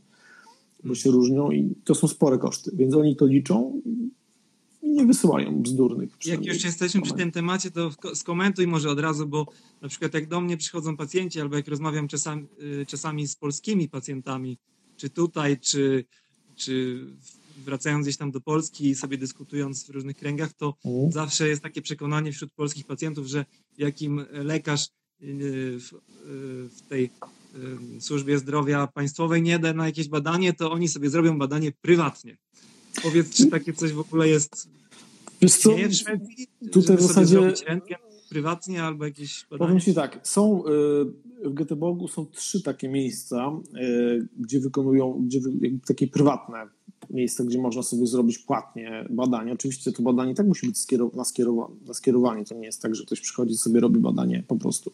bo 0.83 0.95
się 0.95 1.11
różnią 1.11 1.51
i 1.51 1.75
to 1.83 1.95
są 1.95 2.07
spore 2.07 2.37
koszty, 2.37 2.71
więc 2.73 2.95
oni 2.95 3.15
to 3.15 3.25
liczą 3.25 3.81
i 3.85 4.89
nie 4.89 5.05
wysyłają 5.05 5.61
bzdurnych. 5.61 6.09
Jak 6.25 6.45
już 6.45 6.63
jesteśmy 6.63 7.01
przy 7.01 7.13
tym 7.13 7.31
temacie, 7.31 7.71
to 7.71 7.89
sko- 7.89 8.15
skomentuj 8.15 8.67
może 8.67 8.89
od 8.89 8.99
razu, 8.99 9.27
bo 9.27 9.45
na 9.81 9.87
przykład 9.89 10.13
jak 10.13 10.27
do 10.27 10.41
mnie 10.41 10.57
przychodzą 10.57 10.97
pacjenci, 10.97 11.41
albo 11.41 11.55
jak 11.55 11.67
rozmawiam 11.67 12.07
czasami, 12.07 12.47
y, 12.81 12.85
czasami 12.85 13.27
z 13.27 13.35
polskimi 13.35 13.89
pacjentami, 13.89 14.57
czy 14.97 15.09
tutaj, 15.09 15.59
czy, 15.59 16.05
czy 16.55 17.05
wracając 17.65 18.05
gdzieś 18.05 18.17
tam 18.17 18.31
do 18.31 18.41
Polski 18.41 18.89
i 18.89 18.95
sobie 18.95 19.17
dyskutując 19.17 19.83
w 19.83 19.89
różnych 19.89 20.17
kręgach, 20.17 20.53
to 20.53 20.75
Mhm. 20.85 21.11
zawsze 21.11 21.49
jest 21.49 21.61
takie 21.61 21.81
przekonanie 21.81 22.31
wśród 22.31 22.51
polskich 22.53 22.85
pacjentów, 22.85 23.27
że 23.27 23.45
jakim 23.77 24.25
lekarz 24.31 24.87
w, 25.21 25.93
y, 25.93 26.69
w 26.69 26.81
tej 26.89 27.09
y, 27.97 28.01
służbie 28.01 28.37
zdrowia 28.37 28.87
państwowej 28.87 29.41
nie 29.41 29.59
da 29.59 29.73
na 29.73 29.85
jakieś 29.85 30.07
badanie, 30.07 30.53
to 30.53 30.71
oni 30.71 30.87
sobie 30.87 31.09
zrobią 31.09 31.39
badanie 31.39 31.71
prywatnie. 31.81 32.37
Powiedz, 33.03 33.35
czy 33.35 33.47
takie 33.47 33.73
coś 33.73 33.93
w 33.93 33.99
ogóle 33.99 34.27
jest 34.27 34.69
Wiesz 35.41 35.51
co, 35.51 35.69
istnieje 35.69 35.89
w 35.89 35.93
Szwecji? 35.95 36.47
tutaj 36.71 36.97
w 36.97 37.01
sobie 37.01 37.13
zasadzie- 37.13 37.81
prywatnie 38.29 38.83
albo 38.83 39.05
jakieś 39.05 39.45
badanie? 39.49 39.67
Powiem 39.67 39.79
Ci 39.79 39.93
tak, 39.93 40.19
są 40.23 40.63
y, 40.65 40.69
w 41.49 41.53
Göteborgu 41.53 42.07
są 42.07 42.25
trzy 42.31 42.61
takie 42.61 42.89
miejsca, 42.89 43.51
y, 43.75 44.27
gdzie 44.39 44.59
wykonują, 44.59 45.21
gdzie 45.25 45.39
takie 45.85 46.07
prywatne 46.07 46.67
miejsca, 47.13 47.43
gdzie 47.43 47.61
można 47.61 47.83
sobie 47.83 48.07
zrobić 48.07 48.37
płatnie 48.39 49.05
badanie. 49.09 49.53
Oczywiście 49.53 49.91
to 49.91 50.03
badanie 50.03 50.35
tak 50.35 50.47
musi 50.47 50.67
być 50.67 50.77
skierow- 50.77 51.15
na, 51.15 51.23
skierowa- 51.23 51.69
na 51.87 51.93
skierowanie. 51.93 52.45
To 52.45 52.55
nie 52.55 52.65
jest 52.65 52.81
tak, 52.81 52.95
że 52.95 53.05
ktoś 53.05 53.21
przychodzi 53.21 53.57
sobie 53.57 53.79
robi 53.79 53.99
badanie 53.99 54.43
po 54.47 54.55
prostu. 54.55 54.91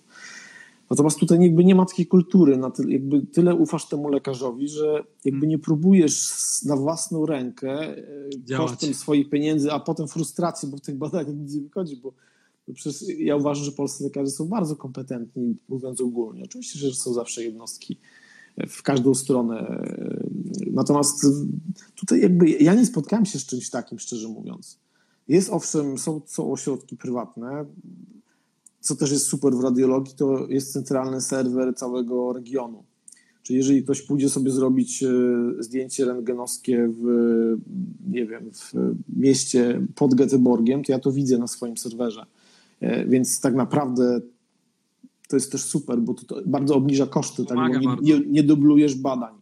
Natomiast 0.89 1.19
tutaj 1.19 1.39
jakby 1.41 1.65
nie 1.65 1.75
ma 1.75 1.85
takiej 1.85 2.07
kultury, 2.07 2.57
na 2.57 2.71
tyle, 2.71 2.91
jakby 2.93 3.21
tyle 3.21 3.55
ufasz 3.55 3.85
temu 3.87 4.09
lekarzowi, 4.09 4.67
że 4.67 5.03
jakby 5.25 5.47
nie 5.47 5.59
próbujesz 5.59 6.33
na 6.65 6.75
własną 6.75 7.25
rękę 7.25 7.97
y, 7.97 8.29
Działać. 8.45 8.71
kosztem 8.71 8.93
swoich 8.93 9.29
pieniędzy, 9.29 9.71
a 9.71 9.79
potem 9.79 10.07
frustracji, 10.07 10.69
bo 10.69 10.77
w 10.77 10.81
tych 10.81 10.95
badaniach 10.95 11.35
nic 11.35 11.55
nie 11.55 11.61
wychodzi, 11.61 11.97
bo 11.97 12.13
bo 12.67 12.73
Przecież 12.73 13.03
ja 13.19 13.35
uważam, 13.35 13.65
że 13.65 13.71
polscy 13.71 14.03
lekarze 14.03 14.31
są 14.31 14.47
bardzo 14.47 14.75
kompetentni, 14.75 15.55
mówiąc 15.69 16.01
ogólnie. 16.01 16.43
Oczywiście, 16.43 16.79
że 16.79 16.93
są 16.93 17.13
zawsze 17.13 17.43
jednostki 17.43 17.97
w 18.67 18.83
każdą 18.83 19.13
stronę. 19.13 19.83
Natomiast 20.71 21.25
tutaj 21.95 22.21
jakby 22.21 22.49
ja 22.49 22.73
nie 22.73 22.85
spotkałem 22.85 23.25
się 23.25 23.39
z 23.39 23.45
czymś 23.45 23.69
takim, 23.69 23.99
szczerze 23.99 24.27
mówiąc. 24.27 24.79
Jest 25.27 25.49
owszem, 25.49 25.97
są, 25.97 26.21
są 26.25 26.51
ośrodki 26.51 26.97
prywatne, 26.97 27.65
co 28.79 28.95
też 28.95 29.11
jest 29.11 29.25
super 29.25 29.53
w 29.53 29.63
radiologii, 29.63 30.15
to 30.15 30.47
jest 30.49 30.73
centralny 30.73 31.21
serwer 31.21 31.75
całego 31.75 32.33
regionu. 32.33 32.83
Czyli 33.43 33.57
jeżeli 33.57 33.83
ktoś 33.83 34.01
pójdzie 34.01 34.29
sobie 34.29 34.51
zrobić 34.51 35.03
e, 35.03 35.09
zdjęcie 35.59 36.05
rentgenowskie 36.05 36.89
w, 37.01 37.03
nie 38.07 38.25
wiem, 38.25 38.51
w 38.53 38.73
mieście 39.17 39.81
pod 39.95 40.15
Göteborgiem, 40.15 40.85
to 40.85 40.91
ja 40.91 40.99
to 40.99 41.11
widzę 41.11 41.37
na 41.37 41.47
swoim 41.47 41.77
serwerze. 41.77 42.25
E, 42.79 43.05
Więc 43.05 43.41
tak 43.41 43.55
naprawdę 43.55 44.21
to 45.27 45.35
jest 45.35 45.51
też 45.51 45.63
super, 45.63 46.01
bo 46.01 46.13
to, 46.13 46.25
to 46.25 46.41
bardzo 46.45 46.75
obniża 46.75 47.07
koszty, 47.07 47.45
tak, 47.45 47.57
bo 47.57 47.67
nie, 47.67 47.97
nie, 48.01 48.25
nie 48.27 48.43
dublujesz 48.43 48.95
badań. 48.95 49.33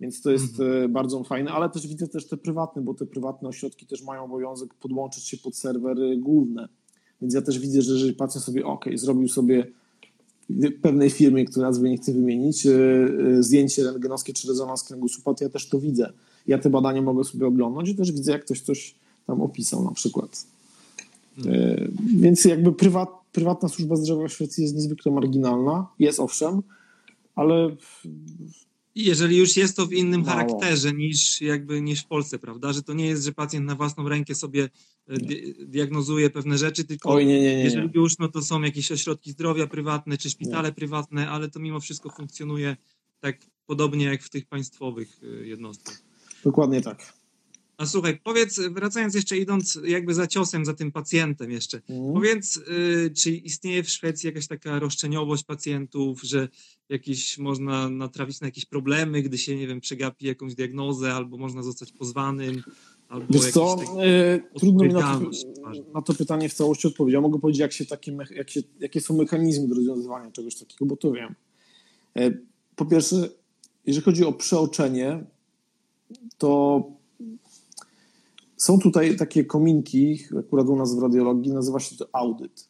Więc 0.00 0.22
to 0.22 0.30
jest 0.30 0.60
e, 0.60 0.88
bardzo 0.88 1.24
fajne, 1.24 1.50
ale 1.50 1.70
też 1.70 1.86
widzę 1.86 2.08
też 2.08 2.26
te 2.26 2.36
prywatne, 2.36 2.82
bo 2.82 2.94
te 2.94 3.06
prywatne 3.06 3.48
ośrodki 3.48 3.86
też 3.86 4.02
mają 4.02 4.24
obowiązek 4.24 4.74
podłączyć 4.74 5.24
się 5.24 5.36
pod 5.36 5.56
serwery 5.56 6.16
główne. 6.16 6.68
Więc 7.22 7.34
ja 7.34 7.42
też 7.42 7.58
widzę, 7.58 7.82
że 7.82 7.92
jeżeli 7.92 8.12
pacjent 8.12 8.44
sobie, 8.44 8.66
ok, 8.66 8.84
zrobił 8.94 9.28
sobie 9.28 9.66
w 10.50 10.80
pewnej 10.82 11.10
firmie, 11.10 11.44
której 11.44 11.62
nazwy 11.68 11.90
nie 11.90 11.96
chcę 11.96 12.12
wymienić, 12.12 12.66
e, 12.66 12.72
e, 13.38 13.42
zdjęcie 13.42 13.84
rentgenowskie 13.84 14.32
czy 14.32 14.48
rezonans 14.48 14.82
kręgosłupa, 14.82 15.34
to 15.34 15.44
ja 15.44 15.50
też 15.50 15.68
to 15.68 15.80
widzę. 15.80 16.12
Ja 16.46 16.58
te 16.58 16.70
badania 16.70 17.02
mogę 17.02 17.24
sobie 17.24 17.46
oglądać 17.46 17.88
i 17.88 17.94
też 17.94 18.12
widzę, 18.12 18.32
jak 18.32 18.44
ktoś 18.44 18.60
coś 18.60 18.94
tam 19.26 19.42
opisał 19.42 19.84
na 19.84 19.90
przykład. 19.90 20.46
Więc 22.16 22.44
jakby 22.44 22.72
prywat, 22.72 23.08
prywatna 23.32 23.68
służba 23.68 23.96
zdrowia 23.96 24.28
w 24.28 24.32
Szwecji 24.32 24.62
jest 24.62 24.74
niezwykle 24.74 25.12
marginalna. 25.12 25.86
Jest 25.98 26.20
owszem, 26.20 26.62
ale 27.34 27.76
jeżeli 29.04 29.36
już 29.36 29.56
jest 29.56 29.76
to 29.76 29.86
w 29.86 29.92
innym 29.92 30.20
Mało. 30.20 30.32
charakterze 30.32 30.92
niż 30.92 31.40
jakby 31.40 31.80
niż 31.80 32.00
w 32.00 32.06
Polsce, 32.06 32.38
prawda? 32.38 32.72
Że 32.72 32.82
to 32.82 32.92
nie 32.92 33.06
jest, 33.06 33.24
że 33.24 33.32
pacjent 33.32 33.66
na 33.66 33.74
własną 33.74 34.08
rękę 34.08 34.34
sobie 34.34 34.68
e, 35.06 35.18
di- 35.18 35.54
diagnozuje 35.66 36.30
pewne 36.30 36.58
rzeczy, 36.58 36.84
tylko 36.84 37.10
oj, 37.10 37.26
nie, 37.26 37.40
nie, 37.40 37.56
nie. 37.56 37.64
jeżeli 37.64 37.90
już, 37.94 38.18
no 38.18 38.28
to 38.28 38.42
są 38.42 38.62
jakieś 38.62 38.92
ośrodki 38.92 39.30
zdrowia 39.30 39.66
prywatne 39.66 40.18
czy 40.18 40.30
szpitale 40.30 40.72
prywatne, 40.72 41.30
ale 41.30 41.50
to 41.50 41.60
mimo 41.60 41.80
wszystko 41.80 42.10
funkcjonuje 42.10 42.76
tak 43.20 43.38
podobnie 43.66 44.04
jak 44.04 44.22
w 44.22 44.30
tych 44.30 44.46
państwowych 44.46 45.20
e, 45.22 45.46
jednostkach. 45.46 46.02
Dokładnie 46.44 46.80
tak. 46.80 47.17
A 47.78 47.86
słuchaj, 47.86 48.20
powiedz, 48.24 48.60
wracając 48.70 49.14
jeszcze, 49.14 49.38
idąc 49.38 49.78
jakby 49.84 50.14
za 50.14 50.26
ciosem, 50.26 50.64
za 50.64 50.74
tym 50.74 50.92
pacjentem 50.92 51.50
jeszcze, 51.50 51.80
Mhm. 51.88 52.14
Powiedz, 52.14 52.56
y, 52.56 53.10
czy 53.16 53.30
istnieje 53.30 53.82
w 53.82 53.90
Szwecji 53.90 54.26
jakaś 54.26 54.46
taka 54.46 54.78
roszczeniowość 54.78 55.44
pacjentów, 55.44 56.22
że 56.22 56.48
jakieś 56.88 57.38
można 57.38 57.88
natrafić 57.90 58.40
na 58.40 58.46
jakieś 58.46 58.64
problemy, 58.64 59.22
gdy 59.22 59.38
się, 59.38 59.56
nie 59.56 59.66
wiem, 59.66 59.80
przegapi 59.80 60.26
jakąś 60.26 60.54
diagnozę, 60.54 61.14
albo 61.14 61.36
można 61.36 61.62
zostać 61.62 61.92
pozwanym, 61.92 62.62
albo 63.08 63.26
Wiesz 63.30 63.42
jakiś 63.42 63.54
co, 63.54 63.76
e, 64.04 64.40
trudno 64.58 64.84
mi 64.84 64.92
na 64.92 65.20
to, 65.20 65.30
na 65.94 66.02
to 66.02 66.14
pytanie 66.14 66.48
w 66.48 66.54
całości 66.54 66.88
odpowiedzieć. 66.88 67.14
Ja 67.14 67.20
mogę 67.20 67.38
powiedzieć, 67.38 67.60
jak 67.60 67.72
się 67.72 67.86
takie, 67.86 68.16
jak 68.30 68.50
się, 68.50 68.60
jakie 68.80 69.00
są 69.00 69.16
mechanizmy 69.16 69.68
do 69.68 69.74
rozwiązywania 69.74 70.30
czegoś 70.30 70.54
takiego, 70.54 70.86
bo 70.86 70.96
to 70.96 71.12
wiem. 71.12 71.34
E, 72.16 72.30
Po 72.76 72.86
pierwsze, 72.86 73.28
jeżeli 73.86 74.04
chodzi 74.04 74.24
o 74.24 74.32
przeoczenie, 74.32 75.24
to 76.38 76.82
są 78.58 78.78
tutaj 78.78 79.16
takie 79.16 79.44
kominki, 79.44 80.18
akurat 80.38 80.68
u 80.68 80.76
nas 80.76 80.94
w 80.94 81.02
radiologii, 81.02 81.52
nazywa 81.52 81.80
się 81.80 81.96
to 81.96 82.08
audyt, 82.12 82.68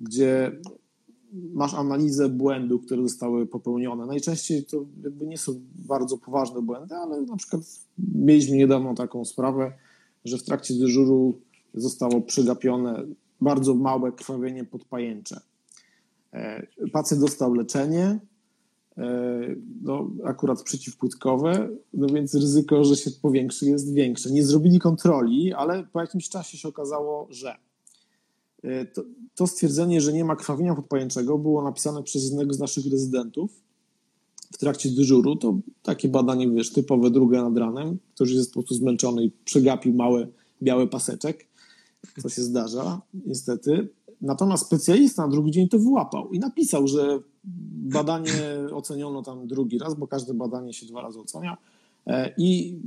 gdzie 0.00 0.60
masz 1.32 1.74
analizę 1.74 2.28
błędów, 2.28 2.86
które 2.86 3.02
zostały 3.02 3.46
popełnione. 3.46 4.06
Najczęściej 4.06 4.64
to 4.64 4.84
jakby 5.04 5.26
nie 5.26 5.38
są 5.38 5.60
bardzo 5.74 6.18
poważne 6.18 6.62
błędy, 6.62 6.94
ale 6.94 7.20
na 7.22 7.36
przykład 7.36 7.62
mieliśmy 8.14 8.56
niedawno 8.56 8.94
taką 8.94 9.24
sprawę, 9.24 9.72
że 10.24 10.38
w 10.38 10.42
trakcie 10.42 10.74
dyżuru 10.74 11.40
zostało 11.74 12.20
przegapione 12.20 13.06
bardzo 13.40 13.74
małe 13.74 14.12
krwawienie 14.12 14.64
podpajęcze. 14.64 15.40
E, 16.32 16.66
Pacjent 16.92 17.22
dostał 17.22 17.54
leczenie, 17.54 18.20
no, 19.82 20.10
akurat 20.24 20.62
przeciwpłytkowe, 20.62 21.68
no 21.94 22.06
więc 22.06 22.34
ryzyko, 22.34 22.84
że 22.84 22.96
się 22.96 23.10
powiększy 23.10 23.66
jest 23.66 23.94
większe. 23.94 24.30
Nie 24.30 24.44
zrobili 24.44 24.78
kontroli, 24.78 25.52
ale 25.52 25.84
po 25.92 26.00
jakimś 26.00 26.28
czasie 26.28 26.58
się 26.58 26.68
okazało, 26.68 27.26
że 27.30 27.56
e, 28.62 28.84
to, 28.84 29.02
to 29.34 29.46
stwierdzenie, 29.46 30.00
że 30.00 30.12
nie 30.12 30.24
ma 30.24 30.36
krwawienia 30.36 30.74
podpajęczego 30.74 31.38
było 31.38 31.62
napisane 31.62 32.02
przez 32.02 32.24
jednego 32.24 32.54
z 32.54 32.58
naszych 32.58 32.86
rezydentów 32.86 33.62
w 34.52 34.58
trakcie 34.58 34.90
dyżuru. 34.90 35.36
To 35.36 35.58
takie 35.82 36.08
badanie, 36.08 36.50
wiesz, 36.50 36.72
typowe 36.72 37.10
drugie 37.10 37.38
nad 37.38 37.56
ranem. 37.56 37.98
Ktoś 38.14 38.30
jest 38.30 38.50
po 38.50 38.60
prostu 38.60 38.74
zmęczony 38.74 39.24
i 39.24 39.30
przegapił 39.44 39.94
mały 39.94 40.28
biały 40.62 40.88
paseczek, 40.88 41.46
co 42.22 42.28
się 42.28 42.42
zdarza, 42.42 43.00
niestety. 43.26 43.88
Natomiast 44.22 44.66
specjalista 44.66 45.22
na 45.22 45.28
drugi 45.28 45.50
dzień 45.50 45.68
to 45.68 45.78
wyłapał 45.78 46.32
i 46.32 46.38
napisał, 46.38 46.86
że 46.86 47.20
badanie 47.92 48.32
oceniono 48.72 49.22
tam 49.22 49.46
drugi 49.46 49.78
raz, 49.78 49.94
bo 49.94 50.06
każde 50.06 50.34
badanie 50.34 50.72
się 50.72 50.86
dwa 50.86 51.02
razy 51.02 51.20
ocenia 51.20 51.56
e, 52.06 52.34
i 52.38 52.80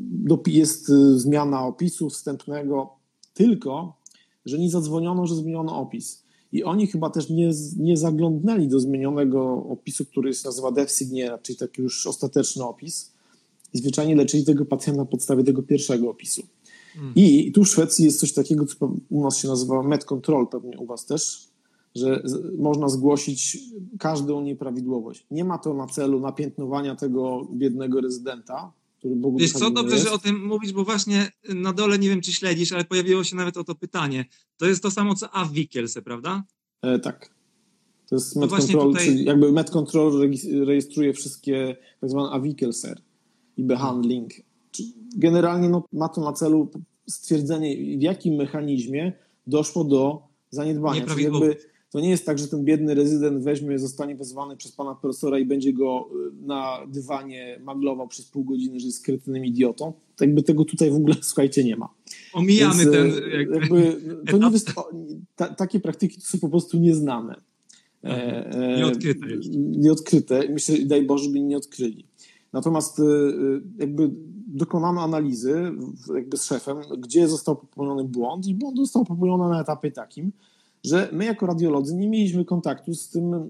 jest 0.48 0.90
y, 0.90 1.20
zmiana 1.20 1.66
opisu 1.66 2.10
wstępnego, 2.10 2.90
tylko, 3.34 3.98
że 4.46 4.60
nie 4.60 4.70
zadzwoniono, 4.70 5.28
że 5.28 5.36
zmieniono 5.36 5.80
opis. 5.80 6.26
I 6.52 6.64
oni 6.64 6.88
chyba 6.88 7.10
też 7.10 7.30
nie, 7.30 7.52
nie 7.78 7.98
zaglądnęli 7.98 8.68
do 8.68 8.80
zmienionego 8.80 9.66
opisu, 9.70 10.06
który 10.06 10.34
się 10.34 10.42
nazywa 10.46 10.72
DEF-Signiera, 10.72 11.38
czyli 11.42 11.58
taki 11.58 11.82
już 11.82 12.08
ostateczny 12.08 12.64
opis 12.64 13.12
i 13.74 13.78
zwyczajnie 13.78 14.16
leczyli 14.16 14.46
tego 14.46 14.66
pacjenta 14.66 15.02
na 15.02 15.06
podstawie 15.06 15.44
tego 15.44 15.64
pierwszego 15.64 16.10
opisu. 16.10 16.44
I 17.16 17.52
tu 17.52 17.64
w 17.64 17.68
Szwecji 17.68 18.06
jest 18.06 18.20
coś 18.20 18.34
takiego, 18.34 18.66
co 18.66 18.96
u 19.10 19.24
nas 19.24 19.38
się 19.38 19.48
nazywa 19.48 19.84
MedControl, 19.84 20.48
pewnie 20.48 20.78
u 20.78 20.86
Was 20.86 21.06
też, 21.06 21.48
że 21.96 22.24
można 22.58 22.89
zgłosić 22.89 23.58
każdą 24.00 24.41
nieprawidłowość. 24.41 25.26
Nie 25.32 25.43
ma 25.43 25.58
to 25.58 25.74
na 25.74 25.88
celu 25.88 26.20
napiętnowania 26.20 26.96
tego 26.96 27.48
biednego 27.54 28.02
rezydenta, 28.02 28.74
który 29.00 29.16
Bogu 29.16 29.38
Wiesz 29.38 29.52
co, 29.52 29.72
dobrze, 29.72 29.96
jest. 29.96 30.08
że 30.08 30.14
o 30.14 30.18
tym 30.18 30.46
mówisz, 30.46 30.74
bo 30.74 30.84
właśnie 30.84 31.32
na 31.50 31.74
dole, 31.74 32.00
nie 32.00 32.10
wiem 32.10 32.22
czy 32.22 32.34
śledzisz, 32.34 32.72
ale 32.72 32.86
pojawiło 32.86 33.24
się 33.24 33.36
nawet 33.36 33.58
o 33.58 33.64
to 33.64 33.76
pytanie. 33.76 34.26
To 34.58 34.66
jest 34.66 34.84
to 34.84 34.91
samo 34.91 35.16
co 35.16 35.32
Avvikelse, 35.32 36.02
prawda? 36.02 36.43
E, 36.82 37.00
tak. 37.00 37.36
To 38.10 38.16
jest 38.16 38.34
właśnie 38.34 38.58
MedControl, 38.58 38.88
tutaj- 38.88 39.06
czyli 39.06 39.26
jakby 39.26 39.52
MedControl 39.52 40.30
rejestruje 40.66 41.14
wszystkie 41.14 41.78
tak 42.02 42.10
zwane 42.10 42.30
awikelser 42.30 43.02
i 43.58 43.64
behandling. 43.64 44.32
Generalnie 45.18 45.70
no, 45.70 45.84
ma 45.94 46.10
to 46.10 46.22
na 46.22 46.34
celu 46.34 46.72
stwierdzenie, 47.08 47.98
w 47.98 48.02
jakim 48.02 48.36
mechanizmie 48.36 49.14
doszło 49.48 49.84
do 49.84 50.22
zaniedbania. 50.50 51.06
Czyli 51.06 51.24
jakby. 51.24 51.58
To 51.96 52.00
nie 52.00 52.10
jest 52.10 52.26
tak, 52.26 52.40
że 52.40 52.48
ten 52.48 52.64
biedny 52.64 52.94
rezydent 52.94 53.44
weźmie, 53.44 53.80
zostanie 53.80 54.16
wezwany 54.16 54.58
przez 54.58 54.72
pana 54.72 54.96
profesora 54.96 55.40
i 55.40 55.46
będzie 55.46 55.74
go 55.74 56.10
y, 56.44 56.46
na 56.48 56.80
dywanie 56.88 57.60
maglował 57.64 58.08
przez 58.08 58.26
pół 58.26 58.44
godziny, 58.44 58.80
że 58.80 58.86
jest 58.86 59.06
kretynem 59.06 59.46
idiotą. 59.46 59.94
Jakby 60.22 60.44
tego 60.44 60.66
tutaj 60.66 60.92
w 60.92 60.96
ogóle, 60.96 61.16
słuchajcie, 61.22 61.64
nie 61.64 61.76
ma. 61.76 61.90
Omijamy 62.34 62.84
Więc, 62.84 62.92
ten 62.92 63.06
y, 63.06 63.38
jakby, 63.38 63.58
jakby 63.58 64.32
to 64.32 64.38
nie 64.38 64.46
wyst- 64.46 64.74
ta, 65.36 65.48
Takie 65.48 65.80
praktyki 65.80 66.22
to 66.22 66.28
są 66.28 66.40
po 66.40 66.50
prostu 66.50 66.78
nieznane. 66.78 67.42
E, 68.04 68.46
e, 68.52 68.78
nieodkryte 68.78 69.28
jeszcze. 69.28 69.52
Nieodkryte. 69.58 70.50
Myślę, 70.50 70.76
daj 70.86 71.06
Boże, 71.06 71.30
by 71.30 71.40
nie 71.40 71.58
odkryli. 71.58 72.08
Natomiast 72.54 73.00
y, 73.00 73.04
jakby 73.80 74.12
dokonano 74.56 75.01
analizy 75.01 75.72
jakby 76.16 76.38
z 76.38 76.43
szefem, 76.43 76.78
gdzie 76.97 77.28
został 77.28 77.56
popełniony 77.56 78.03
błąd 78.03 78.47
i 78.47 78.56
błąd 78.56 78.78
został 78.78 79.06
popełniony 79.06 79.49
na 79.49 79.62
etapie 79.62 79.91
takim, 79.91 80.32
że 80.84 81.10
my 81.12 81.26
jako 81.26 81.45
radiolodzy 81.45 81.95
nie 81.95 82.10
mieliśmy 82.10 82.45
kontaktu 82.45 82.93
z 82.93 83.10
tym 83.10 83.49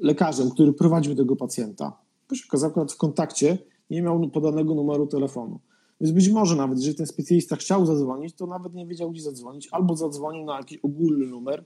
lekarzem, 0.00 0.50
który 0.50 0.72
prowadził 0.72 1.14
tego 1.14 1.36
pacjenta. 1.36 1.98
Bo 2.28 2.36
się 2.36 2.44
okazało, 2.48 2.86
w 2.86 2.96
kontakcie 2.96 3.58
nie 3.90 4.02
miał 4.02 4.30
podanego 4.30 4.74
numeru 4.74 5.06
telefonu. 5.06 5.60
Więc 6.00 6.14
być 6.14 6.28
może 6.28 6.56
nawet, 6.56 6.78
jeżeli 6.78 6.96
ten 6.96 7.06
specjalista 7.06 7.56
chciał 7.56 7.86
zadzwonić, 7.86 8.34
to 8.34 8.46
nawet 8.46 8.74
nie 8.74 8.86
wiedział, 8.86 9.10
gdzie 9.10 9.22
zadzwonić, 9.22 9.68
albo 9.72 9.96
zadzwonił 9.96 10.44
na 10.44 10.56
jakiś 10.56 10.78
ogólny 10.78 11.26
numer 11.26 11.64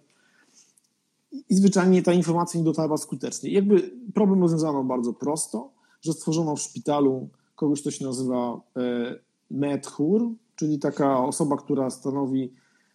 i 1.49 1.55
zwyczajnie 1.55 2.03
ta 2.03 2.13
informacja 2.13 2.61
nie 2.61 2.65
dotarła 2.65 2.97
skutecznie. 2.97 3.51
Jakby 3.51 3.91
problem 4.15 4.43
rozwiązano 4.43 4.85
bardzo 4.85 5.13
prosto, 5.13 5.71
że 6.01 6.13
stworzono 6.13 6.57
w 6.57 6.61
szpitalu 6.61 7.29
kogoś, 7.61 7.81
kto 7.81 7.91
się 7.91 8.05
nazywa 8.05 8.61
e, 8.77 9.19
medchur, 9.51 10.29
czyli 10.57 10.79
taka 10.79 11.25
osoba, 11.25 11.57
która 11.57 11.91
stanowi 11.91 12.53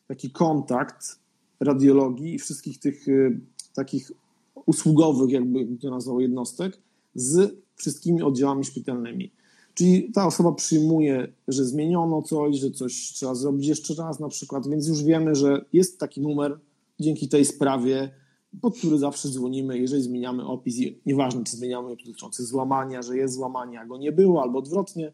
taki 0.07 0.31
kontakt 0.31 1.19
radiologii 1.59 2.35
i 2.35 2.39
wszystkich 2.39 2.79
tych 2.79 3.07
y, 3.07 3.39
takich 3.75 4.11
usługowych, 4.65 5.29
jakby 5.29 5.67
to 5.81 5.89
nazwał, 5.89 6.19
jednostek 6.19 6.77
z 7.15 7.55
wszystkimi 7.75 8.21
oddziałami 8.21 8.63
szpitalnymi. 8.63 9.31
Czyli 9.73 10.11
ta 10.11 10.25
osoba 10.25 10.51
przyjmuje, 10.51 11.27
że 11.47 11.65
zmieniono 11.65 12.21
coś, 12.21 12.57
że 12.57 12.71
coś 12.71 12.93
trzeba 12.93 13.35
zrobić 13.35 13.67
jeszcze 13.67 13.93
raz 13.93 14.19
na 14.19 14.27
przykład, 14.27 14.67
więc 14.67 14.87
już 14.87 15.03
wiemy, 15.03 15.35
że 15.35 15.65
jest 15.73 15.99
taki 15.99 16.21
numer 16.21 16.59
dzięki 16.99 17.29
tej 17.29 17.45
sprawie, 17.45 18.09
pod 18.61 18.77
który 18.77 18.97
zawsze 18.97 19.29
dzwonimy, 19.29 19.79
jeżeli 19.79 20.03
zmieniamy 20.03 20.47
opis, 20.47 20.75
nieważne 21.05 21.43
czy 21.43 21.57
zmieniamy 21.57 21.89
dotyczący 21.89 22.45
złamania, 22.45 23.01
że 23.01 23.17
jest 23.17 23.33
złamanie, 23.33 23.79
a 23.79 23.85
go 23.85 23.97
nie 23.97 24.11
było, 24.11 24.41
albo 24.41 24.59
odwrotnie, 24.59 25.13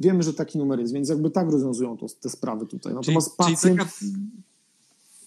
wiemy, 0.00 0.22
że 0.22 0.34
taki 0.34 0.58
numer 0.58 0.80
jest, 0.80 0.92
więc 0.92 1.08
jakby 1.08 1.30
tak 1.30 1.50
rozwiązują 1.50 1.96
to, 1.96 2.06
te 2.20 2.30
sprawy 2.30 2.66
tutaj. 2.66 2.94
Natomiast 2.94 3.36
czyli, 3.36 3.36
pacjent... 3.36 3.60
Czyli 3.60 3.76
taka 3.76 4.22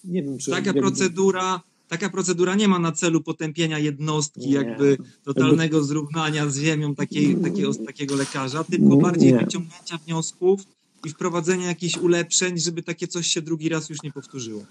nie 0.04 0.22
wiem, 0.22 0.38
czy... 0.38 0.50
Taka 0.50 0.72
procedura, 0.72 1.60
taka 1.88 2.10
procedura 2.10 2.54
nie 2.54 2.68
ma 2.68 2.78
na 2.78 2.92
celu 2.92 3.20
potępienia 3.20 3.78
jednostki, 3.78 4.46
nie. 4.46 4.54
jakby 4.54 4.98
totalnego 5.24 5.76
jakby... 5.76 5.88
zrównania 5.88 6.50
z 6.50 6.58
ziemią 6.58 6.94
takiej, 6.94 7.36
takiego, 7.36 7.74
takiego 7.74 8.14
lekarza, 8.14 8.64
tylko 8.64 8.96
bardziej 8.96 9.32
nie. 9.32 9.38
wyciągnięcia 9.38 9.98
wniosków 10.06 10.60
i 11.04 11.08
wprowadzenia 11.08 11.66
jakichś 11.66 11.96
ulepszeń, 11.96 12.58
żeby 12.58 12.82
takie 12.82 13.08
coś 13.08 13.26
się 13.26 13.42
drugi 13.42 13.68
raz 13.68 13.88
już 13.90 14.02
nie 14.02 14.12
powtórzyło. 14.12 14.62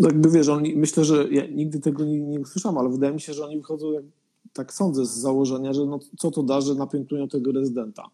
Jakby 0.00 0.30
wiesz, 0.30 0.48
oni, 0.48 0.76
myślę, 0.76 1.04
że 1.04 1.28
ja 1.30 1.46
nigdy 1.46 1.80
tego 1.80 2.04
nie, 2.04 2.20
nie 2.20 2.40
usłyszałem, 2.40 2.78
ale 2.78 2.88
wydaje 2.88 3.12
mi 3.12 3.20
się, 3.20 3.34
że 3.34 3.44
oni 3.44 3.56
wychodzą, 3.56 3.92
jak, 3.92 4.04
tak 4.52 4.72
sądzę, 4.72 5.06
z 5.06 5.10
założenia, 5.10 5.72
że 5.72 5.86
no, 5.86 5.98
co 6.18 6.30
to 6.30 6.42
da, 6.42 6.60
że 6.60 6.74
napiętują 6.74 7.28
tego 7.28 7.52
rezydenta. 7.52 8.10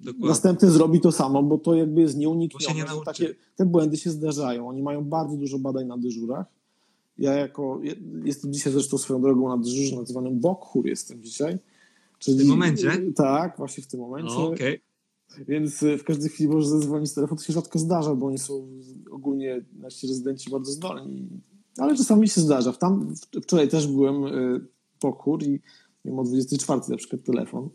Dokładnie. 0.00 0.28
Następny 0.28 0.70
zrobi 0.70 1.00
to 1.00 1.12
samo, 1.12 1.42
bo 1.42 1.58
to 1.58 1.74
jakby 1.74 2.00
jest 2.00 2.16
nieuniknione. 2.16 2.74
Nie 2.74 3.04
takie, 3.04 3.34
te 3.56 3.66
błędy 3.66 3.96
się 3.96 4.10
zdarzają. 4.10 4.68
Oni 4.68 4.82
mają 4.82 5.04
bardzo 5.04 5.36
dużo 5.36 5.58
badań 5.58 5.86
na 5.86 5.98
dyżurach. 5.98 6.46
Ja 7.18 7.32
jako, 7.32 7.80
jestem 8.24 8.52
dzisiaj 8.52 8.72
zresztą 8.72 8.98
swoją 8.98 9.20
drogą 9.20 9.48
na 9.48 9.58
dyżurze 9.58 9.96
nazywanym 9.96 10.40
Bokhur 10.40 10.86
jestem 10.86 11.22
dzisiaj. 11.22 11.58
Czyli, 12.18 12.36
w 12.36 12.40
tym 12.40 12.48
momencie? 12.48 12.90
Tak, 13.16 13.56
właśnie 13.58 13.84
w 13.84 13.86
tym 13.86 14.00
momencie. 14.00 14.34
O, 14.34 14.48
okay. 14.48 14.80
Więc 15.48 15.84
w 15.98 16.04
każdej 16.04 16.30
chwili 16.30 16.48
może 16.48 16.68
zadzwonić 16.68 17.10
z 17.10 17.14
telefonu, 17.14 17.38
to 17.38 17.44
się 17.44 17.52
rzadko 17.52 17.78
zdarza, 17.78 18.14
bo 18.14 18.26
oni 18.26 18.38
są 18.38 18.68
ogólnie 19.10 19.64
nasi 19.78 20.06
rezydenci 20.06 20.50
bardzo 20.50 20.72
zdolni. 20.72 21.28
Ale 21.78 21.96
czasami 21.96 22.28
się 22.28 22.40
zdarza. 22.40 22.72
Tam, 22.72 23.14
wczoraj 23.42 23.68
też 23.68 23.86
byłem 23.86 24.26
y, 24.26 24.60
Bokhur 25.02 25.42
i 25.42 25.60
miałem 26.04 26.18
o 26.18 26.24
24 26.24 26.80
na 26.88 26.96
przykład 26.96 27.22
telefon 27.22 27.68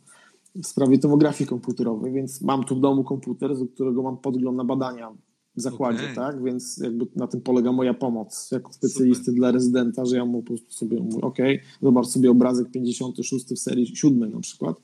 w 0.56 0.68
sprawie 0.68 1.00
tomografii 1.00 1.48
komputerowej, 1.48 2.14
więc 2.14 2.42
mam 2.42 2.64
tu 2.64 2.76
w 2.76 2.80
domu 2.80 3.04
komputer, 3.04 3.56
z 3.56 3.74
którego 3.74 4.04
mam 4.04 4.18
podgląd 4.18 4.58
na 4.58 4.64
badania 4.64 5.12
w 5.56 5.62
zakładzie, 5.62 6.04
okay. 6.04 6.16
tak? 6.16 6.44
Więc 6.44 6.78
jakby 6.78 7.08
na 7.16 7.28
tym 7.28 7.42
polega 7.42 7.72
moja 7.72 7.94
pomoc 7.94 8.52
jako 8.52 8.74
specjalisty 8.74 9.26
Super. 9.26 9.36
dla 9.36 9.52
rezydenta, 9.52 10.06
że 10.06 10.16
ja 10.16 10.26
mu 10.26 10.42
po 10.42 10.48
prostu 10.48 10.72
sobie 10.72 11.00
mówię, 11.00 11.22
ok, 11.22 11.38
zobacz 11.82 12.08
sobie 12.08 12.32
obrazek 12.32 12.72
56 12.72 13.46
w 13.46 13.60
serii 13.60 13.96
7 13.96 14.32
na 14.32 14.40
przykład. 14.40 14.78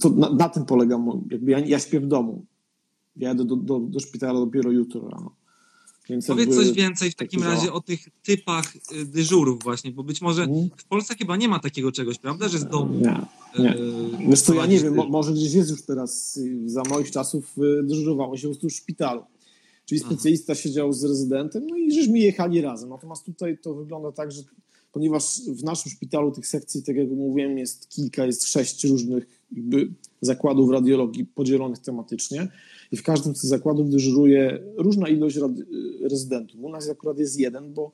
To 0.00 0.10
na, 0.10 0.32
na 0.32 0.48
tym 0.48 0.64
polega, 0.64 1.00
jakby 1.30 1.50
ja, 1.50 1.58
ja 1.58 1.78
śpię 1.78 2.00
w 2.00 2.06
domu. 2.06 2.44
Ja 3.16 3.28
jadę 3.28 3.44
do, 3.44 3.56
do, 3.56 3.78
do 3.78 4.00
szpitala 4.00 4.40
dopiero 4.40 4.70
jutro 4.70 5.08
rano. 5.08 5.34
Więc 6.08 6.26
Powiedz 6.26 6.54
coś 6.54 6.72
więcej 6.72 7.10
w 7.10 7.14
takim 7.14 7.42
razie 7.42 7.72
o 7.72 7.80
tych 7.80 8.08
typach 8.22 8.76
y, 8.76 9.06
dyżurów 9.06 9.62
właśnie, 9.62 9.92
bo 9.92 10.04
być 10.04 10.20
może 10.20 10.42
mhm. 10.42 10.70
w 10.76 10.84
Polsce 10.84 11.14
chyba 11.14 11.36
nie 11.36 11.48
ma 11.48 11.58
takiego 11.58 11.92
czegoś, 11.92 12.18
prawda, 12.18 12.48
że 12.48 12.58
z 12.58 12.66
domu... 12.66 12.94
Nie, 12.94 13.20
nie. 13.58 13.76
Y, 13.76 14.28
Wiesz 14.28 14.40
co, 14.40 14.54
ja 14.54 14.66
nie 14.66 14.80
wiem, 14.80 14.94
może 14.94 15.32
gdzieś 15.32 15.52
jest 15.52 15.70
już 15.70 15.82
teraz, 15.82 16.36
y, 16.36 16.70
za 16.70 16.82
moich 16.82 17.10
czasów 17.10 17.56
dyżurowało 17.82 18.36
się 18.36 18.42
po 18.42 18.48
prostu 18.48 18.68
w 18.68 18.72
szpitalu. 18.72 19.22
Czyli 19.84 20.00
specjalista 20.00 20.52
Aha. 20.52 20.62
siedział 20.62 20.92
z 20.92 21.04
rezydentem, 21.04 21.66
no 21.66 21.76
i 21.76 21.92
żeśmy 21.92 22.18
jechali 22.18 22.60
razem. 22.60 22.88
Natomiast 22.88 23.24
tutaj 23.24 23.58
to 23.58 23.74
wygląda 23.74 24.12
tak, 24.12 24.32
że 24.32 24.42
ponieważ 24.92 25.40
w 25.48 25.64
naszym 25.64 25.92
szpitalu 25.92 26.32
tych 26.32 26.46
sekcji, 26.46 26.82
tak 26.82 26.96
jak 26.96 27.08
mówiłem, 27.08 27.58
jest 27.58 27.88
kilka, 27.88 28.26
jest 28.26 28.48
sześć 28.48 28.84
różnych 28.84 29.41
zakładów 30.20 30.70
radiologii 30.70 31.26
podzielonych 31.26 31.78
tematycznie, 31.78 32.48
i 32.92 32.96
w 32.96 33.02
każdym 33.02 33.36
z 33.36 33.40
tych 33.40 33.50
zakładów 33.50 33.90
dyżuruje 33.90 34.62
różna 34.76 35.08
ilość 35.08 35.38
rezydentów. 36.02 36.60
U 36.60 36.68
nas 36.68 36.90
akurat 36.90 37.18
jest 37.18 37.38
jeden, 37.38 37.74
bo 37.74 37.92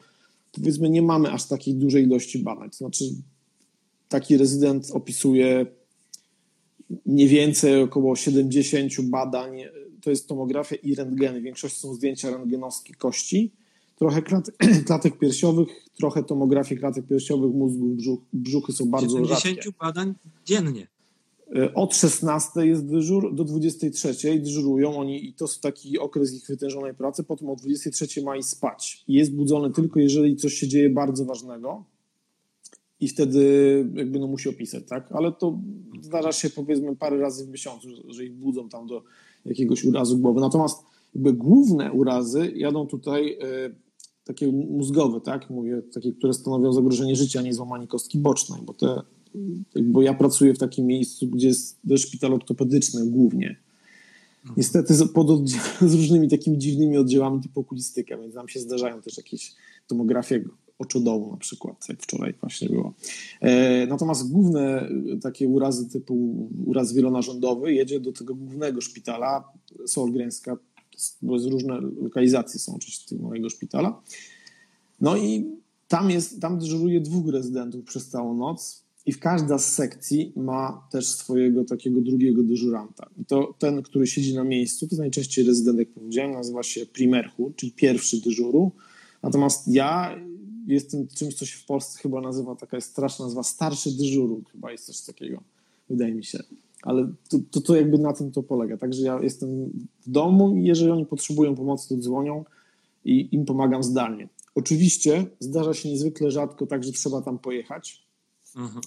powiedzmy 0.53 0.91
nie 0.91 1.03
mamy 1.03 1.33
aż 1.33 1.47
takiej 1.47 1.75
dużej 1.75 2.05
ilości 2.05 2.39
badań. 2.39 2.71
To 2.71 2.77
znaczy 2.77 3.05
taki 4.09 4.37
rezydent 4.37 4.91
opisuje 4.91 5.67
mniej 7.07 7.29
więcej 7.29 7.83
około 7.83 8.17
70 8.17 9.01
badań. 9.01 9.59
To 10.01 10.11
jest 10.11 10.29
tomografia 10.29 10.77
i 10.77 10.95
rentgeny. 10.95 11.41
W 11.41 11.43
większości 11.43 11.81
są 11.81 11.95
zdjęcia 11.95 12.31
rentgenowskie 12.31 12.95
kości, 12.95 13.53
trochę 13.97 14.23
klat, 14.23 14.51
klatek 14.87 15.19
piersiowych, 15.19 15.69
trochę 15.99 16.25
tomografii 16.25 16.81
klatek 16.81 17.07
piersiowych, 17.07 17.55
mózgu, 17.55 17.87
brzuch, 17.87 18.21
brzuchy 18.33 18.73
są 18.73 18.87
bardzo 18.91 19.17
70 19.17 19.29
rzadkie. 19.29 19.49
70 19.49 19.77
badań 19.77 20.15
dziennie. 20.45 20.98
E, 21.57 21.75
od 21.75 21.97
16 21.97 22.67
jest 22.67 22.87
dyżur, 22.87 23.35
do 23.35 23.45
23 23.45 24.41
dyżurują 24.41 24.97
oni 24.97 25.29
i 25.29 25.33
to 25.33 25.45
jest 25.45 25.63
taki 25.63 25.99
okres 25.99 26.35
ich 26.35 26.47
wytężonej 26.47 26.95
pracy, 26.95 27.25
potem 27.25 27.51
o 27.51 27.57
23 27.57 28.23
ma 28.23 28.37
iść 28.37 28.49
spać. 28.49 29.05
I 29.09 29.15
jest 29.15 29.35
budzony 29.35 29.71
tylko 29.71 30.01
jeżeli 30.01 30.37
coś 30.37 30.55
się 30.55 30.69
dzieje 30.69 30.91
bardzo 30.91 31.25
ważnego 31.25 31.85
i 33.01 33.09
wtedy 33.09 33.43
jakby 33.95 34.19
no 34.19 34.27
musi 34.27 34.49
opisać, 34.49 34.85
tak? 34.89 35.13
Ale 35.13 35.33
to 35.33 35.59
zdarza 36.03 36.33
się 36.33 36.51
powiedzmy 36.51 36.97
parę 36.97 37.19
razy 37.19 37.47
w 37.47 37.49
miesiącu, 37.49 37.89
że 38.09 38.25
ich 38.25 38.35
budzą 38.35 38.69
tam 38.69 38.87
do 38.87 39.03
jakiegoś 39.45 39.85
urazu 39.85 40.19
głowy. 40.19 40.41
Natomiast 40.41 40.85
jakby 41.15 41.33
główne 41.33 41.93
urazy 41.93 42.53
jadą 42.57 42.87
tutaj 42.87 43.33
y, 43.33 43.75
takie 44.25 44.53
mózgowe, 44.53 45.21
tak? 45.21 45.51
Mówię, 45.51 45.83
takie, 45.95 46.13
które 46.13 46.35
stanowią 46.35 46.73
zagrożenie 46.73 47.17
życia, 47.17 47.43
nie 47.43 47.55
złamanie 47.55 47.87
kostki 47.87 48.19
bocznej, 48.19 48.63
bo 48.63 48.75
te 48.75 49.03
bo 49.83 50.03
ja 50.03 50.15
pracuję 50.15 50.55
w 50.55 50.59
takim 50.59 50.87
miejscu, 50.87 51.27
gdzie 51.27 51.49
jest 51.49 51.79
szpital 51.97 52.35
ortopedyczny 52.35 53.07
głównie. 53.07 53.57
Niestety 54.57 54.95
z, 54.95 55.13
pod 55.13 55.49
z 55.91 55.95
różnymi 55.95 56.29
takimi 56.29 56.59
dziwnymi 56.59 56.97
oddziałami 56.97 57.41
typu 57.41 57.61
okulistyka, 57.61 58.19
więc 58.19 58.35
nam 58.35 58.49
się 58.49 58.61
zdarzają 58.61 59.03
też 59.03 59.17
jakieś 59.17 59.55
tomografie 59.87 60.45
oczodołu 60.79 61.31
na 61.31 61.37
przykład, 61.37 61.89
jak 61.89 62.03
wczoraj 62.03 62.35
właśnie 62.41 62.69
było. 62.69 62.95
E, 63.41 63.87
natomiast 63.87 64.33
główne 64.33 64.89
takie 65.23 65.49
urazy 65.49 65.89
typu 65.89 66.49
uraz 66.67 66.93
wielonarządowy 66.93 67.75
jedzie 67.75 68.01
do 68.01 68.13
tego 68.13 68.35
głównego 68.35 68.81
szpitala, 68.81 69.45
Solgrenska, 69.87 70.57
bo 71.23 71.39
z 71.39 71.47
różne 71.47 71.81
lokalizacje 71.81 72.61
są 72.61 72.75
oczywiście 72.75 73.09
tego 73.09 73.29
mojego 73.29 73.51
szpitala. 73.51 74.03
No 75.01 75.17
i 75.17 75.47
tam 75.89 76.11
jest, 76.11 76.41
tam 76.41 76.59
dyżuruje 76.59 77.01
dwóch 77.01 77.29
rezydentów 77.29 77.85
przez 77.85 78.09
całą 78.09 78.35
noc 78.35 78.88
i 79.09 79.13
w 79.13 79.19
każda 79.19 79.59
z 79.59 79.73
sekcji 79.73 80.33
ma 80.37 80.89
też 80.91 81.07
swojego 81.07 81.65
takiego 81.65 82.01
drugiego 82.01 82.43
dyżuranta. 82.43 83.09
I 83.21 83.25
to 83.25 83.55
ten, 83.59 83.83
który 83.83 84.07
siedzi 84.07 84.35
na 84.35 84.45
miejscu, 84.45 84.89
to 84.89 84.97
najczęściej 84.97 85.45
rezydent, 85.45 85.79
jak 85.79 85.89
powiedziałem, 85.89 86.33
nazywa 86.33 86.63
się 86.63 86.87
primerhu, 86.87 87.53
czyli 87.57 87.73
pierwszy 87.73 88.21
dyżuru. 88.21 88.73
Natomiast 89.23 89.69
ja 89.69 90.19
jestem 90.67 91.09
czymś, 91.09 91.35
co 91.35 91.47
się 91.47 91.59
w 91.59 91.65
Polsce 91.65 91.99
chyba 91.99 92.21
nazywa, 92.21 92.57
taka 92.57 92.77
jest 92.77 92.91
straszna 92.91 93.25
nazwa, 93.25 93.43
starszy 93.43 93.97
dyżuru, 93.97 94.43
chyba 94.53 94.73
jest 94.73 94.87
coś 94.87 95.01
takiego, 95.01 95.43
wydaje 95.89 96.15
mi 96.15 96.25
się. 96.25 96.39
Ale 96.83 97.13
to, 97.29 97.39
to, 97.51 97.61
to 97.61 97.77
jakby 97.77 97.99
na 97.99 98.13
tym 98.13 98.31
to 98.31 98.43
polega. 98.43 98.77
Także 98.77 99.03
ja 99.03 99.21
jestem 99.23 99.71
w 100.07 100.11
domu 100.11 100.57
i 100.57 100.65
jeżeli 100.65 100.91
oni 100.91 101.07
potrzebują 101.07 101.55
pomocy, 101.55 101.89
to 101.89 101.97
dzwonią 101.97 102.45
i 103.05 103.29
im 103.33 103.45
pomagam 103.45 103.83
zdalnie. 103.83 104.29
Oczywiście 104.55 105.27
zdarza 105.41 105.75
się 105.75 105.89
niezwykle 105.89 106.31
rzadko 106.31 106.67
tak, 106.67 106.85
że 106.85 106.93
trzeba 106.93 107.23
tam 107.23 107.39
pojechać. 107.39 108.08
Aha. 108.59 108.81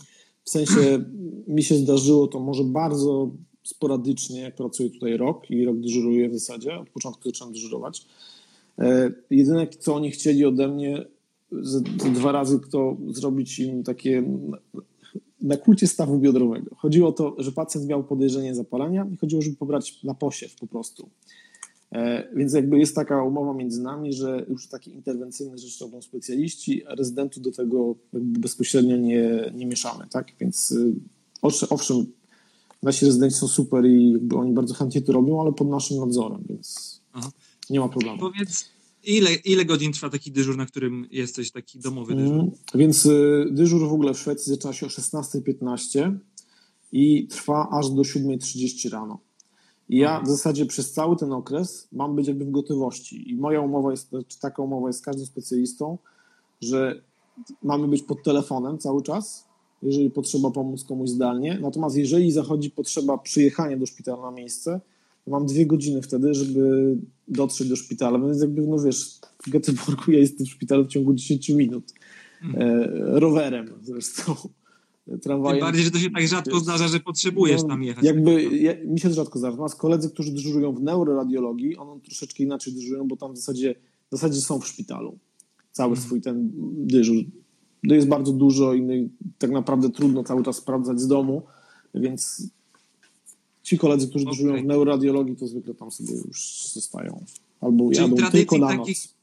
W 0.43 0.49
sensie 0.49 1.05
mi 1.47 1.63
się 1.63 1.75
zdarzyło 1.75 2.27
to 2.27 2.39
może 2.39 2.63
bardzo 2.63 3.31
sporadycznie, 3.63 4.41
jak 4.41 4.55
pracuję 4.55 4.89
tutaj 4.89 5.17
rok 5.17 5.51
i 5.51 5.65
rok 5.65 5.77
dyżuruję 5.77 6.29
w 6.29 6.33
zasadzie, 6.33 6.79
od 6.79 6.89
początku 6.89 7.29
zacząłem 7.29 7.53
dyżurować. 7.53 8.05
E, 8.79 9.11
jedyne, 9.29 9.67
co 9.67 9.95
oni 9.95 10.11
chcieli 10.11 10.45
ode 10.45 10.67
mnie, 10.67 11.05
dwa 12.13 12.31
razy 12.31 12.59
to 12.71 12.97
zrobić 13.07 13.59
im 13.59 13.83
takie 13.83 14.23
nakłucie 15.41 15.87
stawu 15.87 16.19
biodrowego. 16.19 16.75
Chodziło 16.75 17.09
o 17.09 17.11
to, 17.11 17.35
że 17.37 17.51
pacjent 17.51 17.87
miał 17.87 18.03
podejrzenie 18.03 18.55
zapalenia 18.55 19.07
i 19.13 19.17
chodziło, 19.17 19.41
żeby 19.41 19.55
pobrać 19.55 20.03
na 20.03 20.13
posiew 20.13 20.55
po 20.55 20.67
prostu. 20.67 21.09
E, 21.91 22.27
więc 22.35 22.53
jakby 22.53 22.79
jest 22.79 22.95
taka 22.95 23.23
umowa 23.23 23.53
między 23.53 23.81
nami, 23.81 24.13
że 24.13 24.45
już 24.49 24.67
takie 24.67 24.91
interwencyjne 24.91 25.57
rzeczy 25.57 25.83
robią 25.83 26.01
specjaliści, 26.01 26.85
a 26.85 26.95
rezydentów 26.95 27.43
do 27.43 27.51
tego 27.51 27.95
bezpośrednio 28.13 28.97
nie, 28.97 29.51
nie 29.55 29.65
mieszamy, 29.65 30.07
tak? 30.09 30.27
Więc 30.39 30.71
y, 30.71 30.93
owszem, 31.69 32.05
nasi 32.83 33.05
rezydenci 33.05 33.35
są 33.35 33.47
super 33.47 33.85
i 33.85 34.11
jakby 34.11 34.35
oni 34.35 34.53
bardzo 34.53 34.73
chętnie 34.73 35.01
to 35.01 35.13
robią, 35.13 35.41
ale 35.41 35.53
pod 35.53 35.69
naszym 35.69 35.97
nadzorem, 35.97 36.43
więc 36.49 37.01
Aha. 37.13 37.31
nie 37.69 37.79
ma 37.79 37.89
problemu. 37.89 38.19
Powiedz, 38.19 38.65
ile, 39.03 39.33
ile 39.33 39.65
godzin 39.65 39.93
trwa 39.93 40.09
taki 40.09 40.31
dyżur, 40.31 40.57
na 40.57 40.65
którym 40.65 41.07
jesteś, 41.11 41.51
taki 41.51 41.79
domowy 41.79 42.15
dyżur? 42.15 42.33
Mm, 42.33 42.51
więc 42.75 43.05
y, 43.05 43.47
dyżur 43.51 43.89
w 43.89 43.93
ogóle 43.93 44.13
w 44.13 44.19
Szwecji 44.19 44.53
zaczyna 44.53 44.73
się 44.73 44.85
o 44.85 44.89
16.15 44.89 46.17
i 46.91 47.27
trwa 47.27 47.69
aż 47.71 47.89
do 47.89 48.01
7.30 48.01 48.89
rano. 48.89 49.19
I 49.91 49.97
ja 49.97 50.21
w 50.21 50.27
zasadzie 50.27 50.65
przez 50.65 50.91
cały 50.91 51.15
ten 51.15 51.33
okres 51.33 51.87
mam 51.91 52.15
być 52.15 52.27
jakby 52.27 52.45
w 52.45 52.51
gotowości. 52.51 53.31
I 53.31 53.35
moja 53.35 53.61
umowa 53.61 53.91
jest, 53.91 54.11
czy 54.27 54.39
taka 54.39 54.61
umowa 54.61 54.89
jest 54.89 54.99
z 54.99 55.01
każdym 55.01 55.25
specjalistą, 55.25 55.97
że 56.61 57.01
mamy 57.63 57.87
być 57.87 58.03
pod 58.03 58.23
telefonem 58.23 58.77
cały 58.77 59.03
czas, 59.03 59.47
jeżeli 59.81 60.09
potrzeba 60.09 60.51
pomóc 60.51 60.83
komuś 60.83 61.09
zdalnie. 61.09 61.59
Natomiast 61.61 61.97
jeżeli 61.97 62.31
zachodzi 62.31 62.71
potrzeba 62.71 63.17
przyjechania 63.17 63.77
do 63.77 63.85
szpitala 63.85 64.21
na 64.21 64.31
miejsce, 64.31 64.81
to 65.25 65.31
mam 65.31 65.45
dwie 65.45 65.65
godziny 65.65 66.01
wtedy, 66.01 66.33
żeby 66.33 66.97
dotrzeć 67.27 67.69
do 67.69 67.75
szpitala. 67.75 68.19
Więc 68.19 68.41
jakby, 68.41 68.61
no 68.61 68.79
wiesz, 68.79 69.19
w 69.43 69.49
Göteborgu 69.49 70.11
ja 70.11 70.19
jestem 70.19 70.45
w 70.45 70.49
szpitalu 70.49 70.85
w 70.85 70.87
ciągu 70.87 71.13
10 71.13 71.49
minut. 71.49 71.93
E, 72.57 72.87
rowerem 73.19 73.73
zresztą 73.81 74.35
tramwajem. 75.21 75.59
Tym 75.59 75.67
bardziej, 75.67 75.83
że 75.83 75.91
to 75.91 75.99
się 75.99 76.11
tak 76.11 76.27
rzadko 76.27 76.59
zdarza, 76.59 76.87
że 76.87 76.99
potrzebujesz 76.99 77.61
no, 77.61 77.67
tam 77.67 77.83
jechać. 77.83 78.05
Jakby, 78.05 78.43
ja, 78.43 78.73
mi 78.85 78.99
się 78.99 79.09
to 79.09 79.15
rzadko 79.15 79.39
zdarza. 79.39 79.51
Natomiast 79.51 79.75
koledzy, 79.75 80.09
którzy 80.09 80.31
dyżurują 80.31 80.73
w 80.73 80.81
neuroradiologii, 80.81 81.77
one 81.77 82.01
troszeczkę 82.01 82.43
inaczej 82.43 82.73
dyżurują, 82.73 83.07
bo 83.07 83.17
tam 83.17 83.33
w 83.33 83.37
zasadzie, 83.37 83.75
w 84.09 84.11
zasadzie 84.11 84.41
są 84.41 84.59
w 84.59 84.67
szpitalu. 84.67 85.17
Cały 85.71 85.95
hmm. 85.95 86.05
swój 86.05 86.21
ten 86.21 86.51
dyżur. 86.73 87.15
To 87.89 87.95
jest 87.95 88.07
bardzo 88.07 88.31
dużo 88.31 88.73
i 88.73 89.09
tak 89.37 89.51
naprawdę 89.51 89.89
trudno 89.89 90.23
cały 90.23 90.43
czas 90.43 90.55
sprawdzać 90.55 91.01
z 91.01 91.07
domu, 91.07 91.41
więc 91.95 92.47
ci 93.63 93.77
koledzy, 93.77 94.07
którzy 94.07 94.25
okay. 94.25 94.37
dyżurują 94.37 94.63
w 94.63 94.65
neuroradiologii, 94.65 95.35
to 95.35 95.47
zwykle 95.47 95.73
tam 95.73 95.91
sobie 95.91 96.13
już 96.13 96.67
zostają. 96.73 97.25
Albo 97.61 97.89
Czyli 97.91 98.01
jadą 98.01 98.31
tylko 98.31 98.57
na 98.57 98.73
noc. 98.73 98.87
Takich 98.87 99.20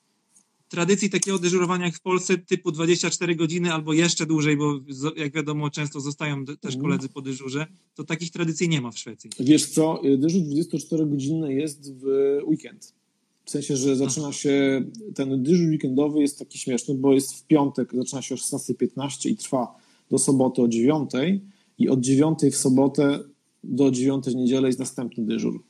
tradycji 0.69 1.11
takiego 1.11 1.39
dyżurowania 1.39 1.87
jak 1.87 1.95
w 1.95 2.01
Polsce 2.01 2.39
typu 2.39 2.73
24 2.73 3.37
godziny 3.37 3.73
albo 3.73 3.93
jeszcze 3.93 4.27
dłużej, 4.27 4.57
bo 4.57 4.81
jak 5.17 5.33
wiadomo 5.33 5.71
często 5.71 6.01
zostają 6.01 6.45
też 6.45 6.57
mhm. 6.75 6.83
koledzy 6.83 7.09
po 7.09 7.23
dyżurze, 7.23 7.67
to 7.95 8.05
takich 8.05 8.31
tradycji 8.31 8.69
nie 8.69 8.81
ma 8.81 8.91
w 8.91 8.99
Szwecji. 8.99 9.31
Wiesz 9.41 9.67
co, 9.67 10.03
dyżur 10.19 10.43
24-godzinny 10.43 11.49
jest 11.49 11.95
w 11.95 12.05
weekend. 12.47 12.95
W 13.45 13.51
sensie, 13.51 13.77
że 13.77 13.97
zaczyna 13.97 14.33
się, 14.33 14.85
ten 15.15 15.43
dyżur 15.43 15.69
weekendowy 15.69 16.21
jest 16.21 16.39
taki 16.39 16.59
śmieszny, 16.59 16.95
bo 16.95 17.15
jest 17.15 17.35
w 17.35 17.47
piątek, 17.47 17.93
zaczyna 17.95 18.23
się 18.23 18.35
o 18.35 18.39
16.15 18.39 19.29
i 19.29 19.37
trwa 19.37 19.75
do 20.11 20.19
soboty 20.19 20.63
o 20.63 20.69
9 20.69 21.11
i 21.79 21.89
od 21.89 22.01
9 22.01 22.39
w 22.53 22.57
sobotę 22.57 23.21
do 23.65 23.91
9 23.91 24.25
w 24.25 24.35
niedzielę 24.35 24.69
jest 24.69 24.79
następny 24.79 25.25
dyżur. 25.25 25.63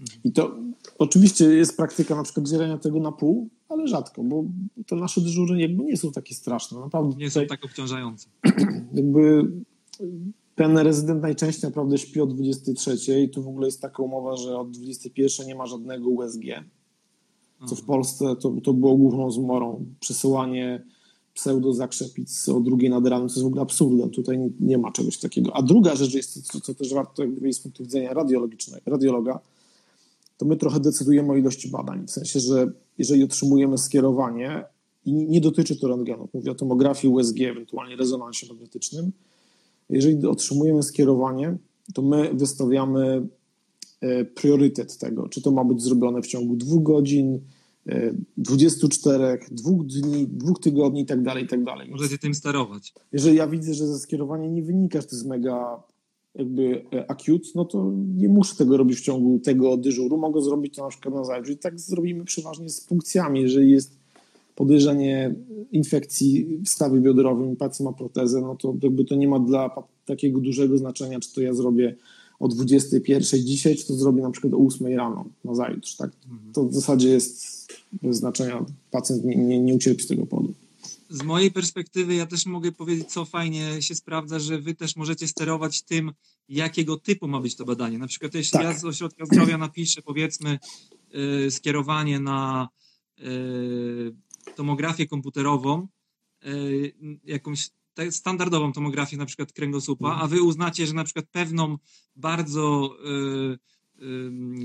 Mhm. 0.00 0.20
I 0.24 0.32
to 0.32 0.56
oczywiście 0.98 1.44
jest 1.44 1.76
praktyka 1.76 2.16
na 2.16 2.22
przykład 2.22 2.48
dzielenia 2.48 2.78
tego 2.78 3.00
na 3.00 3.12
pół, 3.12 3.48
ale 3.70 3.88
rzadko, 3.88 4.22
bo 4.22 4.44
te 4.86 4.96
nasze 4.96 5.20
dyżury 5.20 5.60
jakby 5.60 5.84
nie 5.84 5.96
są 5.96 6.12
takie 6.12 6.34
straszne. 6.34 6.80
Naprawdę 6.80 7.16
nie 7.16 7.30
są 7.30 7.46
tak 7.46 7.64
obciążające. 7.64 8.28
Jakby 8.94 9.50
ten 10.54 10.78
rezydent 10.78 11.22
najczęściej 11.22 11.70
naprawdę 11.70 11.98
śpi 11.98 12.20
o 12.20 12.26
23 12.26 13.22
i 13.22 13.28
tu 13.28 13.42
w 13.42 13.48
ogóle 13.48 13.66
jest 13.66 13.80
taka 13.80 14.02
umowa, 14.02 14.36
że 14.36 14.58
od 14.58 14.70
21 14.70 15.46
nie 15.46 15.54
ma 15.54 15.66
żadnego 15.66 16.08
USG, 16.08 16.44
co 17.68 17.76
w 17.76 17.82
Polsce 17.82 18.36
to, 18.36 18.54
to 18.64 18.74
było 18.74 18.96
główną 18.96 19.30
zmorą. 19.30 19.84
Przesyłanie 20.00 20.84
pseudo 21.34 21.74
zakrzepic 21.74 22.48
o 22.48 22.60
drugiej 22.60 22.90
nad 22.90 23.06
ranem, 23.06 23.28
to 23.28 23.34
jest 23.34 23.42
w 23.42 23.46
ogóle 23.46 23.62
absurdem. 23.62 24.10
Tutaj 24.10 24.38
nie, 24.38 24.50
nie 24.60 24.78
ma 24.78 24.92
czegoś 24.92 25.18
takiego. 25.18 25.56
A 25.56 25.62
druga 25.62 25.96
rzecz 25.96 26.14
jest, 26.14 26.52
co, 26.52 26.60
co 26.60 26.74
też 26.74 26.94
warto 26.94 27.22
jakby 27.22 27.52
z 27.52 27.60
punktu 27.60 27.82
widzenia 27.82 28.14
radiologicznego, 28.14 28.90
radiologa, 28.90 29.40
to 30.40 30.46
my 30.46 30.56
trochę 30.56 30.80
decydujemy 30.80 31.32
o 31.32 31.36
ilości 31.36 31.68
badań. 31.68 32.06
W 32.06 32.10
sensie, 32.10 32.40
że 32.40 32.72
jeżeli 32.98 33.24
otrzymujemy 33.24 33.78
skierowanie, 33.78 34.64
i 35.04 35.12
nie 35.12 35.40
dotyczy 35.40 35.76
to 35.76 35.88
rentgenu, 35.88 36.28
mówię 36.32 36.50
o 36.50 36.54
tomografii 36.54 37.14
USG, 37.14 37.40
ewentualnie 37.40 37.96
rezonansie 37.96 38.46
magnetycznym, 38.46 39.12
jeżeli 39.88 40.26
otrzymujemy 40.26 40.82
skierowanie, 40.82 41.56
to 41.94 42.02
my 42.02 42.34
wystawiamy 42.34 43.28
e, 44.00 44.24
priorytet 44.24 44.98
tego, 44.98 45.28
czy 45.28 45.42
to 45.42 45.50
ma 45.50 45.64
być 45.64 45.82
zrobione 45.82 46.22
w 46.22 46.26
ciągu 46.26 46.56
dwóch 46.56 46.82
godzin, 46.82 47.40
24, 48.36 49.24
e, 49.24 49.38
dwóch 49.50 49.86
dni, 49.86 50.26
dwóch 50.28 50.60
tygodni 50.60 51.00
i 51.00 51.06
tak 51.06 51.22
dalej, 51.22 51.44
i 51.44 51.48
tak 51.48 51.64
dalej. 51.64 51.90
Możecie 51.90 52.18
tym 52.18 52.34
sterować. 52.34 52.94
Jeżeli 53.12 53.36
ja 53.36 53.46
widzę, 53.46 53.74
że 53.74 53.86
ze 53.86 53.98
skierowania 53.98 54.48
nie 54.48 54.62
wynika, 54.62 55.00
że 55.00 55.06
to 55.06 55.16
jest 55.16 55.26
mega 55.26 55.82
jakby 56.34 56.84
e, 56.92 57.10
acute, 57.10 57.48
no 57.54 57.64
to 57.64 57.92
nie 58.16 58.28
muszę 58.28 58.56
tego 58.56 58.76
robić 58.76 58.98
w 58.98 59.02
ciągu 59.02 59.38
tego 59.38 59.76
dyżuru, 59.76 60.18
mogę 60.18 60.42
zrobić 60.42 60.74
to 60.74 60.82
na 60.82 60.88
przykład 60.88 61.14
na 61.14 61.24
zajęciu 61.24 61.52
i 61.52 61.56
tak 61.56 61.80
zrobimy 61.80 62.24
przeważnie 62.24 62.68
z 62.68 62.80
punkcjami, 62.80 63.40
jeżeli 63.40 63.70
jest 63.70 64.00
podejrzenie 64.56 65.34
infekcji 65.72 66.58
w 66.64 66.68
stawie 66.68 67.00
biodrowym 67.00 67.56
pacjent 67.56 67.90
ma 67.90 67.96
protezę, 67.96 68.40
no 68.40 68.56
to 68.56 68.74
jakby 68.82 69.04
to 69.04 69.14
nie 69.14 69.28
ma 69.28 69.38
dla 69.38 69.70
takiego 70.06 70.40
dużego 70.40 70.78
znaczenia, 70.78 71.20
czy 71.20 71.34
to 71.34 71.40
ja 71.40 71.54
zrobię 71.54 71.96
o 72.40 72.48
21 72.48 73.40
dzisiaj, 73.40 73.76
czy 73.76 73.86
to 73.86 73.94
zrobię 73.94 74.22
na 74.22 74.30
przykład 74.30 74.54
o 74.54 74.56
8 74.56 74.86
rano 74.86 75.24
na 75.44 75.54
zajutrz, 75.54 75.96
tak? 75.96 76.10
Mhm. 76.32 76.52
To 76.52 76.64
w 76.64 76.74
zasadzie 76.74 77.08
jest 77.08 77.66
bez 78.02 78.16
znaczenia, 78.16 78.64
pacjent 78.90 79.24
nie, 79.24 79.36
nie, 79.36 79.60
nie 79.60 79.74
ucierpi 79.74 80.02
z 80.02 80.06
tego 80.06 80.26
powodu 80.26 80.52
z 81.10 81.22
mojej 81.22 81.50
perspektywy 81.50 82.14
ja 82.14 82.26
też 82.26 82.46
mogę 82.46 82.72
powiedzieć, 82.72 83.12
co 83.12 83.24
fajnie 83.24 83.82
się 83.82 83.94
sprawdza, 83.94 84.38
że 84.38 84.58
wy 84.58 84.74
też 84.74 84.96
możecie 84.96 85.28
sterować 85.28 85.82
tym, 85.82 86.12
jakiego 86.48 86.96
typu 86.96 87.28
ma 87.28 87.40
być 87.40 87.56
to 87.56 87.64
badanie. 87.64 87.98
Na 87.98 88.06
przykład 88.06 88.34
jeśli 88.34 88.52
tak. 88.52 88.62
ja 88.62 88.78
z 88.78 88.84
ośrodka 88.84 89.26
zdrowia 89.26 89.58
napiszę 89.58 90.02
powiedzmy 90.02 90.58
y, 91.46 91.50
skierowanie 91.50 92.20
na 92.20 92.68
y, 93.18 93.24
tomografię 94.56 95.06
komputerową, 95.06 95.88
y, 96.46 96.94
jakąś 97.24 97.70
standardową 98.10 98.72
tomografię 98.72 99.16
na 99.16 99.26
przykład 99.26 99.52
kręgosłupa, 99.52 100.18
a 100.20 100.26
wy 100.26 100.42
uznacie, 100.42 100.86
że 100.86 100.94
na 100.94 101.04
przykład 101.04 101.26
pewną 101.32 101.78
bardzo 102.16 102.96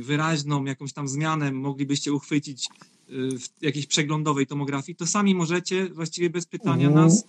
wyraźną 0.02 0.66
jakąś 0.66 0.94
tam 0.94 1.08
zmianę 1.08 1.52
moglibyście 1.52 2.14
uchwycić 2.14 2.70
w 3.10 3.64
jakiejś 3.64 3.86
przeglądowej 3.88 4.48
tomografii, 4.48 4.96
to 4.96 5.08
sami 5.08 5.36
możecie 5.36 5.90
właściwie 5.90 6.30
bez 6.30 6.46
pytania 6.46 6.88
mhm. 6.88 7.06
nas 7.06 7.24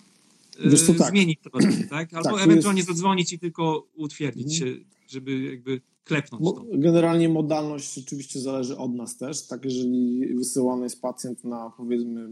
Wiesz 0.65 0.85
co, 0.85 0.93
tak. 0.93 1.09
zmienić 1.09 1.39
to 1.43 1.49
badanie, 1.49 1.87
tak? 1.89 2.13
Albo 2.13 2.29
tak, 2.29 2.43
ewentualnie 2.43 2.79
jest... 2.79 2.89
zadzwonić 2.89 3.33
i 3.33 3.39
tylko 3.39 3.87
utwierdzić 3.95 4.61
mhm. 4.61 4.77
się, 4.79 4.85
żeby 5.07 5.41
jakby 5.41 5.81
klepnąć 6.03 6.43
to. 6.43 6.65
Generalnie 6.73 7.29
modalność 7.29 7.97
oczywiście 7.97 8.39
zależy 8.39 8.77
od 8.77 8.95
nas 8.95 9.17
też, 9.17 9.47
tak? 9.47 9.65
Jeżeli 9.65 10.27
wysyłany 10.35 10.83
jest 10.83 11.01
pacjent 11.01 11.43
na 11.43 11.71
powiedzmy 11.77 12.29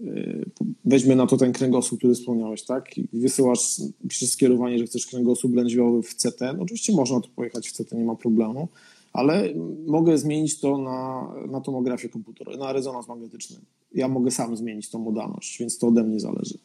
y, 0.00 0.50
weźmy 0.84 1.16
na 1.16 1.26
to 1.26 1.36
ten 1.36 1.52
kręgosłup, 1.52 2.00
który 2.00 2.14
wspomniałeś, 2.14 2.62
tak? 2.62 2.98
I 2.98 3.08
wysyłasz, 3.12 3.80
piszesz 4.08 4.30
skierowanie, 4.30 4.78
że 4.78 4.84
chcesz 4.84 5.06
kręgosłup 5.06 5.54
lędźwiowy 5.54 6.02
w 6.02 6.14
CT. 6.14 6.40
No 6.40 6.62
oczywiście 6.62 6.92
można 6.92 7.20
tu 7.20 7.30
pojechać 7.30 7.68
w 7.68 7.72
CT, 7.72 7.92
nie 7.92 8.04
ma 8.04 8.14
problemu 8.14 8.68
ale 9.12 9.54
mogę 9.86 10.18
zmienić 10.18 10.60
to 10.60 10.78
na, 10.78 11.28
na 11.48 11.60
tomografię 11.60 12.08
komputerową, 12.08 12.58
na 12.58 12.72
rezonans 12.72 13.08
magnetyczny. 13.08 13.56
Ja 13.94 14.08
mogę 14.08 14.30
sam 14.30 14.56
zmienić 14.56 14.90
tą 14.90 14.98
modalność, 14.98 15.58
więc 15.58 15.78
to 15.78 15.88
ode 15.88 16.02
mnie 16.02 16.20
zależy. 16.20 16.58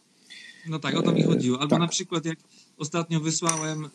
No 0.70 0.80
tak, 0.80 0.96
o 0.96 1.02
to 1.02 1.12
mi 1.12 1.24
chodziło. 1.24 1.60
Albo 1.60 1.70
tak. 1.70 1.80
na 1.80 1.88
przykład 1.88 2.26
jak 2.26 2.40
ostatnio 2.78 3.20
wysłałem 3.20 3.86
e, 3.86 3.90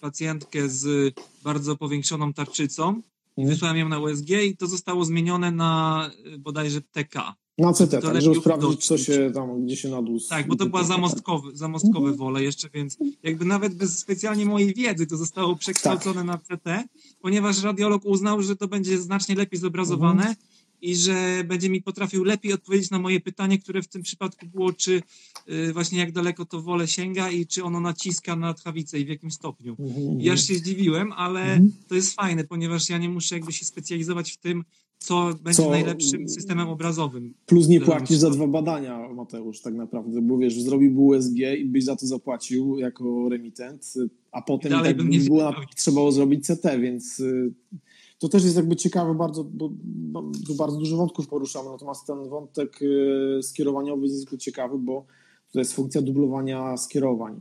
pacjentkę 0.00 0.68
z 0.68 1.14
bardzo 1.44 1.76
powiększoną 1.76 2.32
tarczycą, 2.32 2.88
mhm. 2.88 3.48
wysłałem 3.48 3.76
ją 3.76 3.88
na 3.88 3.98
USG 3.98 4.30
i 4.30 4.56
to 4.56 4.66
zostało 4.66 5.04
zmienione 5.04 5.50
na 5.50 6.10
e, 6.34 6.38
bodajże 6.38 6.80
TK. 6.80 7.34
Na 7.58 7.72
CT, 7.72 7.90
tak, 8.02 8.22
żeby 8.22 8.40
sprawdzić, 8.40 8.86
co 8.86 8.98
się 8.98 9.30
tam, 9.34 9.66
gdzie 9.66 9.76
się 9.76 9.88
nadósł. 9.88 10.28
Tak, 10.28 10.46
bo 10.46 10.56
to 10.56 10.66
była 10.66 10.84
zamostkowy, 10.84 11.56
zamostkowe 11.56 11.98
mhm. 11.98 12.16
wole 12.16 12.42
jeszcze, 12.42 12.68
więc 12.74 12.98
jakby 13.22 13.44
nawet 13.44 13.74
bez 13.74 13.98
specjalnie 13.98 14.46
mojej 14.46 14.74
wiedzy 14.74 15.06
to 15.06 15.16
zostało 15.16 15.56
przekształcone 15.56 16.14
tak. 16.14 16.26
na 16.26 16.38
CT, 16.38 16.88
ponieważ 17.20 17.62
radiolog 17.62 18.04
uznał, 18.04 18.42
że 18.42 18.56
to 18.56 18.68
będzie 18.68 18.98
znacznie 18.98 19.34
lepiej 19.34 19.60
zobrazowane 19.60 20.20
mhm. 20.20 20.36
i 20.80 20.96
że 20.96 21.44
będzie 21.44 21.70
mi 21.70 21.82
potrafił 21.82 22.24
lepiej 22.24 22.52
odpowiedzieć 22.52 22.90
na 22.90 22.98
moje 22.98 23.20
pytanie, 23.20 23.58
które 23.58 23.82
w 23.82 23.88
tym 23.88 24.02
przypadku 24.02 24.46
było, 24.46 24.72
czy 24.72 25.02
y, 25.48 25.72
właśnie 25.72 25.98
jak 25.98 26.12
daleko 26.12 26.44
to 26.44 26.62
wolę 26.62 26.88
sięga 26.88 27.30
i 27.30 27.46
czy 27.46 27.64
ono 27.64 27.80
naciska 27.80 28.36
na 28.36 28.54
tchawicę 28.54 29.00
i 29.00 29.04
w 29.04 29.08
jakim 29.08 29.30
stopniu. 29.30 29.76
Mhm. 29.78 30.20
Ja 30.20 30.32
aż 30.32 30.46
się 30.46 30.54
zdziwiłem, 30.54 31.12
ale 31.12 31.40
Mhm. 31.40 31.72
to 31.88 31.94
jest 31.94 32.14
fajne, 32.14 32.44
ponieważ 32.44 32.88
ja 32.88 32.98
nie 32.98 33.08
muszę 33.08 33.34
jakby 33.34 33.52
się 33.52 33.64
specjalizować 33.64 34.32
w 34.32 34.36
tym, 34.36 34.64
co 34.98 35.34
będzie 35.42 35.62
Co- 35.62 35.70
najlepszym 35.70 36.28
systemem 36.28 36.68
obrazowym. 36.68 37.34
Plus 37.46 37.68
nie 37.68 37.80
płacisz 37.80 38.18
za 38.18 38.30
dwa 38.30 38.46
badania, 38.46 39.08
Mateusz, 39.08 39.60
tak 39.60 39.74
naprawdę, 39.74 40.22
bo 40.22 40.38
wiesz, 40.38 40.62
zrobiłby 40.62 41.00
USG 41.00 41.36
i 41.58 41.64
byś 41.64 41.84
za 41.84 41.96
to 41.96 42.06
zapłacił 42.06 42.78
jako 42.78 43.28
remitent, 43.28 43.94
a 44.32 44.42
potem 44.42 44.70
Dalej 44.70 44.96
tak 44.96 45.06
by 45.06 45.18
było, 45.18 45.52
trzeba 45.76 45.94
było 45.94 46.12
zrobić 46.12 46.46
CT, 46.46 46.64
więc 46.80 47.20
y, 47.20 47.52
to 48.18 48.28
też 48.28 48.44
jest 48.44 48.56
jakby 48.56 48.76
ciekawe 48.76 49.14
bardzo, 49.14 49.44
bo, 49.44 49.70
bo 49.84 50.30
tu 50.46 50.54
bardzo 50.54 50.76
dużo 50.76 50.96
wątków 50.96 51.28
poruszamy, 51.28 51.70
natomiast 51.70 52.06
ten 52.06 52.28
wątek 52.28 52.82
y, 52.82 53.42
skierowaniowy 53.42 54.02
jest 54.02 54.14
niezwykle 54.14 54.38
ciekawy, 54.38 54.78
bo 54.78 55.06
to 55.52 55.58
jest 55.58 55.72
funkcja 55.72 56.02
dublowania 56.02 56.76
skierowań. 56.76 57.40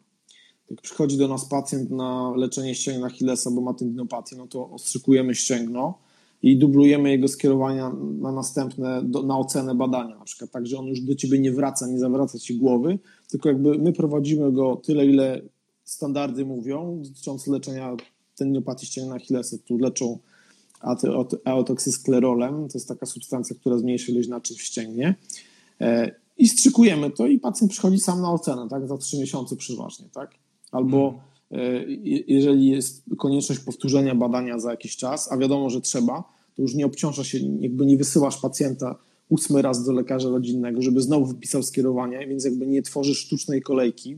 Jak 0.69 0.81
przychodzi 0.81 1.17
do 1.17 1.27
nas 1.27 1.45
pacjent 1.45 1.91
na 1.91 2.33
leczenie 2.35 2.75
ścięgna 2.75 3.07
Achillesa, 3.07 3.51
bo 3.51 3.61
ma 3.61 3.73
tendinopatię, 3.73 4.35
no 4.35 4.47
to 4.47 4.69
ostrzykujemy 4.69 5.35
ścięgno 5.35 6.06
i 6.43 6.57
dublujemy 6.57 7.09
jego 7.09 7.27
skierowania 7.27 7.91
na 8.19 8.31
następne, 8.31 9.01
do, 9.03 9.23
na 9.23 9.37
ocenę 9.37 9.75
badania, 9.75 10.17
na 10.17 10.25
przykład. 10.25 10.51
Tak, 10.51 10.67
że 10.67 10.77
on 10.77 10.85
już 10.85 11.01
do 11.01 11.15
ciebie 11.15 11.39
nie 11.39 11.51
wraca, 11.51 11.87
nie 11.87 11.99
zawraca 11.99 12.39
ci 12.39 12.55
głowy, 12.57 12.99
tylko 13.29 13.49
jakby 13.49 13.77
my 13.77 13.93
prowadzimy 13.93 14.51
go 14.51 14.75
tyle, 14.75 15.05
ile 15.05 15.41
standardy 15.83 16.45
mówią 16.45 17.01
dotyczące 17.03 17.51
leczenia 17.51 17.95
tendinopatii 18.35 18.85
ścięgna 18.85 19.15
Achillesa. 19.15 19.57
Tu 19.65 19.77
leczą 19.77 20.19
eotoxysklerolem, 21.45 22.67
to 22.67 22.71
jest 22.73 22.87
taka 22.87 23.05
substancja, 23.05 23.55
która 23.59 23.77
zmniejsza 23.77 24.11
ilość 24.11 24.29
naczyń 24.29 24.57
w 24.57 24.61
ścięgnie. 24.61 25.15
E, 25.81 26.11
i 26.37 26.47
strzykujemy 26.47 27.11
to 27.11 27.27
i 27.27 27.39
pacjent 27.39 27.71
przychodzi 27.71 27.99
sam 27.99 28.21
na 28.21 28.31
ocenę, 28.31 28.67
tak, 28.69 28.87
za 28.87 28.97
trzy 28.97 29.19
miesiące 29.19 29.55
przeważnie, 29.55 30.05
tak, 30.13 30.31
albo 30.71 30.97
je- 30.97 31.13
jeżeli 32.27 32.67
jest 32.67 33.03
konieczność 33.17 33.61
powtórzenia 33.61 34.15
badania 34.15 34.59
za 34.59 34.71
jakiś 34.71 34.97
czas, 34.97 35.31
a 35.31 35.37
wiadomo, 35.37 35.69
że 35.69 35.81
trzeba, 35.81 36.23
to 36.55 36.61
już 36.61 36.75
nie 36.75 36.85
obciąża 36.85 37.23
się, 37.23 37.37
jakby 37.59 37.85
nie 37.85 37.97
wysyłasz 37.97 38.37
pacjenta 38.37 38.95
ósmy 39.29 39.61
raz 39.61 39.85
do 39.85 39.91
lekarza 39.91 40.29
rodzinnego, 40.29 40.81
żeby 40.81 41.01
znowu 41.01 41.25
wypisał 41.25 41.63
skierowanie, 41.63 42.27
więc 42.27 42.45
jakby 42.45 42.67
nie 42.67 42.81
tworzysz 42.81 43.17
sztucznej 43.17 43.61
kolejki, 43.61 44.17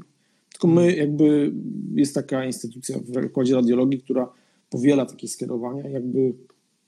tylko 0.51 0.67
my 0.67 0.95
jakby, 0.95 1.51
jest 1.95 2.15
taka 2.15 2.45
instytucja 2.45 2.99
w 2.99 3.13
zakładzie 3.13 3.55
radiologii, 3.55 4.01
która 4.01 4.29
powiela 4.69 5.05
takie 5.05 5.27
skierowania, 5.27 5.89
jakby 5.89 6.33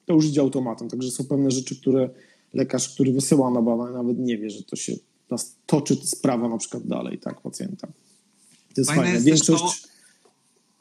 to 0.06 0.14
już 0.14 0.26
idzie 0.26 0.42
automatem, 0.42 0.90
także 0.90 1.12
są 1.12 1.24
pewne 1.26 1.52
rzeczy, 1.52 1.76
które 1.76 2.10
lekarz, 2.54 2.94
który 2.94 3.14
wysyła 3.14 3.52
na 3.52 3.62
badania, 3.62 3.92
nawet 3.92 4.20
nie 4.20 4.38
wie, 4.38 4.50
że 4.50 4.64
to 4.64 4.76
się 4.76 4.94
nas 5.30 5.56
toczy 5.66 5.96
sprawa 5.96 6.50
na 6.50 6.58
przykład 6.58 6.88
dalej, 6.88 7.20
tak, 7.20 7.42
pacjenta. 7.42 7.88
To 7.88 8.82
jest 8.82 8.90
Fajne 8.90 9.04
fajne. 9.04 9.14
jest 9.14 9.26
Większość... 9.26 9.91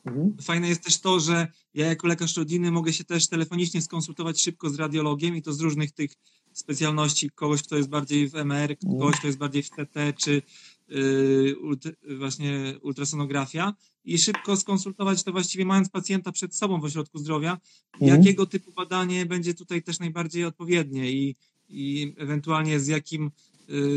Mhm. 0.05 0.36
Fajne 0.42 0.68
jest 0.68 0.84
też 0.84 1.01
to, 1.01 1.20
że 1.20 1.48
ja 1.74 1.86
jako 1.86 2.07
lekarz 2.07 2.36
rodzinny 2.36 2.70
mogę 2.70 2.92
się 2.92 3.05
też 3.05 3.28
telefonicznie 3.28 3.82
skonsultować 3.82 4.42
szybko 4.42 4.70
z 4.70 4.74
radiologiem 4.74 5.36
i 5.36 5.42
to 5.42 5.53
z 5.53 5.61
różnych 5.61 5.92
tych 5.92 6.11
specjalności, 6.53 7.30
kogoś, 7.30 7.62
kto 7.62 7.76
jest 7.76 7.88
bardziej 7.88 8.28
w 8.28 8.34
MR, 8.34 8.78
kogoś, 8.78 9.16
kto 9.16 9.26
jest 9.26 9.38
bardziej 9.38 9.62
w 9.62 9.70
TT, 9.70 10.12
czy 10.16 10.42
yy, 10.88 12.16
właśnie 12.18 12.74
ultrasonografia 12.82 13.74
i 14.05 14.18
szybko 14.18 14.57
skonsultować 14.57 15.22
to 15.22 15.32
właściwie 15.32 15.64
mając 15.64 15.88
pacjenta 15.88 16.32
przed 16.32 16.55
sobą 16.57 16.80
w 16.80 16.84
ośrodku 16.84 17.18
zdrowia, 17.18 17.59
Mhm. 18.01 18.20
jakiego 18.20 18.46
typu 18.46 18.72
badanie 18.72 19.26
będzie 19.26 19.55
tutaj 19.55 19.82
też 19.82 19.98
najbardziej 19.98 20.44
odpowiednie 20.44 21.12
i, 21.12 21.36
i 21.68 22.14
ewentualnie 22.18 22.80
z 22.80 22.86
jakim 22.86 23.30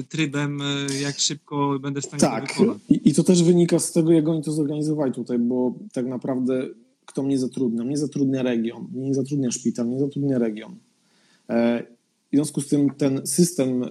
trybem, 0.09 0.61
y, 0.61 0.99
jak 1.01 1.19
szybko 1.19 1.79
będę 1.79 2.01
w 2.01 2.05
stanie 2.05 2.19
to 2.21 2.27
Tak, 2.27 2.47
wykonać. 2.47 2.77
I, 2.89 3.09
i 3.09 3.13
to 3.13 3.23
też 3.23 3.43
wynika 3.43 3.79
z 3.79 3.91
tego, 3.91 4.11
jak 4.11 4.27
oni 4.27 4.43
to 4.43 4.51
zorganizowali 4.51 5.11
tutaj, 5.11 5.39
bo 5.39 5.73
tak 5.93 6.07
naprawdę 6.07 6.67
kto 7.05 7.23
mnie 7.23 7.39
zatrudnia? 7.39 7.83
Mnie 7.83 7.97
zatrudnia 7.97 8.43
region, 8.43 8.87
mnie 8.91 9.07
nie 9.07 9.13
zatrudnia 9.13 9.51
szpital, 9.51 9.87
mnie 9.87 9.99
zatrudnia 9.99 10.39
region. 10.39 10.75
E, 11.49 11.83
W 12.31 12.35
związku 12.35 12.61
z 12.61 12.67
tym 12.67 12.89
ten 12.89 13.21
system 13.27 13.85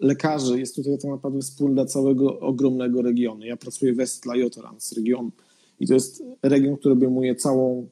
lekarzy 0.00 0.58
jest 0.58 0.76
tutaj 0.76 0.98
tak 0.98 1.10
naprawdę 1.10 1.40
wspólny 1.40 1.74
dla 1.74 1.86
całego 1.86 2.40
ogromnego 2.40 3.02
regionu. 3.02 3.44
Ja 3.44 3.56
pracuję 3.56 3.92
w 3.92 3.96
Westla 3.96 4.36
Jotorans, 4.36 4.92
region 4.92 5.30
i 5.80 5.86
to 5.86 5.94
jest 5.94 6.22
region, 6.42 6.76
który 6.76 6.92
obejmuje 6.92 7.34
całą 7.34 7.88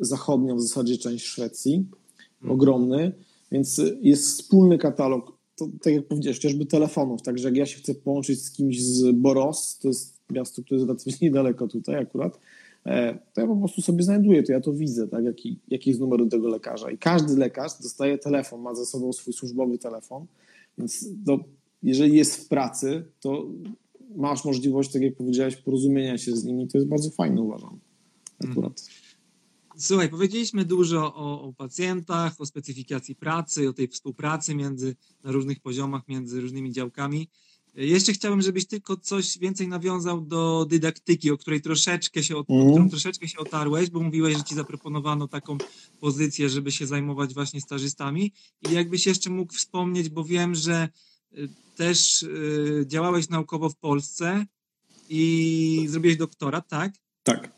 zachodnią 0.00 0.56
w 0.56 0.62
zasadzie 0.62 0.98
część 0.98 1.24
Szwecji, 1.26 1.86
ogromny, 2.48 3.12
więc 3.52 3.80
jest 4.00 4.24
wspólny 4.26 4.78
katalog, 4.78 5.39
to, 5.60 5.68
tak 5.82 5.92
jak 5.94 6.06
powiedziałeś, 6.06 6.36
chociażby 6.36 6.66
telefonów, 6.66 7.22
także 7.22 7.48
jak 7.48 7.56
ja 7.56 7.66
się 7.66 7.78
chcę 7.78 7.94
połączyć 7.94 8.42
z 8.42 8.50
kimś 8.50 8.82
z 8.82 9.12
Boros, 9.12 9.78
to 9.78 9.88
jest 9.88 10.14
miasto, 10.30 10.62
które 10.62 10.78
jest 10.78 10.88
relatywie 10.88 11.16
niedaleko 11.26 11.68
tutaj 11.68 11.96
akurat, 11.96 12.40
e, 12.86 13.18
to 13.34 13.40
ja 13.40 13.46
po 13.46 13.56
prostu 13.56 13.82
sobie 13.82 14.02
znajduję 14.02 14.42
to, 14.42 14.52
ja 14.52 14.60
to 14.60 14.72
widzę, 14.72 15.08
tak, 15.08 15.24
jaki, 15.24 15.58
jaki 15.68 15.90
jest 15.90 16.00
numer 16.00 16.28
tego 16.30 16.48
lekarza. 16.48 16.90
I 16.90 16.98
każdy 16.98 17.36
lekarz 17.36 17.72
dostaje 17.82 18.18
telefon, 18.18 18.60
ma 18.60 18.74
ze 18.74 18.86
sobą 18.86 19.12
swój 19.12 19.32
służbowy 19.32 19.78
telefon, 19.78 20.26
więc 20.78 21.08
to, 21.26 21.38
jeżeli 21.82 22.16
jest 22.16 22.36
w 22.36 22.48
pracy, 22.48 23.04
to 23.20 23.46
masz 24.16 24.44
możliwość, 24.44 24.92
tak 24.92 25.02
jak 25.02 25.14
powiedziałeś, 25.14 25.56
porozumienia 25.56 26.18
się 26.18 26.36
z 26.36 26.44
nimi, 26.44 26.68
to 26.68 26.78
jest 26.78 26.88
bardzo 26.88 27.10
fajne 27.10 27.42
uważam, 27.42 27.78
akurat. 28.50 28.84
Słuchaj, 29.80 30.08
powiedzieliśmy 30.08 30.64
dużo 30.64 31.14
o, 31.14 31.42
o 31.42 31.52
pacjentach, 31.52 32.40
o 32.40 32.46
specyfikacji 32.46 33.14
pracy, 33.14 33.68
o 33.68 33.72
tej 33.72 33.88
współpracy 33.88 34.54
między, 34.54 34.96
na 35.24 35.32
różnych 35.32 35.60
poziomach 35.60 36.08
między 36.08 36.40
różnymi 36.40 36.72
działkami. 36.72 37.28
Jeszcze 37.74 38.12
chciałbym, 38.12 38.42
żebyś 38.42 38.66
tylko 38.66 38.96
coś 38.96 39.38
więcej 39.38 39.68
nawiązał 39.68 40.20
do 40.20 40.66
dydaktyki, 40.68 41.30
o 41.30 41.38
której 41.38 41.60
troszeczkę 41.60 42.22
się, 42.22 42.36
o 42.36 42.44
Mhm. 42.48 42.70
którą 42.70 42.90
troszeczkę 42.90 43.28
się 43.28 43.38
otarłeś, 43.38 43.90
bo 43.90 44.00
mówiłeś, 44.00 44.36
że 44.36 44.44
ci 44.44 44.54
zaproponowano 44.54 45.28
taką 45.28 45.58
pozycję, 46.00 46.48
żeby 46.48 46.72
się 46.72 46.86
zajmować 46.86 47.34
właśnie 47.34 47.60
stażystami. 47.60 48.32
I 48.70 48.72
jakbyś 48.74 49.06
jeszcze 49.06 49.30
mógł 49.30 49.52
wspomnieć, 49.54 50.08
bo 50.08 50.24
wiem, 50.24 50.54
że 50.54 50.88
y, 51.38 51.48
też 51.76 52.22
y, 52.22 52.84
działałeś 52.86 53.28
naukowo 53.28 53.70
w 53.70 53.76
Polsce 53.76 54.46
i 55.08 55.86
zrobiłeś 55.88 56.16
doktorat, 56.16 56.68
tak? 56.68 56.92
Tak. 57.22 57.52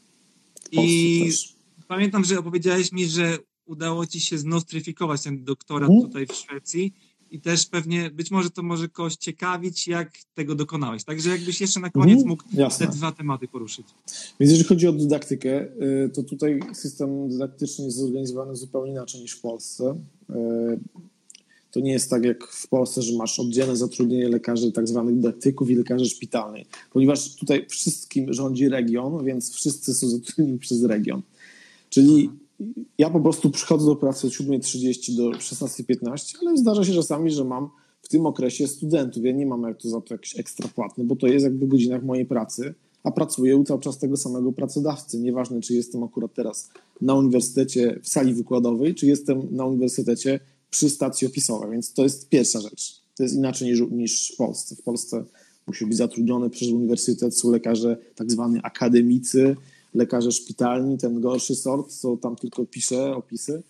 I 0.73 1.23
też. 1.27 1.62
Pamiętam, 1.93 2.25
że 2.25 2.39
opowiedziałeś 2.39 2.93
mi, 2.93 3.07
że 3.07 3.39
udało 3.67 4.07
ci 4.07 4.21
się 4.21 4.39
znostryfikować 4.39 5.23
ten 5.23 5.45
doktorat 5.45 5.91
Mhm. 5.91 6.07
tutaj 6.09 6.27
w 6.27 6.33
Szwecji 6.33 6.93
i 7.31 7.41
też 7.41 7.67
pewnie, 7.67 8.11
być 8.11 8.31
może 8.31 8.51
to 8.51 8.63
może 8.63 8.89
kogoś 8.89 9.17
ciekawić, 9.17 9.89
jak 9.89 10.11
tego 10.35 10.55
dokonałeś. 10.55 11.05
Także 11.05 11.31
jakbyś 11.31 11.61
jeszcze 11.61 11.81
na 11.81 11.91
koniec 11.91 12.09
Mhm, 12.19 12.29
mógł 12.29 12.43
jasne. 12.53 12.87
te 12.87 12.93
dwa 12.93 13.13
tematy 13.13 13.49
poruszyć. 13.49 13.87
Więc 14.41 14.53
jeżeli 14.53 14.65
chodzi 14.69 14.87
o 14.87 14.93
dydaktykę, 14.93 15.63
y, 16.07 16.11
to 16.15 16.23
tutaj 16.23 16.61
system 16.73 17.29
dydaktyczny 17.29 17.85
jest 17.85 17.97
zorganizowany 17.97 18.57
zupełnie 18.57 18.93
inaczej 18.93 19.21
niż 19.21 19.33
w 19.33 19.41
Polsce. 19.41 20.01
Y, 20.31 20.35
To 21.71 21.81
nie 21.81 21.93
jest 21.93 22.11
tak 22.11 22.25
jak 22.25 22.47
w 22.47 22.69
Polsce, 22.69 23.03
że 23.03 23.17
masz 23.17 23.41
oddzielne 23.41 23.77
zatrudnienie 23.77 24.29
lekarzy, 24.29 24.73
tak 24.73 24.89
zwanych 24.89 25.15
dydaktyków 25.15 25.71
i 25.71 25.75
lekarzy 25.75 26.05
szpitalnej, 26.07 26.67
ponieważ 26.93 27.35
tutaj 27.37 27.67
wszystkim 27.69 28.33
rządzi 28.33 28.69
region, 28.69 29.25
więc 29.25 29.53
wszyscy 29.55 29.95
są 29.95 30.09
zatrudnieni 30.09 30.59
przez 30.59 30.85
region. 30.85 31.23
Czyli 31.93 32.31
ja 32.99 33.11
po 33.11 33.21
prostu 33.21 33.51
przychodzę 33.51 33.87
do 33.87 33.97
pracy 33.97 34.27
od 34.27 34.33
7.30 34.33 35.17
do 35.17 35.31
16.15, 35.31 36.37
ale 36.41 36.57
zdarza 36.57 36.85
się 36.85 36.93
czasami, 36.95 37.31
że 37.31 37.45
mam 37.45 37.69
w 38.03 38.09
tym 38.09 38.27
okresie 38.27 38.69
studentów. 38.69 39.25
Ja 39.25 39.33
nie 39.33 39.47
mam 39.47 39.63
jak 39.63 39.83
to 39.83 39.89
za 39.89 40.01
to 40.01 40.15
jakiś 40.15 40.39
ekstra 40.39 40.69
płatny, 40.69 41.05
bo 41.05 41.17
to 41.17 41.27
jest 41.27 41.45
jakby 41.45 41.67
w 41.67 41.69
godzinach 41.69 42.03
mojej 42.03 42.27
pracy, 42.27 42.75
a 43.05 43.11
pracuję 43.11 43.57
u 43.57 43.65
cały 43.65 43.81
czas 43.81 43.99
tego 43.99 44.17
samego 44.17 44.53
pracodawcy. 44.53 45.21
Nieważne, 45.21 45.61
czy 45.61 45.75
jestem 45.75 46.03
akurat 46.03 46.35
teraz 46.35 46.71
na 47.01 47.15
uniwersytecie 47.15 48.01
w 48.03 48.09
sali 48.09 48.35
wykładowej, 48.35 48.95
czy 48.95 49.07
jestem 49.07 49.49
na 49.51 49.67
uniwersytecie 49.67 50.41
przy 50.71 50.91
stacji 50.91 51.27
ofisowej, 51.27 51.71
więc 51.71 51.93
to 51.93 52.03
jest 52.03 52.29
pierwsza 52.29 52.61
rzecz. 52.61 53.03
To 53.17 53.23
jest 53.23 53.35
inaczej 53.35 53.71
niż, 53.71 53.81
niż 53.91 54.33
w 54.35 54.37
Polsce. 54.37 54.77
W 54.77 54.83
Polsce 54.83 55.25
musi 55.67 55.87
być 55.87 55.97
zatrudniony 55.97 56.51
przez 56.51 56.69
uniwersytet, 56.69 57.39
są 57.39 57.51
lekarze 57.51 57.97
tak 58.15 58.31
zwani 58.31 58.61
akademicy, 58.63 59.57
lekarze 59.95 60.33
szpitalni, 60.33 60.99
ten 60.99 61.21
gorszy 61.21 61.55
sort, 61.55 61.93
co 61.93 62.17
tam 62.17 62.37
tylko 62.37 62.67
pisze 62.67 63.17
opisy. 63.17 63.63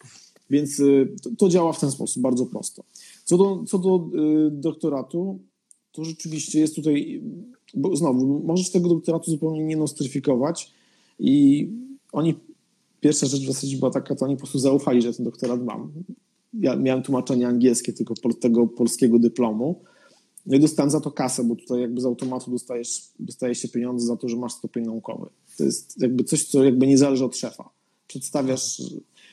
Więc 0.50 0.80
y, 0.80 1.14
to, 1.38 1.48
działa 1.48 1.72
w 1.72 1.80
ten 1.80 1.90
sposób, 1.90 2.22
bardzo 2.22 2.46
prosto. 2.46 2.84
Co 3.24 3.38
do, 3.38 3.64
co 3.66 3.78
do 3.78 4.10
y, 4.46 4.50
doktoratu, 4.50 5.38
to 5.92 6.04
rzeczywiście 6.04 6.60
jest 6.60 6.74
tutaj, 6.74 7.22
bo 7.74 7.96
znowu, 7.96 8.42
możesz 8.46 8.70
tego 8.70 8.88
doktoratu 8.88 9.30
zupełnie 9.30 9.64
nie 9.64 9.76
nostryfikować 9.76 10.70
i 11.18 11.68
oni, 12.12 12.34
pierwsza 13.00 13.26
rzecz 13.26 13.42
w 13.42 13.46
zasadzie 13.46 13.76
była 13.76 13.90
taka, 13.90 14.14
to 14.14 14.24
oni 14.24 14.34
po 14.34 14.40
prostu 14.40 14.58
zaufali, 14.58 15.02
że 15.02 15.14
ten 15.14 15.24
doktorat 15.24 15.64
mam. 15.64 15.92
Ja 16.54 16.76
miałem 16.76 17.02
tłumaczenie 17.02 17.48
angielskie 17.48 17.92
tylko 17.92 18.14
tego 18.40 18.66
polskiego 18.66 19.18
dyplomu. 19.18 19.82
No 20.46 20.56
i 20.56 20.60
dostałem 20.60 20.90
za 20.90 21.00
to 21.00 21.10
kasę, 21.10 21.44
bo 21.44 21.56
tutaj 21.56 21.80
jakby 21.80 22.00
z 22.00 22.04
automatu 22.04 22.50
dostajesz, 22.50 23.02
dostaje 23.18 23.54
się 23.54 23.68
pieniądze 23.68 24.06
za 24.06 24.16
to, 24.16 24.28
że 24.28 24.36
masz 24.36 24.52
stopień 24.52 24.84
naukowy. 24.84 25.26
To 25.58 25.64
jest 25.64 26.00
jakby 26.02 26.24
coś, 26.24 26.44
co 26.44 26.64
jakby 26.64 26.86
nie 26.86 26.98
zależy 26.98 27.24
od 27.24 27.36
szefa. 27.36 27.70
Przedstawiasz. 28.06 28.82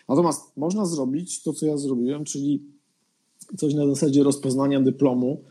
Natomiast 0.10 0.41
można 0.57 0.86
zrobić 0.86 1.43
to, 1.43 1.53
co 1.53 1.66
ja 1.66 1.78
zrobiłem, 1.78 2.26
czyli 2.26 2.64
coś 3.57 3.74
na 3.74 3.88
zasadzie 3.88 4.24
rozpoznania 4.24 4.82
dyplomu 4.82 5.41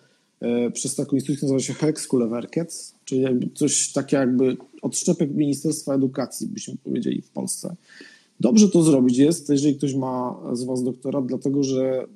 e, 0.40 0.70
przez 0.70 0.94
taką 0.94 1.16
instytucję, 1.16 1.48
nazywa 1.48 1.60
się 1.60 1.74
Hexkuleverket, 1.74 2.94
czyli 3.04 3.20
jakby 3.20 3.50
coś 3.54 3.92
takie 3.92 4.16
jakby 4.16 4.56
odszczepek 4.82 5.34
Ministerstwa 5.34 5.94
Edukacji, 5.94 6.46
byśmy 6.46 6.76
powiedzieli 6.84 7.22
w 7.22 7.30
Polsce. 7.30 7.76
Dobrze 8.40 8.68
to 8.68 8.82
zrobić 8.82 9.18
jest, 9.18 9.48
jeżeli 9.48 9.76
ktoś 9.76 9.94
ma 9.94 10.40
z 10.52 10.64
Was 10.64 10.82
doktorat, 10.82 11.26
dlatego 11.26 11.62
że 11.62 12.06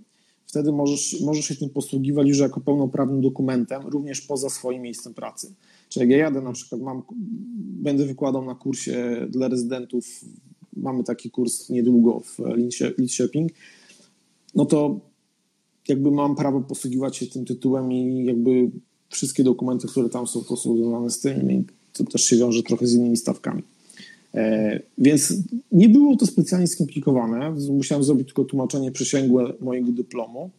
wtedy 0.53 0.72
możesz, 0.72 1.20
możesz 1.20 1.44
się 1.44 1.57
tym 1.57 1.70
posługiwać 1.70 2.28
już 2.28 2.38
jako 2.38 2.61
pełnoprawnym 2.61 3.20
dokumentem, 3.20 3.82
również 3.86 4.20
poza 4.20 4.50
swoim 4.50 4.82
miejscem 4.82 5.14
pracy. 5.14 5.55
Czyli 5.88 6.00
jak 6.00 6.11
ja 6.11 6.16
jadę 6.16 6.40
na 6.40 6.53
przykład, 6.53 6.80
mam, 6.80 7.03
będę 7.82 8.07
wykładał 8.07 8.44
na 8.44 8.55
kursie 8.55 9.26
dla 9.30 9.48
rezydentów, 9.48 10.24
mamy 10.76 11.05
taki 11.05 11.30
kurs 11.30 11.70
niedługo 11.70 12.20
w 12.20 12.38
Lidköping, 12.98 13.53
no 14.55 14.66
to 14.66 15.00
jakby 15.88 16.11
mam 16.11 16.36
prawo 16.36 16.61
posługiwać 16.61 17.16
się 17.16 17.26
tym 17.26 17.44
tytułem 17.44 17.92
i 17.92 18.24
jakby 18.24 18.70
wszystkie 19.09 19.44
dokumenty, 19.44 19.88
które 19.88 20.09
tam 20.09 20.26
są, 20.26 20.42
są 20.42 20.76
związane 20.76 21.11
z 21.11 21.20
tym 21.20 21.53
i 21.53 21.64
to 21.92 22.05
też 22.05 22.22
się 22.22 22.36
wiąże 22.36 22.62
trochę 22.62 22.86
z 22.86 22.94
innymi 22.94 23.16
stawkami. 23.16 23.62
E, 24.34 24.80
więc 24.98 25.34
nie 25.72 25.88
było 25.88 26.16
to 26.16 26.26
specjalnie 26.26 26.66
skomplikowane. 26.66 27.54
Musiałem 27.70 28.04
zrobić 28.04 28.26
tylko 28.26 28.44
tłumaczenie 28.44 28.92
przysięgłe 28.92 29.52
mojego 29.60 29.92
dyplomu, 29.92 30.50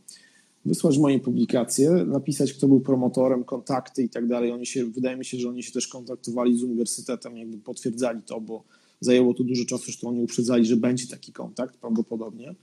wysłać 0.65 0.97
moje 0.97 1.19
publikacje, 1.19 1.91
napisać, 1.91 2.53
kto 2.53 2.67
był 2.67 2.79
promotorem, 2.79 3.43
kontakty 3.43 4.03
i 4.03 4.09
tak 4.09 4.27
dalej. 4.27 4.51
Oni 4.51 4.65
się, 4.65 4.85
wydaje 4.85 5.17
mi 5.17 5.25
się, 5.25 5.37
że 5.37 5.49
oni 5.49 5.63
się 5.63 5.71
też 5.71 5.87
kontaktowali 5.87 6.57
z 6.57 6.63
uniwersytetem, 6.63 7.37
jakby 7.37 7.57
potwierdzali 7.57 8.21
to, 8.21 8.41
bo 8.41 8.63
zajęło 8.99 9.33
to 9.33 9.43
dużo 9.43 9.65
czasu, 9.65 9.83
zresztą 9.83 10.09
oni 10.09 10.23
uprzedzali, 10.23 10.65
że 10.65 10.77
będzie 10.77 11.07
taki 11.07 11.31
kontakt 11.31 11.77
prawdopodobnie. 11.77 12.55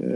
E, 0.00 0.06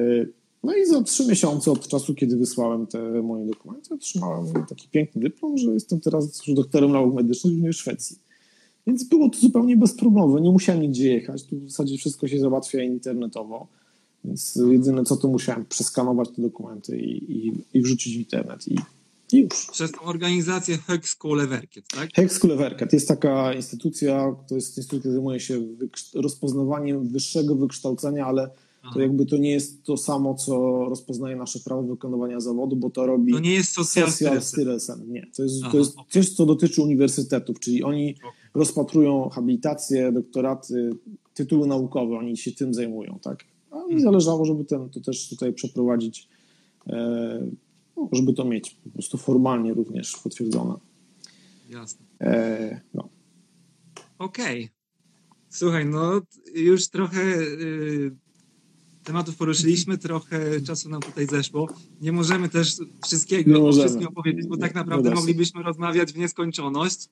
no 0.65 0.77
i 0.77 0.87
za 0.87 1.03
trzy 1.03 1.27
miesiące 1.27 1.73
od 1.73 1.89
czasu, 1.89 2.15
kiedy 2.15 2.37
wysłałem 2.37 2.87
te 2.87 3.23
moje 3.23 3.47
dokumenty, 3.47 3.95
otrzymałem 3.95 4.47
taki 4.69 4.89
piękny 4.89 5.21
dyplom, 5.21 5.59
że 5.59 5.71
jestem 5.71 6.01
teraz 6.01 6.43
doktorem 6.49 6.93
nauk 6.93 7.15
medycznych 7.15 7.55
w 7.55 7.73
Szwecji. 7.73 8.30
Więc 8.91 9.05
było 9.05 9.29
to 9.29 9.39
zupełnie 9.39 9.77
bezproblemowe, 9.77 10.41
nie 10.41 10.51
musiałem 10.51 10.83
nigdzie 10.83 11.13
jechać, 11.13 11.45
tu 11.45 11.59
w 11.59 11.71
zasadzie 11.71 11.99
wszystko 11.99 12.29
się 12.29 12.39
załatwia 12.39 12.83
internetowo, 12.83 13.67
więc 14.25 14.59
jedyne 14.71 15.05
co 15.05 15.17
to 15.17 15.29
musiałem 15.29 15.65
przeskanować 15.65 16.29
te 16.37 16.43
dokumenty 16.43 16.99
i, 16.99 17.33
i, 17.33 17.53
i 17.75 17.83
wrzucić 17.83 18.17
w 18.17 18.19
internet 18.19 18.69
i, 18.69 18.77
i 19.33 19.39
już. 19.39 19.67
Przez 19.73 19.93
tą 19.93 20.01
organizację 20.01 20.79
Hexkuleverket, 20.79 21.85
tak? 21.89 22.11
Hexkuleverket 22.15 22.93
jest 22.93 23.09
taka 23.09 23.55
instytucja, 23.55 24.37
to 24.49 24.55
jest 24.55 24.77
instytucja, 24.77 25.01
która 25.01 25.15
zajmuje 25.15 25.41
się 25.41 25.61
rozpoznawaniem 26.15 27.09
wyższego 27.09 27.55
wykształcenia, 27.55 28.27
ale 28.27 28.51
to 28.95 29.01
jakby 29.01 29.27
to 29.27 29.37
nie 29.37 29.51
jest 29.51 29.85
to 29.85 29.97
samo, 29.97 30.35
co 30.35 30.85
rozpoznaje 30.89 31.37
nasze 31.37 31.61
prawo 31.61 31.83
wykonywania 31.83 32.41
zawodu, 32.41 32.77
bo 32.77 32.91
to 32.91 33.07
robi 33.07 33.33
to 33.33 33.39
nie 33.39 33.55
jest 33.55 33.73
social, 33.73 34.13
social 34.13 34.43
styresen. 34.43 35.05
Nie, 35.09 35.27
to 35.37 35.43
jest, 35.43 35.57
Aha, 35.63 35.73
to 35.73 35.79
jest 35.79 35.93
okay. 35.93 36.05
coś, 36.09 36.29
co 36.29 36.47
dotyczy 36.47 36.83
uniwersytetów, 36.83 37.61
czyli 37.61 37.83
oni 37.83 38.15
okay. 38.19 38.40
Rozpatrują 38.55 39.29
habilitacje, 39.29 40.13
doktoraty, 40.13 40.91
tytuły 41.35 41.67
naukowe, 41.67 42.17
oni 42.17 42.37
się 42.37 42.53
tym 42.53 42.75
zajmują, 42.75 43.19
tak? 43.23 43.45
A 43.71 43.77
mi 43.77 43.83
mhm. 43.83 44.01
zależało, 44.01 44.45
żeby 44.45 44.65
ten, 44.65 44.91
to 44.91 45.01
też 45.01 45.29
tutaj 45.29 45.53
przeprowadzić, 45.53 46.29
e, 46.87 47.47
no, 47.97 48.09
żeby 48.13 48.33
to 48.33 48.45
mieć 48.45 48.71
po 48.71 48.91
prostu 48.91 49.19
formalnie 49.19 49.75
również 49.75 50.17
potwierdzone. 50.17 50.75
Jasne. 51.71 52.07
E, 52.21 52.81
no. 52.95 53.09
Okej. 54.19 54.65
Okay. 54.65 54.81
Słuchaj, 55.49 55.87
no 55.87 56.21
już 56.55 56.89
trochę... 56.89 57.21
Y, 57.21 58.17
tematów 59.05 59.37
poruszyliśmy, 59.37 59.99
trochę 59.99 60.61
czasu 60.61 60.89
nam 60.89 61.01
tutaj 61.01 61.27
zeszło. 61.27 61.69
Nie 62.01 62.13
możemy 62.13 62.49
też 62.49 62.77
wszystkiego, 63.07 63.51
Nie 63.51 63.59
możemy. 63.59 63.85
wszystkim 63.85 64.09
opowiedzieć, 64.09 64.47
bo 64.47 64.57
tak 64.57 64.75
naprawdę 64.75 65.11
moglibyśmy 65.11 65.63
rozmawiać 65.63 66.13
w 66.13 66.17
nieskończoność. 66.19 67.09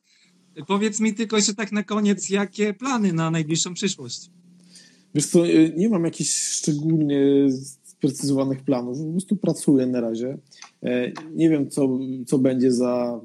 Powiedz 0.66 1.00
mi 1.00 1.14
tylko 1.14 1.36
jeszcze 1.36 1.54
tak 1.54 1.72
na 1.72 1.82
koniec, 1.82 2.30
jakie 2.30 2.74
plany 2.74 3.12
na 3.12 3.30
najbliższą 3.30 3.74
przyszłość? 3.74 4.30
Wiesz 5.14 5.26
co, 5.26 5.46
y, 5.46 5.72
nie 5.76 5.88
mam 5.88 6.04
jakichś 6.04 6.30
szczególnie 6.30 7.20
sprecyzowanych 7.84 8.62
planów, 8.62 8.98
po 8.98 9.10
prostu 9.10 9.36
pracuję 9.36 9.86
na 9.86 10.00
razie. 10.00 10.38
E, 10.82 11.12
nie 11.34 11.50
wiem, 11.50 11.70
co, 11.70 11.98
co 12.26 12.38
będzie 12.38 12.72
za 12.72 13.20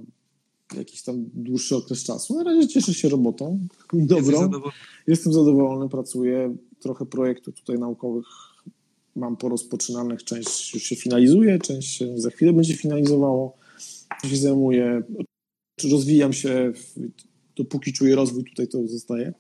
jakiś 0.78 1.04
tam 1.04 1.26
dłuższy 1.34 1.76
okres 1.76 2.04
czasu. 2.04 2.36
Na 2.36 2.44
razie 2.44 2.68
cieszę 2.68 2.94
się 2.94 3.10
robotą, 3.10 3.60
dobrą. 3.94 4.40
Zadowolony. 4.40 4.74
Jestem 5.08 5.34
zadowolony, 5.34 5.90
pracuję. 5.90 6.56
Trochę 6.80 7.06
projektów 7.06 7.56
tutaj 7.56 7.80
naukowych 7.80 8.26
mam 9.16 9.38
porozpoczynanych, 9.38 10.24
część 10.24 10.74
już 10.74 10.84
się 10.84 10.96
finalizuje, 10.96 11.60
część 11.60 11.98
się 11.98 12.18
za 12.20 12.30
chwilę 12.30 12.54
będzie 12.54 12.76
finalizowało. 12.76 13.58
Się 14.30 14.38
zajmuję, 14.38 15.04
rozwijam 15.92 16.34
się, 16.34 16.74
dopóki 17.56 17.94
czuję 17.94 18.16
rozwój, 18.16 18.44
tutaj 18.44 18.68
to 18.68 18.88
zostaje. 18.88 19.34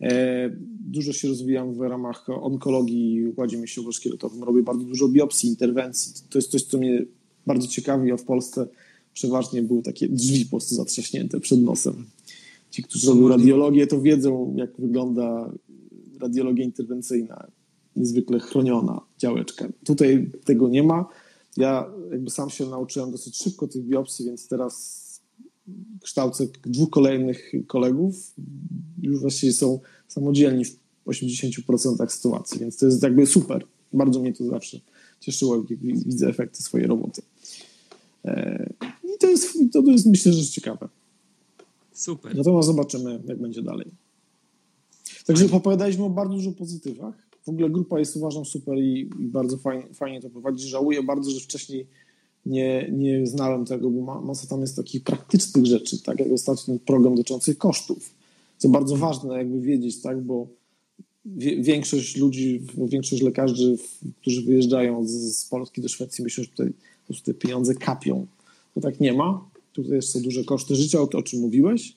E, 0.00 0.50
dużo 0.80 1.12
się 1.12 1.28
rozwijam 1.28 1.74
w 1.74 1.80
ramach 1.80 2.26
onkologii, 2.28 3.26
układzie 3.26 3.58
mięśniowo-szkieletowym. 3.58 4.42
Robię 4.42 4.62
bardzo 4.62 4.84
dużo 4.84 5.08
biopsji, 5.08 5.48
interwencji. 5.48 6.12
To 6.30 6.38
jest 6.38 6.50
coś, 6.50 6.62
co 6.62 6.78
mnie 6.78 7.04
bardzo 7.46 7.68
ciekawi, 7.68 8.12
a 8.12 8.16
w 8.16 8.24
Polsce 8.24 8.66
przeważnie 9.12 9.62
były 9.62 9.82
takie 9.82 10.08
drzwi 10.08 10.44
po 10.44 10.50
prostu 10.50 10.74
zatrzaśnięte 10.74 11.40
przed 11.40 11.62
nosem. 11.62 12.06
Ci, 12.70 12.82
którzy 12.82 13.08
robią 13.08 13.28
radiologię, 13.28 13.86
to 13.86 14.00
wiedzą, 14.00 14.54
jak 14.56 14.70
wygląda 14.78 15.52
radiologia 16.20 16.64
interwencyjna 16.64 17.46
niezwykle 17.96 18.38
chroniona 18.38 19.00
działeczka. 19.18 19.68
Tutaj 19.84 20.30
tego 20.44 20.68
nie 20.68 20.82
ma. 20.82 21.08
Ja 21.56 21.90
jakby 22.10 22.30
sam 22.30 22.50
się 22.50 22.66
nauczyłem 22.66 23.10
dosyć 23.10 23.36
szybko 23.36 23.68
tych 23.68 23.82
biopsji, 23.82 24.26
więc 24.26 24.48
teraz 24.48 25.09
kształcę 26.02 26.46
dwóch 26.62 26.90
kolejnych 26.90 27.52
kolegów. 27.66 28.34
Już 29.02 29.20
właściwie 29.20 29.52
są 29.52 29.80
samodzielni 30.08 30.64
w 30.64 30.78
80% 31.06 32.08
sytuacji, 32.08 32.60
więc 32.60 32.76
to 32.76 32.86
jest 32.86 33.02
jakby 33.02 33.26
super. 33.26 33.66
Bardzo 33.92 34.20
mnie 34.20 34.32
to 34.32 34.44
zawsze 34.44 34.80
cieszyło, 35.20 35.56
jak 35.56 35.80
widzę 35.80 36.28
efekty 36.28 36.62
swojej 36.62 36.86
roboty. 36.86 37.22
E, 38.24 38.72
I 39.04 39.18
to 39.20 39.30
jest, 39.30 39.58
to 39.72 39.82
jest 39.86 40.06
myślę, 40.06 40.32
że 40.32 40.46
ciekawe. 40.46 40.88
Super. 41.92 42.36
Natomiast 42.36 42.66
zobaczymy, 42.66 43.20
jak 43.26 43.38
będzie 43.38 43.62
dalej. 43.62 43.86
Także 45.26 45.46
opowiadaliśmy 45.52 46.04
o 46.04 46.10
bardzo 46.10 46.34
dużo 46.34 46.52
pozytywach. 46.52 47.14
W 47.44 47.48
ogóle 47.48 47.70
grupa 47.70 47.98
jest 47.98 48.16
uważam 48.16 48.44
super 48.44 48.78
i, 48.78 49.00
i 49.00 49.24
bardzo 49.24 49.56
fajnie, 49.56 49.94
fajnie 49.94 50.20
to 50.20 50.30
prowadzi. 50.30 50.68
Żałuję 50.68 51.02
bardzo, 51.02 51.30
że 51.30 51.40
wcześniej 51.40 51.86
nie, 52.46 52.90
nie 52.92 53.26
znałem 53.26 53.64
tego, 53.64 53.90
bo 53.90 54.00
ma, 54.00 54.20
masa 54.20 54.46
tam 54.46 54.60
jest 54.60 54.76
takich 54.76 55.04
praktycznych 55.04 55.66
rzeczy, 55.66 56.02
tak 56.02 56.20
jak 56.20 56.32
ostatnio 56.32 56.78
program 56.86 57.14
dotyczący 57.14 57.54
kosztów, 57.54 58.10
co 58.58 58.68
bardzo 58.68 58.96
ważne 58.96 59.34
jakby 59.34 59.60
wiedzieć, 59.60 60.00
tak, 60.00 60.22
bo 60.22 60.46
większość 61.60 62.16
ludzi, 62.16 62.62
większość 62.76 63.22
lekarzy, 63.22 63.76
którzy 64.20 64.42
wyjeżdżają 64.42 65.06
z, 65.06 65.44
Polski 65.44 65.80
do 65.80 65.88
Szwecji 65.88 66.24
myślą, 66.24 66.44
że 66.44 66.50
tutaj 66.50 66.72
po 67.08 67.14
te 67.24 67.34
pieniądze 67.34 67.74
kapią. 67.74 68.26
To 68.74 68.80
tak 68.80 69.00
nie 69.00 69.12
ma. 69.12 69.44
Tutaj 69.72 70.02
są 70.02 70.20
duże 70.20 70.44
koszty 70.44 70.76
życia, 70.76 71.00
o, 71.00 71.08
o 71.12 71.22
czym 71.22 71.40
mówiłeś 71.40 71.96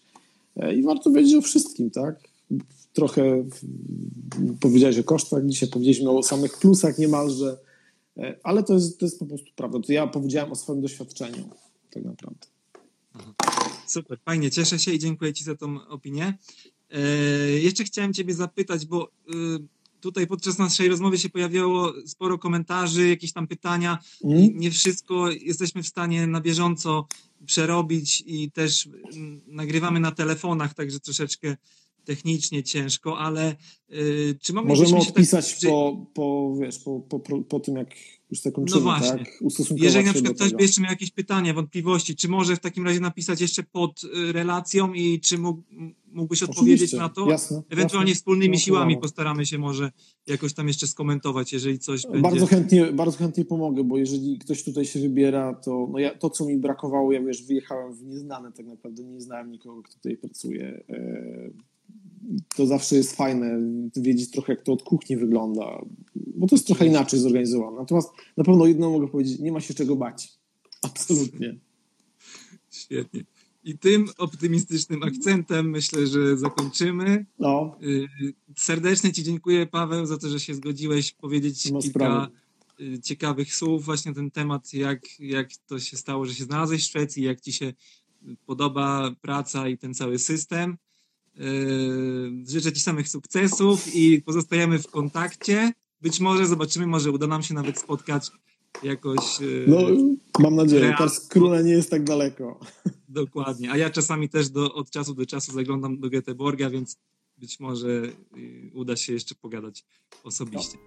e, 0.56 0.76
i 0.76 0.84
warto 0.84 1.12
wiedzieć 1.12 1.36
o 1.36 1.42
wszystkim, 1.42 1.92
tak? 1.92 2.16
trochę 2.94 3.44
powiedziałeś 4.60 4.98
o 5.00 5.04
kosztach, 5.04 5.46
dzisiaj 5.46 5.70
powiedzieliśmy 5.70 6.10
o 6.10 6.24
samych 6.24 6.58
plusach 6.58 6.98
niemalże, 6.98 7.58
ale 8.44 8.64
to 8.64 8.74
jest, 8.74 9.00
to 9.00 9.06
jest 9.06 9.20
po 9.20 9.26
prostu 9.26 9.52
prawda. 9.56 9.80
To 9.80 9.94
ja 9.94 10.08
powiedziałem 10.08 10.52
o 10.52 10.56
swoim 10.56 10.82
doświadczeniu 10.82 11.50
tak 11.90 12.04
naprawdę. 12.04 12.48
Super, 13.88 14.20
fajnie, 14.26 14.52
cieszę 14.52 14.80
się 14.80 14.94
i 14.94 15.00
dziękuję 15.00 15.34
Ci 15.34 15.44
za 15.44 15.56
tą 15.56 15.88
opinię. 15.88 16.38
E, 16.90 17.00
jeszcze 17.50 17.84
chciałem 17.84 18.14
Ciebie 18.14 18.34
zapytać, 18.34 18.86
bo 18.86 19.08
y, 19.08 19.10
tutaj 20.00 20.28
podczas 20.28 20.58
naszej 20.58 20.90
rozmowy 20.90 21.18
się 21.18 21.30
pojawiało 21.30 21.94
sporo 22.06 22.38
komentarzy, 22.38 23.08
jakieś 23.08 23.34
tam 23.34 23.48
pytania. 23.48 24.00
Mm. 24.24 24.58
Nie 24.58 24.72
wszystko 24.72 25.32
jesteśmy 25.32 25.84
w 25.84 25.88
stanie 25.88 26.28
na 26.28 26.42
bieżąco 26.42 27.08
przerobić 27.46 28.24
i 28.26 28.52
też 28.52 28.90
mm, 29.14 29.42
nagrywamy 29.48 30.00
na 30.00 30.12
telefonach, 30.12 30.74
także 30.74 31.00
troszeczkę 31.00 31.58
technicznie 32.06 32.64
ciężko, 32.64 33.18
ale 33.18 33.56
y, 33.94 34.38
czy 34.42 34.54
moglibyśmy 34.54 34.84
Możemy 34.84 35.10
odpisać 35.10 35.60
tak... 35.60 35.70
po, 35.70 36.06
po, 36.14 36.56
wiesz, 36.60 36.80
po, 36.80 37.00
po, 37.00 37.20
po 37.44 37.60
tym, 37.60 37.76
jak 37.76 37.90
już 38.34 38.42
zakończymy, 38.42 38.80
no 38.80 38.84
właśnie. 38.84 39.26
tak? 39.26 39.28
Jeżeli 39.76 40.06
na 40.06 40.14
przykład 40.14 40.36
ktoś 40.36 40.54
by 40.54 40.62
jeszcze 40.62 40.82
miał 40.82 40.92
jakieś 40.92 41.12
pytania, 41.12 41.54
wątpliwości, 41.54 42.16
czy 42.16 42.28
może 42.28 42.56
w 42.56 42.60
takim 42.60 42.86
razie 42.86 43.00
napisać 43.00 43.42
jeszcze 43.42 43.64
pod 43.64 44.04
y, 44.04 44.32
relacją 44.32 44.94
i 44.94 45.20
czy 45.20 45.38
mógł, 45.38 45.62
mógłbyś 46.14 46.44
odpowiedzieć 46.44 46.94
na 46.94 47.10
to? 47.10 47.30
Jasne, 47.30 47.62
Ewentualnie 47.70 48.12
jasne, 48.12 48.20
wspólnymi 48.20 48.60
siłami 48.60 48.98
postaramy 48.98 49.46
się 49.46 49.58
może 49.58 49.92
jakoś 50.28 50.54
tam 50.54 50.68
jeszcze 50.68 50.88
skomentować, 50.88 51.54
jeżeli 51.54 51.80
coś 51.80 52.04
bardzo 52.04 52.22
będzie. 52.22 52.46
Chętnie, 52.46 52.86
bardzo 52.86 53.18
chętnie 53.18 53.46
pomogę, 53.46 53.84
bo 53.84 53.98
jeżeli 53.98 54.38
ktoś 54.40 54.64
tutaj 54.64 54.86
się 54.86 55.00
wybiera, 55.00 55.54
to 55.54 55.88
no 55.92 56.00
ja, 56.00 56.16
to, 56.16 56.30
co 56.30 56.46
mi 56.46 56.58
brakowało, 56.58 57.12
ja 57.12 57.22
wiesz, 57.22 57.44
wyjechałem 57.44 57.94
w 57.94 58.04
nieznane 58.04 58.52
tak 58.52 58.66
naprawdę, 58.66 59.04
nie 59.04 59.22
znałem 59.22 59.52
nikogo, 59.52 59.84
kto 59.84 59.94
tutaj 59.94 60.18
pracuje. 60.18 60.84
E, 60.90 61.73
to 62.56 62.68
zawsze 62.68 62.96
jest 62.96 63.16
fajne, 63.16 63.60
wiedzieć 63.96 64.32
trochę, 64.32 64.54
jak 64.54 64.64
to 64.64 64.74
od 64.74 64.84
kuchni 64.84 65.18
wygląda. 65.18 65.82
bo 66.16 66.48
to 66.48 66.56
jest 66.56 66.68
trochę 66.68 66.86
inaczej 66.88 67.20
zorganizowane. 67.20 67.78
Natomiast 67.78 68.10
na 68.38 68.44
pewno 68.44 68.66
jedno 68.66 68.90
mogę 68.90 69.08
powiedzieć, 69.08 69.40
nie 69.40 69.52
ma 69.52 69.62
się 69.62 69.74
czego 69.74 69.96
bać. 69.96 70.34
Absolutnie. 70.82 71.56
Świetnie. 72.72 73.24
I 73.64 73.78
tym 73.78 74.06
optymistycznym 74.18 75.04
akcentem 75.04 75.70
myślę, 75.70 76.08
że 76.08 76.38
zakończymy. 76.38 77.26
No, 77.40 77.76
Y, 77.84 78.08
Serdecznie 78.58 79.12
Ci 79.14 79.24
dziękuję, 79.24 79.68
Paweł, 79.68 80.06
za 80.06 80.18
to, 80.18 80.30
że 80.30 80.40
się 80.40 80.56
zgodziłeś 80.56 81.12
powiedzieć 81.12 81.72
ma 81.72 81.80
kilka 81.82 82.00
sprawy. 82.00 82.32
ciekawych 83.04 83.56
słów, 83.56 83.86
właśnie 83.86 84.12
na 84.12 84.16
ten 84.16 84.32
temat, 84.32 84.74
jak, 84.74 85.20
jak 85.20 85.50
to 85.68 85.80
się 85.80 85.98
stało, 85.98 86.26
że 86.26 86.34
się 86.34 86.44
znalazłeś 86.44 86.82
w 86.82 86.90
Szwecji, 86.90 87.24
jak 87.24 87.42
Ci 87.42 87.54
się 87.54 87.74
podoba 88.46 89.16
praca 89.22 89.68
i 89.68 89.78
ten 89.78 89.94
cały 89.94 90.20
system. 90.20 90.78
Y, 91.40 92.50
Życzę 92.52 92.74
Ci 92.74 92.80
samych 92.82 93.10
sukcesów 93.10 93.96
i 93.96 94.22
pozostajemy 94.22 94.80
w 94.80 94.88
kontakcie. 94.88 95.74
Być 96.02 96.20
może 96.20 96.48
zobaczymy, 96.48 96.88
może 96.88 97.12
uda 97.12 97.28
nam 97.28 97.44
się 97.44 97.54
nawet 97.54 97.80
spotkać 97.80 98.32
jakoś. 98.84 99.42
y, 99.42 99.66
no 99.68 99.78
mam 100.40 100.56
nadzieję. 100.56 100.94
Teraz 100.98 101.28
króla 101.28 101.62
nie 101.62 101.72
jest 101.72 101.90
tak 101.90 102.04
daleko. 102.04 102.60
Dokładnie. 103.10 103.72
A 103.72 103.78
ja 103.78 103.90
czasami 103.90 104.30
też 104.30 104.50
do, 104.50 104.74
od 104.74 104.90
czasu 104.90 105.14
do 105.14 105.26
czasu 105.26 105.52
zaglądam 105.52 106.00
do 106.00 106.08
Göteborga, 106.08 106.72
więc 106.72 106.98
być 107.38 107.60
może 107.60 107.88
y, 108.38 108.72
uda 108.74 108.96
się 108.96 109.14
jeszcze 109.14 109.36
pogadać 109.36 109.86
osobiście. 110.24 110.78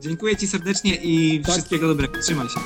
Dziękuję 0.00 0.36
Ci 0.36 0.46
serdecznie 0.46 0.94
i 1.04 1.40
Tak. 1.40 1.52
wszystkiego 1.52 1.88
dobrego. 1.88 2.20
Trzymaj 2.22 2.48
się. 2.48 2.60